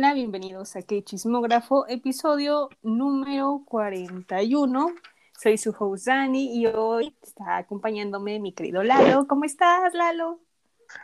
Hola, 0.00 0.14
bienvenidos 0.14 0.76
a 0.76 0.80
K 0.80 1.02
Chismógrafo, 1.04 1.86
episodio 1.86 2.70
número 2.80 3.60
41. 3.66 4.94
Soy 5.38 5.58
su 5.58 5.76
host 5.78 6.06
Dani 6.06 6.58
y 6.58 6.66
hoy 6.68 7.14
está 7.20 7.58
acompañándome 7.58 8.40
mi 8.40 8.54
querido 8.54 8.82
Lalo. 8.82 9.26
¿Cómo 9.28 9.44
estás, 9.44 9.92
Lalo? 9.92 10.40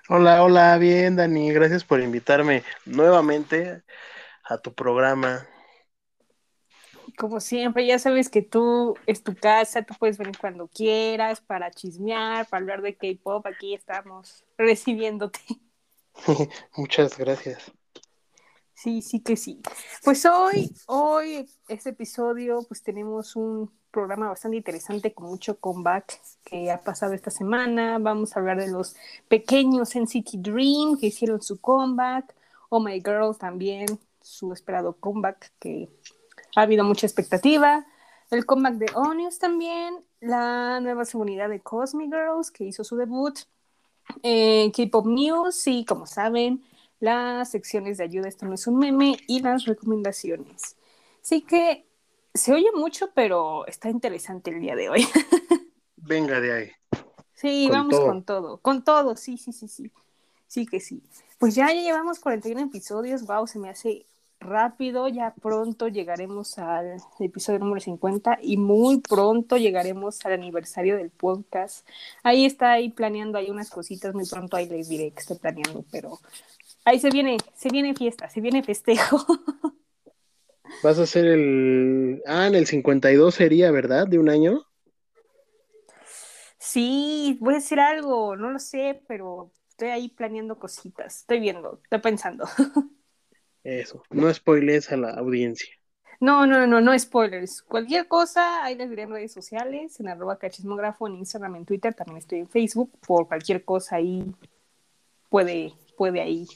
Hola, 0.08 0.42
hola, 0.42 0.78
bien, 0.78 1.14
Dani. 1.14 1.52
Gracias 1.52 1.84
por 1.84 2.00
invitarme 2.00 2.62
nuevamente 2.86 3.82
a 4.42 4.56
tu 4.56 4.72
programa. 4.72 5.46
Como 7.18 7.40
siempre, 7.40 7.86
ya 7.86 7.98
sabes 7.98 8.30
que 8.30 8.40
tú 8.40 8.96
es 9.04 9.22
tu 9.22 9.36
casa, 9.36 9.82
tú 9.82 9.92
puedes 9.98 10.16
venir 10.16 10.38
cuando 10.38 10.68
quieras 10.68 11.42
para 11.42 11.70
chismear, 11.70 12.48
para 12.48 12.62
hablar 12.62 12.80
de 12.80 12.96
K-pop. 12.96 13.44
Aquí 13.46 13.74
estamos 13.74 14.42
recibiéndote. 14.56 15.40
Muchas 16.78 17.18
gracias. 17.18 17.70
Sí, 18.76 19.00
sí 19.00 19.20
que 19.20 19.36
sí. 19.36 19.62
Pues 20.04 20.26
hoy, 20.26 20.70
hoy, 20.86 21.48
este 21.66 21.90
episodio, 21.90 22.62
pues 22.68 22.82
tenemos 22.82 23.34
un 23.34 23.70
programa 23.90 24.28
bastante 24.28 24.58
interesante 24.58 25.14
con 25.14 25.28
mucho 25.28 25.58
comeback 25.58 26.20
que 26.44 26.70
ha 26.70 26.82
pasado 26.82 27.14
esta 27.14 27.30
semana. 27.30 27.98
Vamos 27.98 28.36
a 28.36 28.40
hablar 28.40 28.60
de 28.60 28.70
los 28.70 28.94
pequeños 29.28 29.88
City 29.88 30.36
Dream 30.36 30.98
que 31.00 31.06
hicieron 31.06 31.40
su 31.40 31.58
comeback. 31.58 32.34
Oh 32.68 32.78
My 32.78 33.00
Girl 33.00 33.34
también, 33.38 33.86
su 34.20 34.52
esperado 34.52 34.92
comeback 35.00 35.52
que 35.58 35.88
ha 36.54 36.60
habido 36.60 36.84
mucha 36.84 37.06
expectativa. 37.06 37.86
El 38.30 38.44
comeback 38.44 38.74
de 38.74 38.86
Onions 38.94 39.38
también. 39.38 40.04
La 40.20 40.80
nueva 40.80 41.06
seguridad 41.06 41.48
de 41.48 41.60
Cosmic 41.60 42.12
Girls 42.12 42.50
que 42.50 42.64
hizo 42.64 42.84
su 42.84 42.96
debut. 42.96 43.38
Eh, 44.22 44.70
K-Pop 44.76 45.06
News 45.06 45.66
y 45.66 45.86
como 45.86 46.04
saben, 46.04 46.62
las 47.00 47.50
secciones 47.50 47.98
de 47.98 48.04
ayuda, 48.04 48.28
esto 48.28 48.46
no 48.46 48.54
es 48.54 48.66
un 48.66 48.78
meme, 48.78 49.16
y 49.26 49.40
las 49.40 49.64
recomendaciones. 49.64 50.76
Así 51.22 51.42
que 51.42 51.86
se 52.34 52.52
oye 52.52 52.68
mucho, 52.74 53.10
pero 53.14 53.66
está 53.66 53.90
interesante 53.90 54.50
el 54.50 54.60
día 54.60 54.76
de 54.76 54.88
hoy. 54.88 55.06
Venga 55.96 56.40
de 56.40 56.52
ahí. 56.52 56.70
Sí, 57.34 57.68
vamos 57.70 57.98
con 58.00 58.24
todo, 58.24 58.58
con 58.58 58.82
todo, 58.82 59.16
sí, 59.16 59.36
sí, 59.36 59.52
sí, 59.52 59.68
sí. 59.68 59.92
Sí 60.46 60.66
que 60.66 60.80
sí. 60.80 61.02
Pues 61.38 61.54
ya, 61.54 61.66
ya 61.72 61.82
llevamos 61.82 62.20
41 62.20 62.62
episodios, 62.62 63.26
wow, 63.26 63.46
se 63.46 63.58
me 63.58 63.68
hace 63.68 64.06
rápido, 64.40 65.08
ya 65.08 65.34
pronto 65.34 65.88
llegaremos 65.88 66.58
al 66.58 66.98
episodio 67.18 67.58
número 67.58 67.80
50 67.80 68.38
y 68.42 68.56
muy 68.56 69.00
pronto 69.00 69.56
llegaremos 69.56 70.24
al 70.24 70.34
aniversario 70.34 70.96
del 70.96 71.10
podcast. 71.10 71.86
Ahí 72.22 72.46
está 72.46 72.72
ahí 72.72 72.90
planeando, 72.90 73.38
hay 73.38 73.50
unas 73.50 73.70
cositas, 73.70 74.14
muy 74.14 74.26
pronto 74.26 74.56
ahí 74.56 74.68
les 74.68 74.88
diré 74.88 75.10
que 75.10 75.20
estoy 75.20 75.38
planeando, 75.38 75.84
pero 75.90 76.20
Ahí 76.86 77.00
se 77.00 77.10
viene, 77.10 77.36
se 77.56 77.68
viene 77.68 77.96
fiesta, 77.96 78.30
se 78.30 78.40
viene 78.40 78.62
festejo. 78.62 79.18
Vas 80.84 81.00
a 81.00 81.02
hacer 81.02 81.26
el. 81.26 82.22
Ah, 82.26 82.46
en 82.46 82.54
el 82.54 82.66
52 82.66 83.34
sería, 83.34 83.72
¿verdad? 83.72 84.06
De 84.06 84.20
un 84.20 84.28
año. 84.28 84.62
Sí, 86.58 87.38
voy 87.40 87.54
a 87.54 87.56
decir 87.56 87.80
algo, 87.80 88.36
no 88.36 88.50
lo 88.52 88.60
sé, 88.60 89.02
pero 89.08 89.50
estoy 89.68 89.88
ahí 89.88 90.08
planeando 90.10 90.60
cositas. 90.60 91.22
Estoy 91.22 91.40
viendo, 91.40 91.80
estoy 91.82 91.98
pensando. 91.98 92.44
Eso, 93.64 94.04
no 94.10 94.32
spoiles 94.32 94.92
a 94.92 94.96
la 94.96 95.10
audiencia. 95.10 95.74
No, 96.20 96.46
no, 96.46 96.68
no, 96.68 96.80
no 96.80 96.96
spoilers. 96.96 97.62
Cualquier 97.62 98.06
cosa, 98.06 98.64
ahí 98.64 98.76
les 98.76 98.88
diré 98.88 99.02
en 99.02 99.10
redes 99.10 99.32
sociales, 99.32 99.98
en 99.98 100.06
arroba 100.06 100.38
cachismógrafo, 100.38 101.08
en 101.08 101.16
Instagram, 101.16 101.56
en 101.56 101.64
Twitter, 101.64 101.94
también 101.94 102.18
estoy 102.18 102.38
en 102.38 102.48
Facebook. 102.48 102.92
Por 103.04 103.26
cualquier 103.26 103.64
cosa 103.64 103.96
ahí 103.96 104.24
puede, 105.28 105.74
puede 105.96 106.20
ahí 106.20 106.46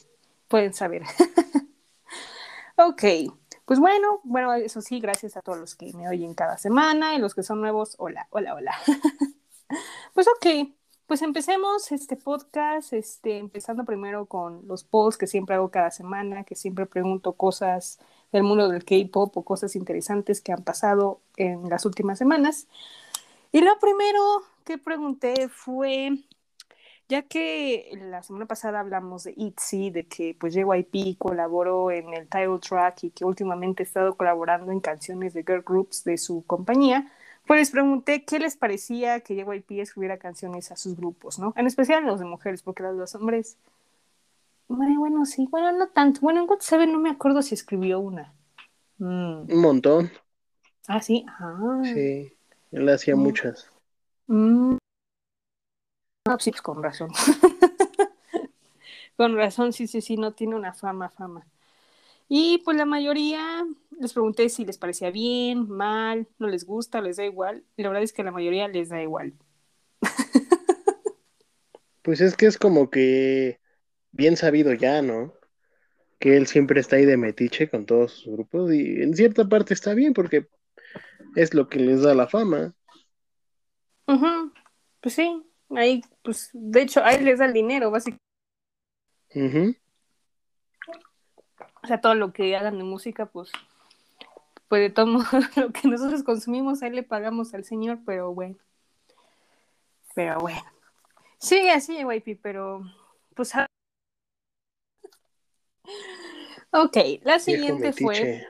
pueden 0.51 0.73
saber. 0.73 1.03
ok, 2.77 3.03
pues 3.65 3.79
bueno, 3.79 4.19
bueno, 4.23 4.53
eso 4.53 4.81
sí, 4.81 4.99
gracias 4.99 5.37
a 5.37 5.41
todos 5.41 5.57
los 5.57 5.75
que 5.75 5.93
me 5.93 6.09
oyen 6.09 6.35
cada 6.35 6.57
semana 6.57 7.15
y 7.15 7.19
los 7.19 7.33
que 7.33 7.41
son 7.41 7.61
nuevos, 7.61 7.95
hola, 7.97 8.27
hola, 8.31 8.53
hola. 8.53 8.73
pues 10.13 10.27
ok, 10.27 10.69
pues 11.07 11.21
empecemos 11.21 11.91
este 11.93 12.17
podcast, 12.17 12.91
este, 12.91 13.37
empezando 13.37 13.85
primero 13.85 14.25
con 14.25 14.67
los 14.67 14.83
polls 14.83 15.17
que 15.17 15.25
siempre 15.25 15.55
hago 15.55 15.71
cada 15.71 15.89
semana, 15.89 16.43
que 16.43 16.55
siempre 16.55 16.85
pregunto 16.85 17.33
cosas 17.33 17.99
del 18.33 18.43
mundo 18.43 18.67
del 18.67 18.83
K-pop 18.83 19.35
o 19.37 19.43
cosas 19.43 19.75
interesantes 19.77 20.41
que 20.41 20.51
han 20.51 20.63
pasado 20.63 21.21
en 21.37 21.69
las 21.69 21.85
últimas 21.85 22.17
semanas. 22.17 22.67
Y 23.53 23.61
lo 23.61 23.79
primero 23.79 24.21
que 24.65 24.77
pregunté 24.77 25.47
fue 25.47 26.11
ya 27.11 27.23
que 27.23 27.91
la 28.09 28.23
semana 28.23 28.45
pasada 28.45 28.79
hablamos 28.79 29.25
de 29.25 29.33
ITZY, 29.35 29.89
de 29.89 30.05
que 30.05 30.33
pues 30.39 30.53
JYP 30.53 31.17
colaboró 31.17 31.91
en 31.91 32.13
el 32.13 32.29
title 32.29 32.59
track 32.59 33.03
y 33.03 33.09
que 33.09 33.25
últimamente 33.25 33.83
ha 33.83 33.85
estado 33.85 34.15
colaborando 34.15 34.71
en 34.71 34.79
canciones 34.79 35.33
de 35.33 35.43
girl 35.43 35.61
groups 35.61 36.05
de 36.05 36.17
su 36.17 36.45
compañía, 36.47 37.11
pues 37.45 37.59
les 37.59 37.71
pregunté 37.71 38.23
qué 38.23 38.39
les 38.39 38.55
parecía 38.55 39.19
que 39.19 39.35
JYP 39.35 39.81
escribiera 39.81 40.17
canciones 40.19 40.71
a 40.71 40.77
sus 40.77 40.95
grupos, 40.95 41.37
¿no? 41.37 41.53
En 41.57 41.67
especial 41.67 42.05
los 42.05 42.21
de 42.21 42.25
mujeres, 42.25 42.63
porque 42.63 42.83
las 42.83 42.93
de 42.93 42.99
los 42.99 43.13
hombres... 43.15 43.57
Bueno, 44.69 45.01
bueno, 45.01 45.25
sí, 45.25 45.49
bueno, 45.51 45.73
no 45.73 45.89
tanto. 45.89 46.21
Bueno, 46.21 46.39
en 46.39 46.47
God 46.47 46.61
Seven 46.61 46.93
no 46.93 46.99
me 46.99 47.09
acuerdo 47.09 47.41
si 47.41 47.55
escribió 47.55 47.99
una. 47.99 48.33
Mm. 48.99 49.51
Un 49.51 49.61
montón. 49.61 50.11
Ah, 50.87 51.01
sí. 51.01 51.25
Ah. 51.27 51.81
Sí, 51.83 52.31
él 52.71 52.87
hacía 52.87 53.17
mm. 53.17 53.19
muchas. 53.19 53.69
Mm. 54.27 54.77
No, 56.31 56.39
sí, 56.39 56.51
pues 56.51 56.61
con 56.61 56.81
razón. 56.81 57.11
con 59.17 59.35
razón, 59.35 59.73
sí, 59.73 59.85
sí, 59.85 59.99
sí, 59.99 60.15
no 60.15 60.31
tiene 60.31 60.55
una 60.55 60.73
fama, 60.73 61.09
fama. 61.09 61.45
Y 62.29 62.61
pues 62.63 62.77
la 62.77 62.85
mayoría 62.85 63.65
les 63.99 64.13
pregunté 64.13 64.47
si 64.47 64.63
les 64.63 64.77
parecía 64.77 65.11
bien, 65.11 65.67
mal, 65.67 66.29
no 66.39 66.47
les 66.47 66.63
gusta, 66.63 67.01
les 67.01 67.17
da 67.17 67.25
igual. 67.25 67.65
Y 67.75 67.83
la 67.83 67.89
verdad 67.89 68.03
es 68.03 68.13
que 68.13 68.23
la 68.23 68.31
mayoría 68.31 68.69
les 68.69 68.87
da 68.87 69.01
igual. 69.01 69.33
pues 72.01 72.21
es 72.21 72.37
que 72.37 72.45
es 72.45 72.57
como 72.57 72.89
que 72.89 73.59
bien 74.11 74.37
sabido 74.37 74.71
ya, 74.71 75.01
¿no? 75.01 75.33
Que 76.17 76.37
él 76.37 76.47
siempre 76.47 76.79
está 76.79 76.95
ahí 76.95 77.03
de 77.03 77.17
metiche 77.17 77.69
con 77.69 77.85
todos 77.85 78.13
sus 78.13 78.31
grupos 78.31 78.71
y 78.71 79.01
en 79.01 79.17
cierta 79.17 79.49
parte 79.49 79.73
está 79.73 79.93
bien 79.93 80.13
porque 80.13 80.47
es 81.35 81.53
lo 81.53 81.67
que 81.67 81.79
les 81.79 82.03
da 82.03 82.15
la 82.15 82.29
fama. 82.29 82.73
Pues 85.01 85.15
sí, 85.15 85.50
Ahí, 85.75 86.01
pues, 86.23 86.49
de 86.53 86.81
hecho, 86.81 87.03
ahí 87.03 87.23
les 87.23 87.39
da 87.39 87.45
el 87.45 87.53
dinero, 87.53 87.91
básicamente. 87.91 88.21
O 91.83 91.87
sea, 91.87 92.01
todo 92.01 92.15
lo 92.15 92.33
que 92.33 92.55
hagan 92.55 92.77
de 92.77 92.83
música, 92.83 93.25
pues, 93.25 93.51
pues 94.67 94.81
de 94.81 94.89
todo 94.89 95.05
lo 95.55 95.71
que 95.71 95.87
nosotros 95.87 96.23
consumimos, 96.23 96.81
ahí 96.83 96.91
le 96.91 97.03
pagamos 97.03 97.53
al 97.53 97.63
señor, 97.63 97.99
pero 98.05 98.33
bueno. 98.33 98.57
Pero 100.13 100.39
bueno. 100.39 100.61
Sigue 101.39 101.71
así, 101.71 101.97
YP, 101.97 102.39
pero, 102.41 102.83
pues, 103.35 103.53
Ok, 106.73 106.97
la 107.23 107.39
siguiente 107.39 107.91
fue. 107.93 108.47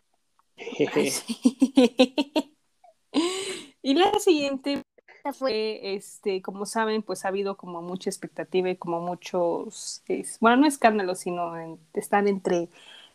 y 3.81 3.93
la 3.95 4.19
siguiente 4.19 4.83
este, 5.47 6.41
como 6.41 6.65
saben, 6.65 7.03
pues 7.03 7.25
ha 7.25 7.29
habido 7.29 7.57
como 7.57 7.81
mucha 7.81 8.09
expectativa 8.09 8.69
y 8.69 8.77
como 8.77 9.01
muchos, 9.01 10.03
bueno, 10.39 10.57
no 10.57 10.67
escándalos, 10.67 11.19
sino 11.19 11.53
están 11.93 12.27
entre 12.27 12.69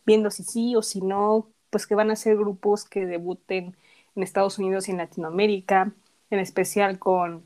viendo 0.05 0.31
si 0.31 0.45
sí 0.45 0.77
o 0.77 0.83
si 0.83 1.00
no, 1.00 1.49
pues 1.71 1.87
que 1.87 1.95
van 1.95 2.11
a 2.11 2.16
ser 2.16 2.37
grupos 2.37 2.84
que 2.84 3.06
debuten 3.06 3.77
en 4.15 4.22
Estados 4.22 4.59
Unidos 4.59 4.89
y 4.89 4.93
en 4.93 4.99
Latinoamérica, 4.99 5.93
en 6.31 6.39
especial 6.39 6.99
con 6.99 7.45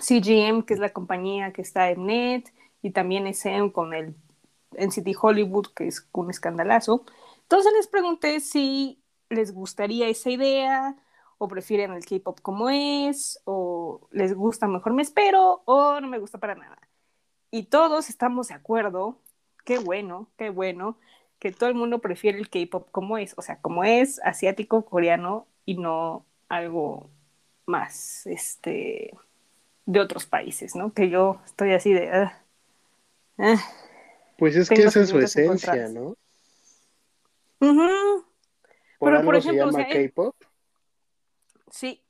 CGM, 0.00 0.64
que 0.64 0.74
es 0.74 0.80
la 0.80 0.92
compañía 0.92 1.52
que 1.52 1.62
está 1.62 1.90
en 1.90 2.06
Net, 2.06 2.52
y 2.82 2.90
también 2.90 3.26
SM 3.26 3.72
con 3.72 3.94
el 3.94 4.14
NCT 4.72 5.08
Hollywood, 5.20 5.68
que 5.74 5.86
es 5.88 6.06
un 6.12 6.30
escandalazo. 6.30 7.04
Entonces 7.42 7.72
les 7.76 7.86
pregunté 7.88 8.40
si 8.40 9.02
les 9.28 9.52
gustaría 9.52 10.08
esa 10.08 10.30
idea, 10.30 10.96
o 11.42 11.48
prefieren 11.48 11.92
el 11.92 12.04
K-pop 12.04 12.38
como 12.42 12.68
es, 12.68 13.40
o 13.44 14.06
les 14.10 14.34
gusta 14.34 14.68
mejor 14.68 14.92
me 14.92 15.00
espero, 15.00 15.62
o 15.64 15.98
no 15.98 16.06
me 16.06 16.18
gusta 16.18 16.36
para 16.36 16.54
nada. 16.54 16.78
Y 17.50 17.64
todos 17.64 18.10
estamos 18.10 18.48
de 18.48 18.54
acuerdo, 18.54 19.16
qué 19.64 19.78
bueno, 19.78 20.28
qué 20.36 20.50
bueno, 20.50 20.98
que 21.38 21.50
todo 21.50 21.70
el 21.70 21.74
mundo 21.76 22.00
prefiere 22.00 22.38
el 22.38 22.50
K-pop 22.50 22.90
como 22.90 23.16
es, 23.16 23.32
o 23.38 23.42
sea, 23.42 23.56
como 23.56 23.84
es 23.84 24.20
asiático, 24.22 24.84
coreano 24.84 25.46
y 25.64 25.78
no 25.78 26.26
algo 26.50 27.08
más, 27.64 28.26
este, 28.26 29.16
de 29.86 30.00
otros 30.00 30.26
países, 30.26 30.76
¿no? 30.76 30.92
Que 30.92 31.08
yo 31.08 31.40
estoy 31.46 31.72
así 31.72 31.94
de... 31.94 32.10
Ah, 32.10 32.38
ah, 33.38 33.56
pues 34.36 34.56
es 34.56 34.68
que 34.68 34.82
esa 34.82 35.00
es 35.00 35.08
su 35.08 35.18
esencia, 35.18 35.88
¿no? 35.88 36.16
Pero 37.58 39.24
por 39.24 39.36
ejemplo, 39.36 39.72
se 39.72 39.78
llama 39.78 39.88
K-pop. 39.88 40.36
Sí. 41.70 42.02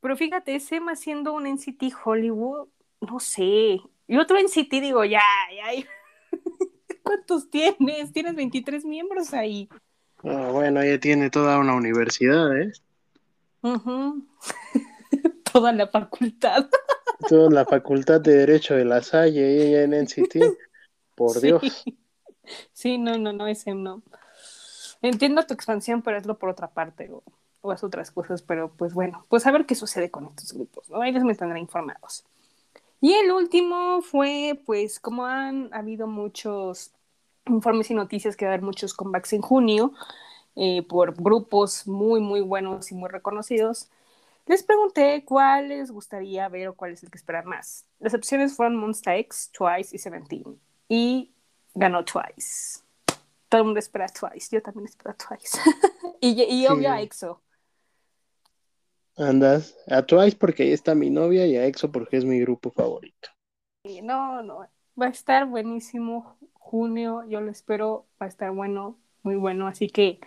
Pero 0.00 0.16
fíjate, 0.16 0.54
ese 0.54 0.80
más 0.80 1.00
siendo 1.00 1.32
un 1.32 1.46
NCT 1.46 1.92
Hollywood, 2.04 2.68
no 3.00 3.20
sé. 3.20 3.80
Y 4.06 4.16
otro 4.16 4.38
NCT 4.38 4.70
digo, 4.80 5.04
ya, 5.04 5.22
ya. 5.54 5.84
¿Cuántos 7.02 7.50
tienes? 7.50 8.12
Tienes 8.12 8.34
23 8.34 8.84
miembros 8.84 9.34
ahí. 9.34 9.68
Ah, 10.22 10.50
bueno, 10.52 10.80
ella 10.82 11.00
tiene 11.00 11.30
toda 11.30 11.58
una 11.58 11.74
universidad, 11.74 12.56
¿eh? 12.58 12.72
toda 15.52 15.72
la 15.72 15.88
facultad. 15.88 16.68
Toda 17.28 17.50
la 17.50 17.66
facultad 17.66 18.18
de 18.22 18.34
Derecho 18.34 18.74
de 18.74 18.86
la 18.86 19.02
Salle, 19.02 19.68
ella 19.68 19.82
en 19.82 19.90
NCT. 19.90 20.38
Por 21.14 21.38
Dios. 21.38 21.84
Sí, 22.72 22.96
no, 22.96 23.18
no, 23.18 23.34
no, 23.34 23.46
ese 23.46 23.74
no. 23.74 24.02
Entiendo 25.02 25.44
tu 25.44 25.52
expansión, 25.52 26.00
pero 26.00 26.16
hazlo 26.16 26.38
por 26.38 26.48
otra 26.48 26.68
parte 26.68 27.10
o, 27.12 27.22
o 27.62 27.70
haz 27.72 27.84
otras 27.84 28.10
cosas, 28.10 28.42
pero 28.42 28.70
pues 28.70 28.94
bueno, 28.94 29.24
pues 29.28 29.46
a 29.46 29.50
ver 29.50 29.66
qué 29.66 29.74
sucede 29.74 30.10
con 30.10 30.26
estos 30.26 30.52
grupos, 30.52 30.88
¿no? 30.90 31.02
Ellos 31.04 31.24
me 31.24 31.34
tendrán 31.34 31.58
informados. 31.58 32.24
Y 33.00 33.14
el 33.14 33.32
último 33.32 34.02
fue, 34.02 34.60
pues, 34.66 35.00
como 35.00 35.24
han 35.24 35.72
habido 35.72 36.06
muchos 36.06 36.92
informes 37.46 37.90
y 37.90 37.94
noticias 37.94 38.36
que 38.36 38.44
va 38.44 38.50
a 38.50 38.54
haber 38.54 38.64
muchos 38.64 38.92
comebacks 38.92 39.32
en 39.32 39.40
junio 39.40 39.92
eh, 40.56 40.82
por 40.82 41.14
grupos 41.14 41.86
muy, 41.86 42.20
muy 42.20 42.42
buenos 42.42 42.92
y 42.92 42.94
muy 42.94 43.08
reconocidos, 43.08 43.88
les 44.46 44.62
pregunté 44.62 45.24
cuál 45.24 45.68
les 45.68 45.90
gustaría 45.90 46.48
ver 46.48 46.68
o 46.68 46.74
cuál 46.74 46.92
es 46.92 47.02
el 47.02 47.10
que 47.10 47.16
esperar 47.16 47.46
más. 47.46 47.86
Las 48.00 48.14
opciones 48.14 48.54
fueron 48.54 48.76
Monster 48.76 49.16
X, 49.20 49.50
Twice 49.52 49.96
y 49.96 49.98
Seventeen. 49.98 50.60
Y 50.88 51.32
ganó 51.74 52.04
Twice. 52.04 52.80
Todo 53.48 53.60
el 53.60 53.64
mundo 53.66 53.80
espera 53.80 54.08
Twice. 54.08 54.48
Yo 54.54 54.60
también 54.62 54.86
espero 54.86 55.14
Twice. 55.14 55.58
y, 56.20 56.42
y 56.42 56.66
obvio 56.66 56.90
a 56.90 57.00
EXO. 57.00 57.40
Andas 59.16 59.76
a 59.88 60.02
Twice 60.02 60.36
porque 60.36 60.64
ahí 60.64 60.72
está 60.72 60.94
mi 60.94 61.10
novia 61.10 61.46
y 61.46 61.56
a 61.56 61.66
EXO 61.66 61.92
porque 61.92 62.16
es 62.16 62.24
mi 62.24 62.40
grupo 62.40 62.70
favorito. 62.70 63.30
No, 64.02 64.42
no, 64.42 64.66
va 65.00 65.06
a 65.06 65.10
estar 65.10 65.46
buenísimo 65.46 66.36
junio, 66.52 67.24
yo 67.28 67.40
lo 67.40 67.50
espero, 67.50 68.06
va 68.20 68.26
a 68.26 68.28
estar 68.28 68.50
bueno, 68.52 68.96
muy 69.22 69.36
bueno, 69.36 69.66
así 69.66 69.88
que 69.88 70.20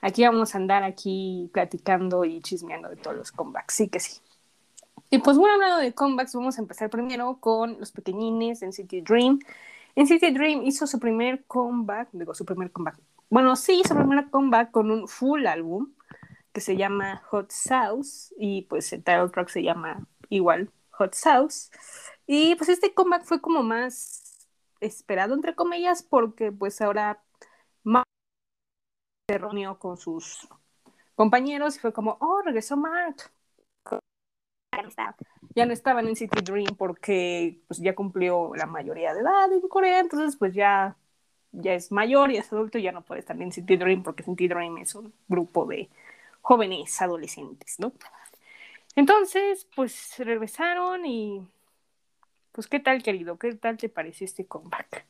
aquí 0.00 0.24
vamos 0.24 0.54
a 0.54 0.58
andar 0.58 0.82
aquí 0.82 1.50
platicando 1.52 2.24
y 2.24 2.40
chismeando 2.40 2.88
de 2.88 2.96
todos 2.96 3.16
los 3.16 3.32
comebacks, 3.32 3.74
sí 3.74 3.88
que 3.88 4.00
sí. 4.00 4.20
Y 5.08 5.18
pues 5.18 5.36
bueno, 5.36 5.54
hablando 5.54 5.78
de 5.78 5.92
comebacks, 5.92 6.34
vamos 6.34 6.58
a 6.58 6.62
empezar 6.62 6.90
primero 6.90 7.38
con 7.40 7.78
los 7.78 7.92
pequeñines 7.92 8.62
en 8.62 8.72
City 8.72 9.00
Dream. 9.00 9.40
En 9.96 10.06
City 10.06 10.30
Dream 10.30 10.62
hizo 10.64 10.86
su 10.86 10.98
primer 10.98 11.44
comeback, 11.44 12.08
digo 12.12 12.34
su 12.34 12.44
primer 12.44 12.70
comeback, 12.70 12.98
bueno, 13.30 13.54
sí, 13.54 13.82
su 13.86 13.94
primer 13.94 14.28
comeback 14.28 14.72
con 14.72 14.90
un 14.90 15.06
full 15.06 15.46
álbum, 15.46 15.92
que 16.52 16.60
se 16.60 16.76
llama 16.76 17.22
Hot 17.30 17.50
Sauce 17.50 18.34
y 18.38 18.62
pues 18.62 18.92
el 18.92 19.04
title 19.04 19.28
track 19.28 19.48
se 19.48 19.62
llama 19.62 20.06
igual 20.28 20.70
Hot 20.90 21.14
Sauce. 21.14 21.70
Y 22.26 22.54
pues 22.56 22.68
este 22.68 22.94
comeback 22.94 23.24
fue 23.24 23.40
como 23.40 23.62
más 23.62 24.48
esperado 24.80 25.34
entre 25.34 25.54
comillas 25.54 26.02
porque 26.02 26.52
pues 26.52 26.80
ahora 26.80 27.22
Mark 27.82 28.06
se 29.28 29.38
reunió 29.38 29.78
con 29.78 29.96
sus 29.96 30.48
compañeros 31.14 31.76
y 31.76 31.80
fue 31.80 31.92
como, 31.92 32.16
oh, 32.20 32.42
regresó 32.42 32.76
Mark. 32.76 33.30
Ya 35.54 35.66
no 35.66 35.72
estaban 35.72 36.06
en 36.06 36.16
City 36.16 36.42
Dream 36.42 36.76
porque 36.76 37.60
pues 37.66 37.80
ya 37.80 37.94
cumplió 37.94 38.52
la 38.54 38.66
mayoría 38.66 39.12
de 39.12 39.20
edad 39.20 39.52
en 39.52 39.60
Corea, 39.68 40.00
entonces 40.00 40.36
pues 40.36 40.54
ya, 40.54 40.96
ya 41.52 41.74
es 41.74 41.92
mayor 41.92 42.30
y 42.30 42.38
es 42.38 42.52
adulto 42.52 42.78
y 42.78 42.82
ya 42.82 42.92
no 42.92 43.02
puede 43.02 43.20
estar 43.20 43.40
en 43.40 43.52
City 43.52 43.76
Dream 43.76 44.02
porque 44.02 44.22
City 44.22 44.48
Dream 44.48 44.78
es 44.78 44.94
un 44.94 45.12
grupo 45.28 45.66
de 45.66 45.90
jóvenes 46.40 47.00
adolescentes, 47.00 47.76
¿no? 47.78 47.92
Entonces, 48.96 49.66
pues 49.76 50.14
regresaron 50.18 51.06
y 51.06 51.46
pues 52.52 52.66
qué 52.66 52.80
tal, 52.80 53.02
querido, 53.02 53.38
qué 53.38 53.54
tal 53.54 53.76
te 53.76 53.88
pareció 53.88 54.24
este 54.24 54.46
comeback. 54.46 55.06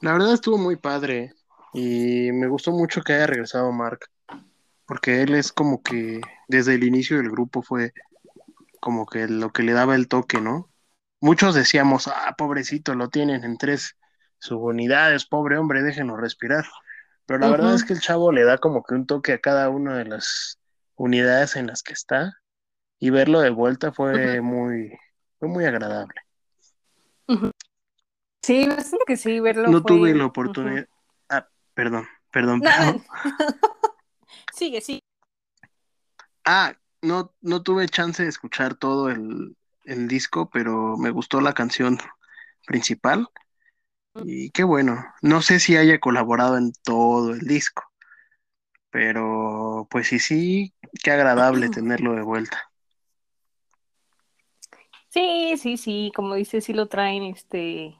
La 0.00 0.12
verdad 0.12 0.32
estuvo 0.32 0.58
muy 0.58 0.76
padre 0.76 1.34
y 1.72 2.30
me 2.32 2.48
gustó 2.48 2.72
mucho 2.72 3.02
que 3.02 3.14
haya 3.14 3.26
regresado 3.26 3.70
Mark, 3.72 4.10
porque 4.86 5.22
él 5.22 5.34
es 5.34 5.52
como 5.52 5.82
que 5.82 6.20
desde 6.48 6.74
el 6.74 6.84
inicio 6.84 7.18
del 7.18 7.30
grupo 7.30 7.62
fue 7.62 7.92
como 8.80 9.06
que 9.06 9.28
lo 9.28 9.52
que 9.52 9.62
le 9.62 9.72
daba 9.72 9.94
el 9.94 10.08
toque, 10.08 10.40
¿no? 10.40 10.70
Muchos 11.20 11.54
decíamos, 11.54 12.08
ah, 12.08 12.34
pobrecito, 12.38 12.94
lo 12.94 13.08
tienen 13.08 13.44
en 13.44 13.58
tres 13.58 13.96
subunidades, 14.38 15.26
pobre 15.26 15.58
hombre, 15.58 15.82
déjenlo 15.82 16.16
respirar. 16.16 16.64
Pero 17.28 17.40
la 17.40 17.50
verdad 17.50 17.74
es 17.74 17.84
que 17.84 17.92
el 17.92 18.00
chavo 18.00 18.32
le 18.32 18.42
da 18.42 18.56
como 18.56 18.82
que 18.82 18.94
un 18.94 19.06
toque 19.06 19.34
a 19.34 19.38
cada 19.38 19.68
una 19.68 19.98
de 19.98 20.06
las 20.06 20.58
unidades 20.96 21.56
en 21.56 21.66
las 21.66 21.82
que 21.82 21.92
está 21.92 22.32
y 22.98 23.10
verlo 23.10 23.40
de 23.40 23.50
vuelta 23.50 23.92
fue 23.92 24.40
muy 24.40 24.98
fue 25.38 25.46
muy 25.46 25.66
agradable. 25.66 26.14
Sí, 28.42 28.66
bastante 28.66 29.04
que 29.06 29.18
sí, 29.18 29.40
verlo. 29.40 29.68
No 29.68 29.82
tuve 29.82 30.14
la 30.14 30.24
oportunidad. 30.24 30.88
Ah, 31.28 31.46
perdón, 31.74 32.08
perdón, 32.30 32.62
perdón. 32.62 33.04
sigue, 34.54 34.80
sí. 34.80 35.02
Ah, 36.46 36.72
no, 37.02 37.34
no 37.42 37.62
tuve 37.62 37.90
chance 37.90 38.22
de 38.22 38.30
escuchar 38.30 38.74
todo 38.74 39.10
el, 39.10 39.54
el 39.84 40.08
disco, 40.08 40.48
pero 40.48 40.96
me 40.96 41.10
gustó 41.10 41.42
la 41.42 41.52
canción 41.52 41.98
principal. 42.66 43.28
Y 44.24 44.50
qué 44.50 44.64
bueno. 44.64 45.04
No 45.22 45.42
sé 45.42 45.60
si 45.60 45.76
haya 45.76 45.98
colaborado 45.98 46.56
en 46.56 46.72
todo 46.82 47.32
el 47.32 47.40
disco, 47.40 47.82
pero 48.90 49.86
pues 49.90 50.08
sí, 50.08 50.18
sí, 50.18 50.74
qué 51.02 51.10
agradable 51.10 51.68
tenerlo 51.70 52.14
de 52.14 52.22
vuelta. 52.22 52.70
Sí, 55.08 55.54
sí, 55.56 55.76
sí, 55.76 56.12
como 56.14 56.34
dice, 56.34 56.60
sí 56.60 56.72
lo 56.72 56.86
traen 56.86 57.24
este 57.24 57.96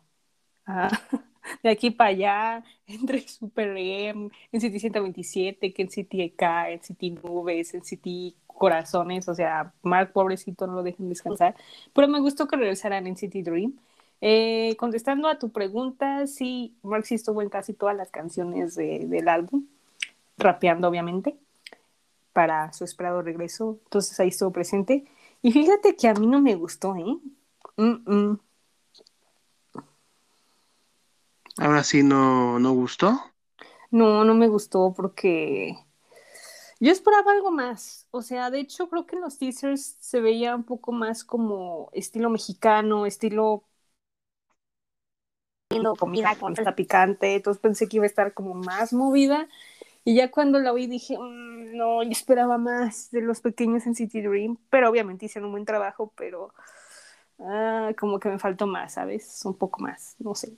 de 1.63 1.71
aquí 1.71 1.91
para 1.91 2.11
allá, 2.11 2.65
entre 2.87 3.27
Super 3.27 3.75
M, 3.77 4.31
en 4.53 4.61
City 4.61 4.79
127, 4.79 5.73
que 5.73 5.83
en 5.83 5.91
City 5.91 6.23
EK, 6.23 6.43
en 6.71 6.83
City 6.83 7.11
Nubes, 7.11 7.75
en 7.75 7.85
City 7.85 8.37
Corazones, 8.47 9.29
o 9.29 9.35
sea, 9.35 9.73
Mark, 9.83 10.13
pobrecito, 10.13 10.67
no 10.67 10.75
lo 10.75 10.83
dejen 10.83 11.09
descansar. 11.09 11.55
Pero 11.95 12.09
me 12.09 12.21
gustó 12.21 12.49
que 12.49 12.57
regresaran 12.57 13.07
en 13.07 13.17
City 13.17 13.43
Dream. 13.43 13.79
Eh, 14.21 14.75
contestando 14.79 15.29
a 15.29 15.39
tu 15.39 15.51
pregunta, 15.51 16.27
sí, 16.27 16.77
Mark 16.83 17.07
sí 17.07 17.15
estuvo 17.15 17.41
en 17.41 17.49
casi 17.49 17.73
todas 17.73 17.97
las 17.97 18.11
canciones 18.11 18.75
del 18.75 19.29
álbum, 19.29 19.67
rapeando 20.37 20.89
obviamente, 20.89 21.37
para 22.33 22.73
su 22.73 22.85
esperado 22.85 23.23
regreso, 23.23 23.79
entonces 23.85 24.19
ahí 24.19 24.29
estuvo 24.29 24.53
presente. 24.53 25.05
Y 25.41 25.53
fíjate 25.53 25.95
que 25.95 26.09
a 26.09 26.15
mí 26.15 26.27
no 26.27 26.41
me 26.41 26.57
gustó, 26.57 26.97
¿eh? 26.97 27.17
Ahora 31.57 31.85
sí 31.85 32.03
no, 32.03 32.59
no 32.59 32.73
gustó. 32.73 33.21
No, 33.91 34.25
no 34.25 34.35
me 34.35 34.49
gustó 34.49 34.93
porque 34.97 35.77
yo 36.81 36.93
esperaba 36.93 37.33
algo 37.33 37.51
más. 37.51 38.07
O 38.11 38.23
sea, 38.23 38.51
de 38.51 38.61
hecho 38.61 38.89
creo 38.89 39.07
que 39.07 39.17
en 39.17 39.23
los 39.23 39.39
teasers 39.39 39.97
se 39.99 40.21
veía 40.21 40.55
un 40.55 40.65
poco 40.65 40.93
más 40.93 41.25
como 41.25 41.91
estilo 41.93 42.31
mexicano, 42.31 43.07
estilo 43.07 43.65
comida 45.99 46.35
con 46.39 46.53
esta 46.53 46.75
picante, 46.75 47.35
entonces 47.37 47.61
pensé 47.61 47.89
que 47.89 47.97
iba 47.97 48.05
a 48.05 48.09
estar 48.09 48.33
como 48.33 48.55
más 48.55 48.93
movida. 48.93 49.49
Y 50.05 50.15
ya 50.15 50.31
cuando 50.31 50.59
la 50.59 50.73
oí 50.73 50.87
dije, 50.87 51.19
mm, 51.19 51.77
no, 51.77 52.03
yo 52.03 52.11
esperaba 52.11 52.57
más 52.57 53.11
de 53.11 53.21
los 53.21 53.41
pequeños 53.41 53.87
en 53.87 53.95
City 53.95 54.23
Dream, 54.23 54.57
pero 54.71 54.89
obviamente 54.89 55.27
hicieron 55.27 55.47
un 55.47 55.53
buen 55.53 55.65
trabajo, 55.67 56.13
pero 56.17 56.55
ah, 57.41 57.93
como 57.99 58.19
que 58.19 58.31
me 58.31 58.39
faltó 58.39 58.67
más, 58.67 58.95
¿sabes? 58.95 59.45
Un 59.45 59.55
poco 59.55 59.81
más, 59.83 60.17
no 60.19 60.35
sé. 60.35 60.53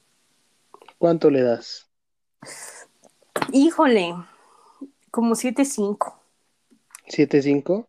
¿Cuánto 0.99 1.31
le 1.31 1.43
das? 1.43 1.89
Híjole, 3.53 4.15
como 5.11 5.35
7.5. 5.35 6.15
¿7.5? 7.09 7.87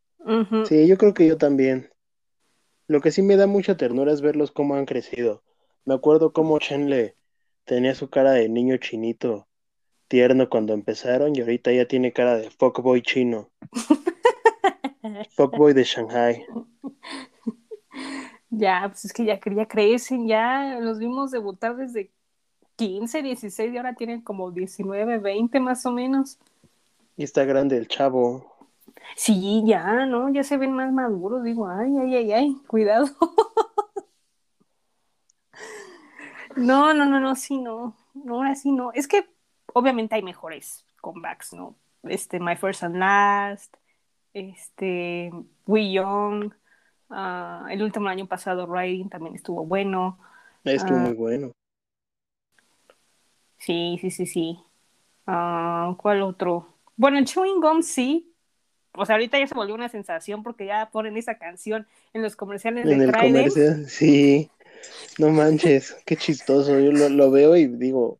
Sí, 0.67 0.87
yo 0.87 0.97
creo 0.97 1.13
que 1.13 1.27
yo 1.27 1.37
también. 1.37 1.91
Lo 2.87 3.01
que 3.01 3.11
sí 3.11 3.21
me 3.21 3.37
da 3.37 3.47
mucha 3.47 3.77
ternura 3.77 4.11
es 4.11 4.21
verlos 4.21 4.51
cómo 4.51 4.75
han 4.75 4.85
crecido. 4.85 5.43
Me 5.85 5.93
acuerdo 5.93 6.31
cómo 6.33 6.59
Chen 6.59 7.13
tenía 7.65 7.95
su 7.95 8.09
cara 8.09 8.31
de 8.31 8.49
niño 8.49 8.77
chinito 8.77 9.47
tierno 10.07 10.49
cuando 10.49 10.73
empezaron 10.73 11.33
y 11.35 11.39
ahorita 11.39 11.71
ya 11.71 11.87
tiene 11.87 12.11
cara 12.11 12.35
de 12.35 12.49
fuckboy 12.49 13.01
chino. 13.01 13.49
fuckboy 15.35 15.73
de 15.73 15.83
Shanghai. 15.83 16.45
Ya, 18.53 18.83
pues 18.89 19.05
es 19.05 19.13
que 19.13 19.23
ya, 19.23 19.39
ya 19.39 19.65
crecen, 19.65 20.27
ya 20.27 20.77
los 20.81 20.99
vimos 20.99 21.31
debutar 21.31 21.77
desde 21.77 22.11
15, 22.75 23.21
16 23.23 23.73
y 23.73 23.77
ahora 23.77 23.95
tienen 23.95 24.21
como 24.21 24.51
19, 24.51 25.19
20 25.19 25.59
más 25.61 25.85
o 25.85 25.91
menos. 25.93 26.37
Y 27.15 27.23
está 27.23 27.45
grande 27.45 27.77
el 27.77 27.87
chavo. 27.87 28.45
Sí, 29.15 29.63
ya, 29.65 30.05
¿no? 30.05 30.29
Ya 30.33 30.43
se 30.43 30.57
ven 30.57 30.73
más 30.73 30.91
maduros. 30.91 31.45
Digo, 31.45 31.65
ay, 31.65 31.95
ay, 31.97 32.15
ay, 32.15 32.31
ay, 32.33 32.57
cuidado. 32.67 33.05
No, 36.55 36.93
no, 36.93 37.05
no, 37.05 37.19
no, 37.19 37.35
sí, 37.35 37.57
no. 37.57 37.95
No, 38.13 38.35
ahora 38.35 38.55
sí 38.55 38.71
no. 38.71 38.91
Es 38.93 39.07
que 39.07 39.27
obviamente 39.73 40.15
hay 40.15 40.23
mejores 40.23 40.85
comebacks, 41.01 41.53
¿no? 41.53 41.75
Este, 42.03 42.39
My 42.39 42.55
First 42.55 42.83
and 42.83 42.97
Last, 42.97 43.75
este, 44.33 45.31
We 45.67 45.91
Young, 45.91 46.53
uh, 47.09 47.67
el 47.69 47.83
último 47.83 48.09
año 48.09 48.25
pasado, 48.25 48.65
Riding 48.65 49.09
también 49.09 49.35
estuvo 49.35 49.65
bueno. 49.65 50.17
Estuvo 50.63 50.97
uh, 50.97 50.99
muy 50.99 51.13
bueno. 51.13 51.51
Sí, 53.57 53.97
sí, 54.01 54.09
sí, 54.09 54.25
sí. 54.25 54.59
Ah, 55.27 55.93
¿Cuál 55.97 56.23
otro? 56.23 56.67
Bueno, 56.95 57.17
el 57.17 57.25
Chewing 57.25 57.61
Gum 57.61 57.83
sí. 57.83 58.33
O 58.93 59.05
sea, 59.05 59.15
ahorita 59.15 59.39
ya 59.39 59.47
se 59.47 59.55
volvió 59.55 59.75
una 59.75 59.87
sensación 59.87 60.43
porque 60.43 60.65
ya 60.65 60.89
ponen 60.91 61.15
esa 61.15 61.35
canción 61.37 61.87
en 62.13 62.21
los 62.23 62.35
comerciales 62.35 62.85
En 62.85 62.99
de 62.99 63.05
el 63.05 63.11
comercial, 63.11 63.85
sí. 63.87 64.49
No 65.17 65.29
manches, 65.29 65.95
qué 66.05 66.15
chistoso. 66.15 66.79
Yo 66.79 66.91
lo, 66.91 67.09
lo 67.09 67.31
veo 67.31 67.55
y 67.55 67.67
digo, 67.67 68.19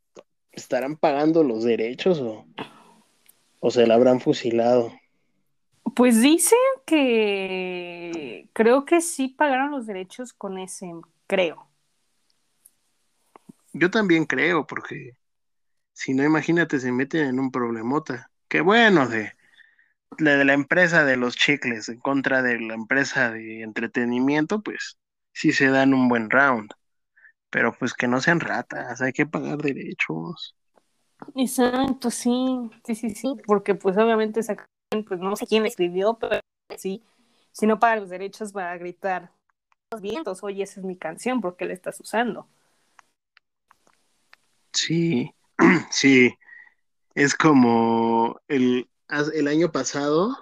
¿estarán 0.51 0.97
pagando 0.97 1.43
los 1.43 1.63
derechos 1.63 2.19
o, 2.19 2.45
o 3.59 3.71
se 3.71 3.87
la 3.87 3.95
habrán 3.95 4.19
fusilado? 4.19 4.93
Pues 5.95 6.21
dicen 6.21 6.59
que 6.85 8.49
creo 8.53 8.85
que 8.85 9.01
sí 9.01 9.29
pagaron 9.29 9.71
los 9.71 9.87
derechos 9.87 10.33
con 10.33 10.57
ese, 10.57 10.91
creo. 11.27 11.67
Yo 13.73 13.89
también 13.89 14.25
creo, 14.25 14.67
porque 14.67 15.17
si 15.93 16.13
no, 16.13 16.23
imagínate, 16.23 16.79
se 16.79 16.91
meten 16.91 17.25
en 17.25 17.39
un 17.39 17.51
problemota. 17.51 18.29
Qué 18.47 18.61
bueno 18.61 19.07
de, 19.07 19.33
de, 20.17 20.37
de 20.37 20.45
la 20.45 20.53
empresa 20.53 21.05
de 21.05 21.17
los 21.17 21.35
chicles 21.35 21.89
en 21.89 21.99
contra 21.99 22.41
de 22.41 22.59
la 22.59 22.73
empresa 22.73 23.31
de 23.31 23.61
entretenimiento, 23.61 24.61
pues 24.61 24.97
sí 25.33 25.51
se 25.51 25.67
dan 25.67 25.93
un 25.93 26.07
buen 26.09 26.29
round. 26.29 26.71
Pero 27.49 27.73
pues 27.77 27.93
que 27.93 28.07
no 28.07 28.21
sean 28.21 28.39
ratas, 28.39 29.01
hay 29.01 29.11
que 29.11 29.25
pagar 29.25 29.57
derechos. 29.57 30.55
Exacto, 31.35 32.09
sí, 32.09 32.69
sí, 32.85 32.95
sí, 32.95 33.09
sí, 33.11 33.35
porque 33.45 33.75
pues 33.75 33.97
obviamente 33.97 34.39
esa 34.39 34.55
pues 35.07 35.19
no 35.19 35.35
sé 35.35 35.47
quién 35.47 35.65
escribió, 35.65 36.17
pero 36.19 36.41
sí, 36.77 37.03
si 37.51 37.65
no 37.65 37.79
paga 37.79 37.97
los 37.97 38.09
derechos 38.09 38.53
va 38.55 38.71
a 38.71 38.77
gritar 38.77 39.31
los 39.91 40.01
vientos, 40.01 40.43
oye, 40.43 40.63
esa 40.63 40.79
es 40.79 40.85
mi 40.85 40.97
canción, 40.97 41.41
¿por 41.41 41.55
qué 41.55 41.65
la 41.65 41.73
estás 41.73 41.99
usando? 41.99 42.47
Sí, 44.73 45.33
sí, 45.91 46.33
es 47.15 47.35
como 47.35 48.39
el, 48.47 48.89
el 49.33 49.47
año 49.47 49.71
pasado 49.71 50.37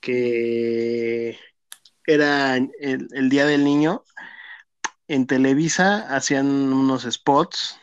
que 0.00 1.38
era 2.06 2.56
el, 2.56 2.70
el 2.80 3.28
Día 3.28 3.46
del 3.46 3.64
Niño, 3.64 4.04
en 5.08 5.26
Televisa 5.26 6.14
hacían 6.14 6.46
unos 6.46 7.02
spots 7.02 7.78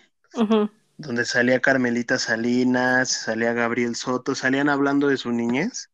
donde 0.98 1.26
salía 1.26 1.62
Carmelita 1.62 2.18
Salinas, 2.18 3.10
salía 3.10 3.54
Gabriel 3.54 3.96
Soto, 3.96 4.36
salían 4.36 4.70
hablando 4.70 5.08
de 5.08 5.18
su 5.18 5.32
niñez 5.32 5.90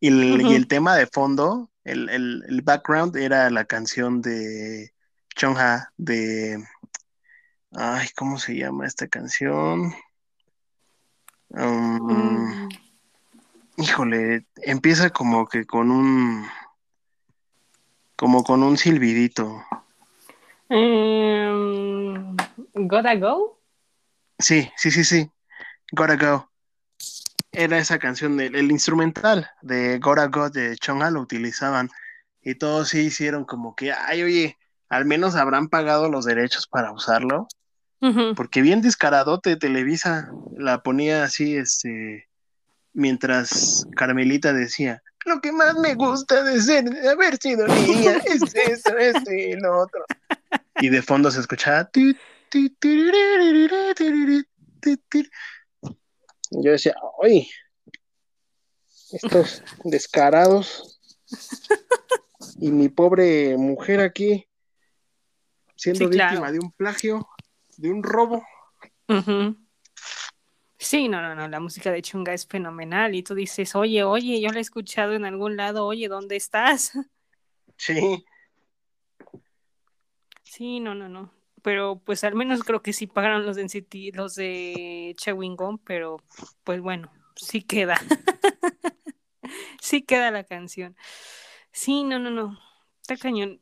y 0.00 0.08
el, 0.08 0.42
y 0.42 0.54
el 0.54 0.66
tema 0.66 0.96
de 0.96 1.06
fondo, 1.06 1.70
el, 1.84 2.08
el, 2.08 2.44
el 2.48 2.62
background 2.62 3.16
era 3.16 3.48
la 3.50 3.64
canción 3.64 4.20
de 4.20 4.92
Chonha 5.34 5.92
de, 5.96 6.62
ay, 7.72 8.08
¿cómo 8.16 8.38
se 8.38 8.56
llama 8.56 8.86
esta 8.86 9.08
canción? 9.08 9.94
Um, 11.48 12.00
Mm, 12.00 12.68
híjole, 13.76 14.46
empieza 14.56 15.10
como 15.10 15.46
que 15.46 15.64
con 15.66 15.90
un, 15.90 16.46
como 18.20 18.44
con 18.44 18.62
un 18.62 18.76
silbidito. 18.76 19.64
em, 20.68 22.36
Gotta 22.74 23.16
Go. 23.16 23.58
Sí, 24.38 24.70
sí, 24.76 24.90
sí, 24.90 25.04
sí, 25.04 25.30
Gotta 25.90 26.16
Go. 26.16 26.50
Era 27.50 27.78
esa 27.78 27.98
canción, 27.98 28.36
del 28.36 28.56
el 28.56 28.70
instrumental 28.70 29.48
de 29.62 29.98
Gotta 30.00 30.26
Go 30.26 30.50
de 30.50 30.76
Chonga 30.76 31.10
lo 31.10 31.22
utilizaban 31.22 31.88
y 32.42 32.56
todos 32.56 32.90
sí 32.90 33.06
hicieron 33.06 33.46
como 33.46 33.74
que, 33.74 33.90
ay, 33.90 34.22
oye, 34.22 34.58
al 34.90 35.06
menos 35.06 35.34
habrán 35.34 35.68
pagado 35.68 36.10
los 36.10 36.26
derechos 36.26 36.66
para 36.66 36.92
usarlo, 36.92 37.48
porque 38.36 38.60
bien 38.60 38.82
descaradote 38.82 39.56
Televisa 39.56 40.30
la 40.58 40.82
ponía 40.82 41.24
así, 41.24 41.56
este, 41.56 42.28
mientras 42.92 43.86
Carmelita 43.96 44.52
decía, 44.52 45.02
lo 45.26 45.40
que 45.40 45.52
más 45.52 45.76
me 45.78 45.94
gusta 45.94 46.42
de 46.42 46.60
ser, 46.60 46.84
de 46.84 47.08
haber 47.10 47.36
sido 47.36 47.66
niña, 47.66 48.12
es 48.26 48.54
eso, 48.54 48.96
esto 48.96 49.32
y 49.32 49.54
lo 49.60 49.80
otro. 49.82 50.04
Y 50.80 50.88
de 50.88 51.02
fondo 51.02 51.30
se 51.30 51.40
escuchaba. 51.40 51.90
Yo 56.52 56.72
decía, 56.72 56.94
oye, 57.18 57.48
estos 59.12 59.62
descarados 59.84 61.00
y 62.58 62.70
mi 62.72 62.88
pobre 62.88 63.56
mujer 63.56 64.00
aquí 64.00 64.46
siendo 65.76 66.06
Sí, 66.06 66.10
claro. 66.10 66.30
víctima 66.30 66.52
de 66.52 66.58
un 66.58 66.72
plagio, 66.72 67.28
de 67.76 67.90
un 67.90 68.02
robo. 68.02 68.44
Ujú. 69.08 69.56
Sí, 70.82 71.08
no, 71.08 71.20
no, 71.20 71.34
no, 71.34 71.46
la 71.46 71.60
música 71.60 71.92
de 71.92 72.00
Chunga 72.00 72.32
es 72.32 72.46
fenomenal 72.46 73.14
y 73.14 73.22
tú 73.22 73.34
dices, 73.34 73.76
oye, 73.76 74.02
oye, 74.02 74.40
yo 74.40 74.48
la 74.48 74.58
he 74.58 74.62
escuchado 74.62 75.12
en 75.12 75.26
algún 75.26 75.56
lado, 75.56 75.84
oye, 75.86 76.08
¿dónde 76.08 76.36
estás? 76.36 76.92
Sí, 77.76 78.26
Sí, 80.42 80.80
no, 80.80 80.94
no, 80.94 81.08
no. 81.08 81.32
Pero 81.62 82.00
pues 82.04 82.24
al 82.24 82.34
menos 82.34 82.64
creo 82.64 82.82
que 82.82 82.92
sí 82.92 83.06
pagaron 83.06 83.46
los 83.46 83.56
de 83.56 83.62
NCT, 83.62 84.12
los 84.14 84.34
de 84.34 85.14
Chewing 85.16 85.56
Gum, 85.56 85.78
pero 85.78 86.18
pues 86.64 86.80
bueno, 86.80 87.12
sí 87.36 87.62
queda. 87.62 87.96
sí 89.80 90.02
queda 90.02 90.30
la 90.30 90.44
canción. 90.44 90.96
Sí, 91.72 92.04
no, 92.04 92.18
no, 92.18 92.30
no. 92.30 92.58
Está 93.00 93.16
cañón. 93.16 93.60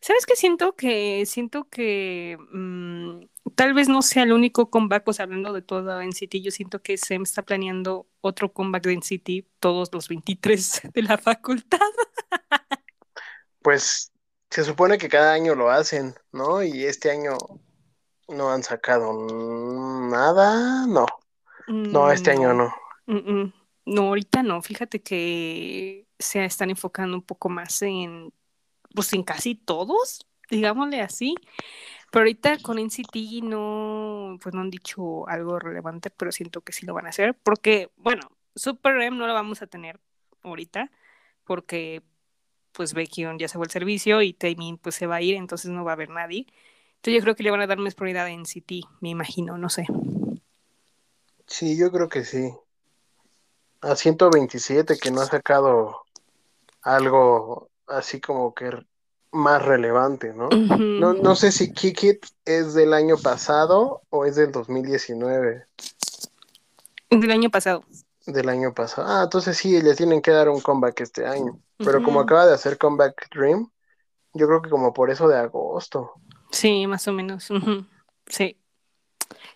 ¿Sabes 0.00 0.26
qué 0.26 0.36
siento? 0.36 0.74
Que 0.76 1.24
siento 1.26 1.68
que 1.68 2.38
mm, 2.52 3.50
tal 3.54 3.74
vez 3.74 3.88
no 3.88 4.02
sea 4.02 4.22
el 4.22 4.32
único 4.32 4.70
comeback, 4.70 5.04
pues 5.04 5.20
hablando 5.20 5.52
de 5.52 5.62
todo 5.62 6.00
NCT, 6.00 6.36
yo 6.42 6.50
siento 6.50 6.80
que 6.80 6.96
Sem 6.96 7.22
está 7.22 7.42
planeando 7.42 8.06
otro 8.20 8.52
comeback 8.52 8.84
de 8.84 8.96
NCT 8.96 9.46
todos 9.60 9.88
los 9.92 10.08
23 10.08 10.82
de 10.94 11.02
la 11.02 11.18
facultad. 11.18 11.78
pues 13.62 14.12
se 14.50 14.64
supone 14.64 14.98
que 14.98 15.08
cada 15.08 15.32
año 15.32 15.54
lo 15.54 15.70
hacen, 15.70 16.14
¿no? 16.32 16.62
Y 16.62 16.84
este 16.84 17.10
año 17.10 17.36
no 18.28 18.50
han 18.50 18.62
sacado 18.62 19.12
nada, 20.10 20.86
no. 20.86 21.06
No, 21.66 22.10
este 22.10 22.30
año 22.30 22.54
no. 22.54 22.74
Mm, 23.06 23.40
mm. 23.40 23.52
No, 23.86 24.02
ahorita 24.02 24.42
no. 24.42 24.62
Fíjate 24.62 25.02
que 25.02 26.06
se 26.18 26.44
están 26.44 26.70
enfocando 26.70 27.16
un 27.16 27.22
poco 27.22 27.48
más 27.48 27.82
en, 27.82 28.32
pues 28.94 29.12
en 29.12 29.22
casi 29.22 29.54
todos, 29.54 30.26
digámosle 30.50 31.00
así. 31.00 31.34
Pero 32.10 32.22
ahorita 32.22 32.58
con 32.58 32.78
NCT 32.78 33.42
no, 33.42 34.38
pues 34.42 34.54
no 34.54 34.62
han 34.62 34.70
dicho 34.70 35.28
algo 35.28 35.58
relevante, 35.58 36.10
pero 36.10 36.32
siento 36.32 36.62
que 36.62 36.72
sí 36.72 36.86
lo 36.86 36.94
van 36.94 37.06
a 37.06 37.10
hacer. 37.10 37.34
Porque, 37.42 37.90
bueno, 37.96 38.22
Super 38.54 39.00
M 39.00 39.16
no 39.16 39.26
lo 39.26 39.34
vamos 39.34 39.60
a 39.62 39.66
tener 39.66 40.00
ahorita, 40.42 40.90
porque 41.44 42.02
pues 42.72 42.94
Baekhyun 42.94 43.38
ya 43.38 43.48
se 43.48 43.58
fue 43.58 43.66
el 43.66 43.70
servicio 43.70 44.22
y 44.22 44.32
Taemin 44.32 44.78
pues 44.78 44.94
se 44.94 45.06
va 45.06 45.16
a 45.16 45.22
ir, 45.22 45.34
entonces 45.34 45.70
no 45.70 45.84
va 45.84 45.92
a 45.92 45.94
haber 45.94 46.10
nadie. 46.10 46.46
Entonces 46.96 47.14
yo 47.14 47.20
creo 47.20 47.34
que 47.34 47.42
le 47.42 47.50
van 47.50 47.60
a 47.60 47.66
dar 47.66 47.78
más 47.78 47.94
prioridad 47.94 48.26
a 48.26 48.30
NCT, 48.30 48.84
me 49.00 49.10
imagino, 49.10 49.58
no 49.58 49.68
sé. 49.68 49.86
Sí, 51.46 51.76
yo 51.76 51.90
creo 51.90 52.08
que 52.08 52.24
sí. 52.24 52.52
A 53.80 53.94
127 53.96 54.98
que 54.98 55.10
no 55.10 55.20
ha 55.20 55.26
sacado 55.26 56.04
algo 56.82 57.70
así 57.88 58.20
como 58.20 58.54
que 58.54 58.70
más 59.30 59.62
relevante, 59.64 60.32
¿no? 60.32 60.48
No, 60.48 61.12
no 61.12 61.34
sé 61.36 61.52
si 61.52 61.72
Kick 61.72 62.02
It 62.04 62.26
es 62.44 62.74
del 62.74 62.94
año 62.94 63.16
pasado 63.18 64.02
o 64.10 64.24
es 64.24 64.36
del 64.36 64.52
2019, 64.52 65.64
Del 67.10 67.30
año 67.30 67.50
pasado. 67.50 67.84
del 68.26 68.48
año 68.48 68.72
pasado. 68.74 69.06
Ah, 69.08 69.22
entonces 69.24 69.56
sí, 69.56 69.80
le 69.82 69.94
tienen 69.94 70.20
que 70.22 70.30
dar 70.30 70.48
un 70.48 70.60
comeback 70.60 71.00
este 71.00 71.26
año. 71.26 71.58
Pero 71.78 72.02
como 72.02 72.20
acaba 72.20 72.46
de 72.46 72.54
hacer 72.54 72.76
comeback 72.76 73.28
Dream, 73.34 73.70
yo 74.34 74.46
creo 74.46 74.60
que 74.62 74.70
como 74.70 74.92
por 74.92 75.10
eso 75.10 75.28
de 75.28 75.36
agosto. 75.38 76.12
Sí, 76.50 76.86
más 76.86 77.06
o 77.08 77.12
menos. 77.12 77.48
Sí. 78.26 78.58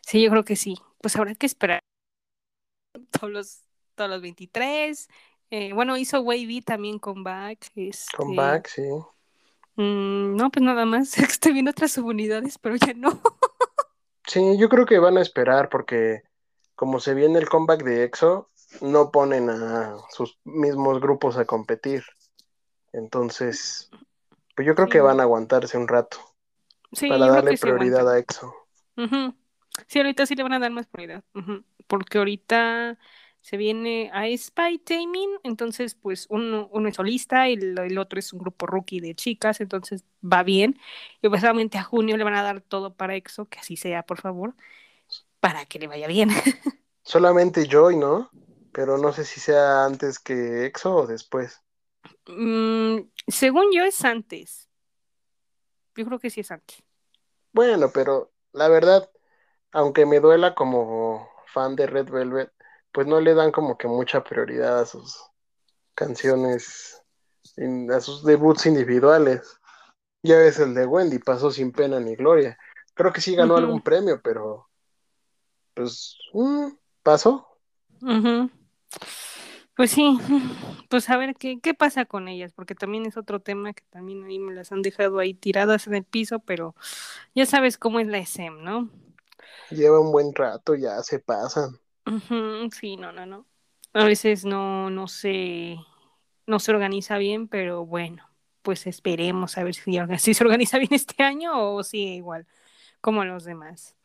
Sí, 0.07 0.23
yo 0.23 0.31
creo 0.31 0.45
que 0.45 0.57
sí. 0.57 0.77
Pues 1.01 1.17
habrá 1.17 1.35
que 1.35 1.47
esperar 1.47 1.81
todos 3.11 3.33
los, 3.33 3.61
todos 3.95 4.11
los 4.11 4.23
23. 4.23 5.09
Eh, 5.54 5.75
bueno, 5.75 5.99
hizo 5.99 6.18
Wavy 6.23 6.62
también 6.62 6.99
comeback. 6.99 7.71
Este, 7.76 8.16
Comeback, 8.16 8.68
sí. 8.68 8.82
mm, 9.76 10.35
no, 10.35 10.50
pues 10.50 10.62
nada 10.62 10.87
más. 10.87 11.16
Estoy 11.18 11.52
viendo 11.52 11.73
otras 11.73 11.92
subunidades, 11.92 12.56
pero 12.56 12.76
ya 12.76 12.94
no. 12.94 13.21
Sí, 14.26 14.56
yo 14.59 14.71
creo 14.71 14.87
que 14.87 14.99
van 14.99 15.18
a 15.18 15.21
esperar 15.21 15.68
porque 15.68 16.23
como 16.75 17.00
se 17.00 17.12
viene 17.12 17.38
el 17.38 17.50
comeback 17.50 17.82
de 17.82 18.04
EXO, 18.04 18.49
no 18.80 19.11
ponen 19.11 19.50
a 19.50 19.97
sus 20.09 20.38
mismos 20.44 21.00
grupos 21.02 21.37
a 21.37 21.44
competir. 21.44 22.02
Entonces, 22.94 23.90
pues 24.56 24.66
yo 24.66 24.75
creo 24.75 24.87
Sí. 24.87 24.92
que 24.92 25.00
van 25.02 25.21
a 25.21 25.25
aguantarse 25.25 25.76
un 25.76 25.87
rato 25.87 26.16
Sí, 26.92 27.11
para 27.11 27.26
darle 27.26 27.59
prioridad 27.59 28.11
a 28.11 28.18
EXO. 28.18 28.54
Sí, 29.87 29.99
ahorita 29.99 30.25
sí 30.25 30.35
le 30.35 30.44
van 30.44 30.54
a 30.54 30.59
dar 30.59 30.71
más 30.71 30.87
prioridad. 30.87 31.25
Porque 31.87 32.16
ahorita 32.16 32.99
se 33.42 33.58
viene 33.58 34.11
a 34.14 34.26
Spy 34.37 34.78
Taming, 34.80 35.30
entonces 35.44 35.96
pues 35.96 36.26
uno, 36.30 36.68
uno 36.72 36.88
es 36.88 36.96
solista 36.96 37.50
y 37.50 37.54
el, 37.54 37.78
el 37.78 37.99
otro 37.99 38.20
es 38.20 38.32
un 38.34 38.40
grupo 38.40 38.66
rookie 38.66 39.00
de 39.00 39.14
chicas, 39.16 39.61
entonces 39.61 40.04
va 40.25 40.44
bien. 40.44 40.78
Y 41.22 41.28
pues 41.30 41.42
solamente 41.42 41.78
a 41.78 41.84
junio 41.84 42.16
le 42.18 42.25
van 42.25 42.34
a 42.37 42.42
dar 42.44 42.62
todo 42.62 42.94
para 42.96 43.16
EXO, 43.16 43.46
que 43.49 43.61
así 43.61 43.76
sea, 43.76 44.04
por 44.04 44.20
favor. 44.20 44.56
para 45.40 45.66
que 45.66 45.78
le 45.78 45.88
vaya 45.88 46.08
bien. 46.08 46.30
Solamente 47.04 47.68
Joy, 47.68 47.96
¿no? 47.96 48.34
Pero 48.72 48.99
no 48.99 49.12
sé 49.12 49.25
si 49.25 49.38
sea 49.38 49.84
antes 49.84 50.18
que 50.18 50.66
EXO 50.66 50.96
o 50.96 51.06
después. 51.06 51.62
Mm, 52.26 53.08
según 53.28 53.66
yo 53.72 53.84
es 53.84 54.04
antes. 54.04 54.68
Yo 55.96 56.04
creo 56.06 56.18
que 56.18 56.30
sí 56.30 56.40
es 56.40 56.50
antes. 56.50 56.82
Bueno, 57.52 57.90
pero 57.92 58.32
la 58.52 58.68
verdad, 58.68 59.11
aunque 59.72 60.06
me 60.06 60.20
duela 60.20 60.54
como 60.54 61.28
fan 61.46 61.76
de 61.76 61.87
Red 61.87 62.11
Velvet, 62.11 62.52
pues 62.92 63.06
no 63.06 63.20
le 63.20 63.34
dan 63.34 63.50
como 63.50 63.76
que 63.76 63.88
mucha 63.88 64.22
prioridad 64.22 64.80
a 64.80 64.87
sus 64.87 65.18
canciones, 65.94 67.02
a 67.90 68.00
sus 68.00 68.25
debuts 68.25 68.66
individuales. 68.66 69.58
Ya 70.22 70.37
ves 70.37 70.58
el 70.61 70.75
de 70.75 70.87
Wendy, 70.87 71.18
pasó 71.18 71.50
sin 71.50 71.72
pena 71.72 71.99
ni 71.99 72.14
gloria. 72.14 72.56
Creo 72.94 73.12
que 73.12 73.20
sí 73.20 73.34
ganó 73.34 73.56
algún 73.56 73.80
premio, 73.80 74.20
pero 74.22 74.68
pues 75.75 76.18
mm, 76.32 76.68
pasó. 77.02 77.46
Pues 79.75 79.90
sí, 79.90 80.18
pues 80.90 81.08
a 81.08 81.16
ver 81.16 81.34
qué, 81.34 81.58
qué 81.61 81.72
pasa 81.75 82.04
con 82.04 82.28
ellas, 82.28 82.52
porque 82.52 82.75
también 82.75 83.06
es 83.06 83.16
otro 83.16 83.40
tema 83.40 83.72
que 83.72 83.82
también 83.90 84.22
ahí 84.25 84.38
me 84.38 84.52
las 84.52 84.70
han 84.70 84.82
dejado 84.82 85.18
ahí 85.18 85.32
tiradas 85.34 85.87
en 85.87 85.94
el 85.94 86.04
piso, 86.04 86.40
pero 86.40 86.76
ya 87.34 87.46
sabes 87.46 87.78
cómo 87.78 87.99
es 87.99 88.06
la 88.06 88.18
SM, 88.18 88.62
¿no? 88.62 88.90
Lleva 89.70 89.99
un 89.99 90.12
buen 90.12 90.34
rato, 90.34 90.75
ya 90.75 91.02
se 91.02 91.18
pasan. 91.18 91.82
Sí, 92.73 92.97
no, 92.97 93.12
no, 93.12 93.26
no. 93.26 93.47
A 93.92 94.04
veces 94.04 94.44
no, 94.44 94.90
no 94.90 95.09
se, 95.09 95.76
no 96.47 96.59
se 96.59 96.73
organiza 96.73 97.18
bien, 97.18 97.49
pero 97.49 97.85
bueno, 97.85 98.28
pues 98.62 98.87
esperemos 98.87 99.59
a 99.59 99.64
ver 99.64 99.75
si, 99.75 99.92
se 100.35 100.44
organiza 100.44 100.78
bien 100.78 100.94
este 100.94 101.23
año 101.23 101.75
o 101.75 101.82
sigue 101.82 102.14
igual 102.14 102.47
como 103.00 103.25
los 103.25 103.44
demás. 103.44 103.97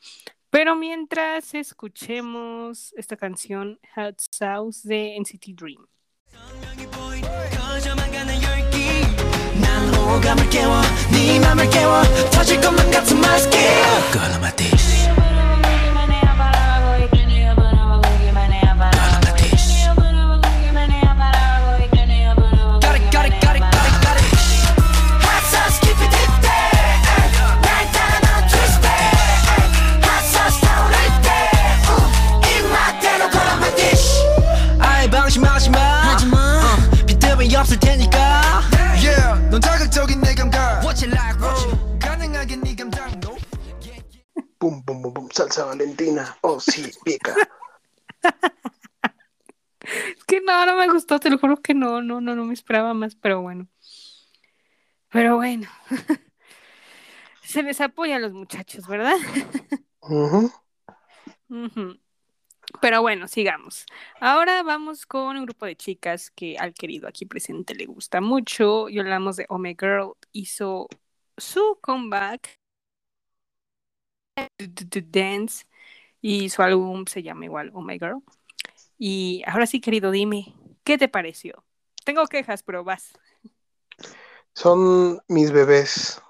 Pero 0.49 0.75
mientras 0.75 1.53
escuchemos 1.53 2.93
esta 2.97 3.17
canción 3.17 3.79
Hot 3.95 4.19
Sauce 4.31 4.87
de 4.87 5.17
NCT 5.19 5.49
Dream. 5.55 5.85
Pum, 44.57 44.83
pum, 44.83 45.01
pum, 45.01 45.13
pum, 45.13 45.29
salsa 45.31 45.65
valentina. 45.65 46.37
Oh, 46.41 46.59
sí, 46.59 46.91
pica. 47.03 47.35
es 49.81 50.23
que 50.25 50.41
no, 50.41 50.65
no 50.65 50.77
me 50.77 50.87
gustó, 50.87 51.19
te 51.19 51.29
lo 51.29 51.37
juro 51.37 51.57
que 51.57 51.73
no, 51.73 52.01
no, 52.01 52.21
no, 52.21 52.35
no 52.35 52.45
me 52.45 52.53
esperaba 52.53 52.93
más, 52.93 53.15
pero 53.15 53.41
bueno. 53.41 53.67
Pero 55.11 55.35
bueno. 55.35 55.67
Se 57.41 57.63
les 57.63 57.79
apoya 57.79 58.17
a 58.17 58.19
los 58.19 58.33
muchachos, 58.33 58.87
¿verdad? 58.87 59.15
Pero 62.81 63.01
bueno, 63.01 63.27
sigamos. 63.27 63.85
Ahora 64.19 64.61
vamos 64.63 65.05
con 65.05 65.37
un 65.37 65.45
grupo 65.45 65.65
de 65.65 65.77
chicas 65.77 66.29
que 66.29 66.57
al 66.57 66.73
querido 66.73 67.07
aquí 67.07 67.25
presente 67.25 67.73
le 67.73 67.85
gusta 67.85 68.19
mucho. 68.19 68.89
Y 68.89 68.99
hablamos 68.99 69.37
de 69.37 69.45
Ome 69.49 69.77
Girl. 69.79 70.13
Hizo 70.33 70.87
su 71.37 71.79
comeback 71.81 72.59
Dance 75.11 75.65
y 76.21 76.49
su 76.49 76.61
álbum 76.61 77.05
se 77.05 77.23
llama 77.23 77.45
igual 77.45 77.71
Oh 77.73 77.81
My 77.81 77.99
Girl. 77.99 78.21
Y 78.97 79.43
ahora 79.45 79.67
sí, 79.67 79.79
querido, 79.79 80.11
dime, 80.11 80.55
¿qué 80.83 80.97
te 80.97 81.07
pareció? 81.07 81.63
Tengo 82.03 82.25
quejas, 82.27 82.63
pero 82.63 82.83
vas. 82.83 83.13
Son 84.53 85.19
mis 85.27 85.51
bebés. 85.51 86.21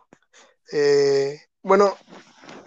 Eh, 0.72 1.40
bueno, 1.62 1.96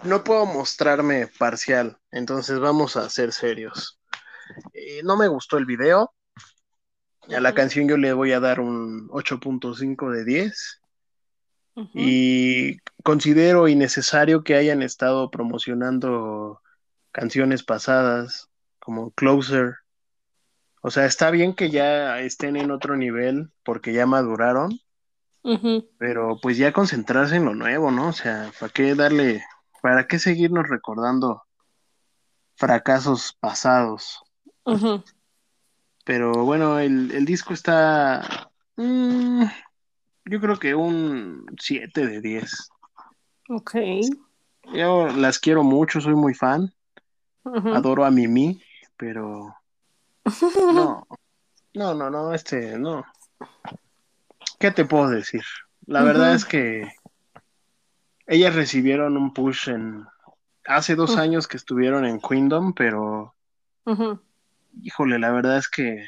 no 0.03 0.23
puedo 0.23 0.45
mostrarme 0.45 1.27
parcial, 1.27 1.99
entonces 2.11 2.59
vamos 2.59 2.97
a 2.97 3.09
ser 3.09 3.31
serios. 3.31 3.99
Eh, 4.73 5.01
no 5.03 5.17
me 5.17 5.27
gustó 5.27 5.57
el 5.57 5.65
video. 5.65 6.13
A 7.29 7.39
la 7.39 7.53
canción 7.53 7.87
yo 7.87 7.97
le 7.97 8.13
voy 8.13 8.31
a 8.31 8.39
dar 8.39 8.59
un 8.59 9.07
8.5 9.09 10.11
de 10.11 10.25
10. 10.25 10.80
Y 11.93 12.77
considero 13.03 13.67
innecesario 13.67 14.43
que 14.43 14.55
hayan 14.55 14.81
estado 14.81 15.31
promocionando 15.31 16.61
canciones 17.11 17.63
pasadas 17.63 18.49
como 18.79 19.11
Closer. 19.11 19.75
O 20.81 20.89
sea, 20.89 21.05
está 21.05 21.31
bien 21.31 21.53
que 21.53 21.69
ya 21.69 22.19
estén 22.19 22.57
en 22.57 22.71
otro 22.71 22.97
nivel 22.97 23.51
porque 23.63 23.93
ya 23.93 24.05
maduraron, 24.05 24.79
pero 25.97 26.37
pues 26.41 26.57
ya 26.57 26.73
concentrarse 26.73 27.35
en 27.35 27.45
lo 27.45 27.55
nuevo, 27.55 27.91
¿no? 27.91 28.09
O 28.09 28.13
sea, 28.13 28.51
¿para 28.59 28.71
qué 28.71 28.95
darle, 28.95 29.43
para 29.81 30.07
qué 30.07 30.19
seguirnos 30.19 30.67
recordando 30.67 31.43
fracasos 32.55 33.37
pasados? 33.39 34.21
Pero 36.03 36.45
bueno, 36.45 36.79
el, 36.79 37.25
disco 37.25 37.53
está... 37.53 38.51
Mm, 38.75 39.43
yo 40.25 40.39
creo 40.39 40.57
que 40.57 40.75
un 40.75 41.45
7 41.59 42.05
de 42.05 42.21
10. 42.21 42.69
Ok. 43.49 43.75
Yo 44.73 45.07
las 45.07 45.39
quiero 45.39 45.63
mucho, 45.63 46.01
soy 46.01 46.15
muy 46.15 46.33
fan. 46.33 46.73
Adoro 47.43 48.05
a 48.05 48.11
Mimi, 48.11 48.61
pero 48.97 49.55
no, 50.73 51.07
no, 51.73 51.93
no, 51.95 52.09
no, 52.09 52.33
este, 52.33 52.77
no. 52.77 53.03
¿Qué 54.59 54.71
te 54.71 54.85
puedo 54.85 55.09
decir? 55.09 55.41
La 55.87 56.03
verdad 56.03 56.35
es 56.35 56.45
que 56.45 56.93
ellas 58.27 58.55
recibieron 58.55 59.17
un 59.17 59.33
push 59.33 59.69
en 59.69 60.05
hace 60.65 60.95
dos 60.95 61.17
años 61.17 61.47
que 61.47 61.57
estuvieron 61.57 62.05
en 62.05 62.21
Queendom, 62.21 62.73
pero 62.73 63.33
híjole, 64.81 65.17
la 65.17 65.31
verdad 65.31 65.57
es 65.57 65.67
que 65.67 66.05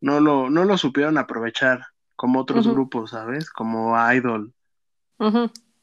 no 0.00 0.20
lo, 0.20 0.48
no 0.48 0.64
lo 0.64 0.78
supieron 0.78 1.18
aprovechar 1.18 1.86
como 2.16 2.40
otros 2.40 2.66
grupos, 2.66 3.10
¿sabes? 3.10 3.50
Como 3.50 3.94
Idol. 4.12 4.52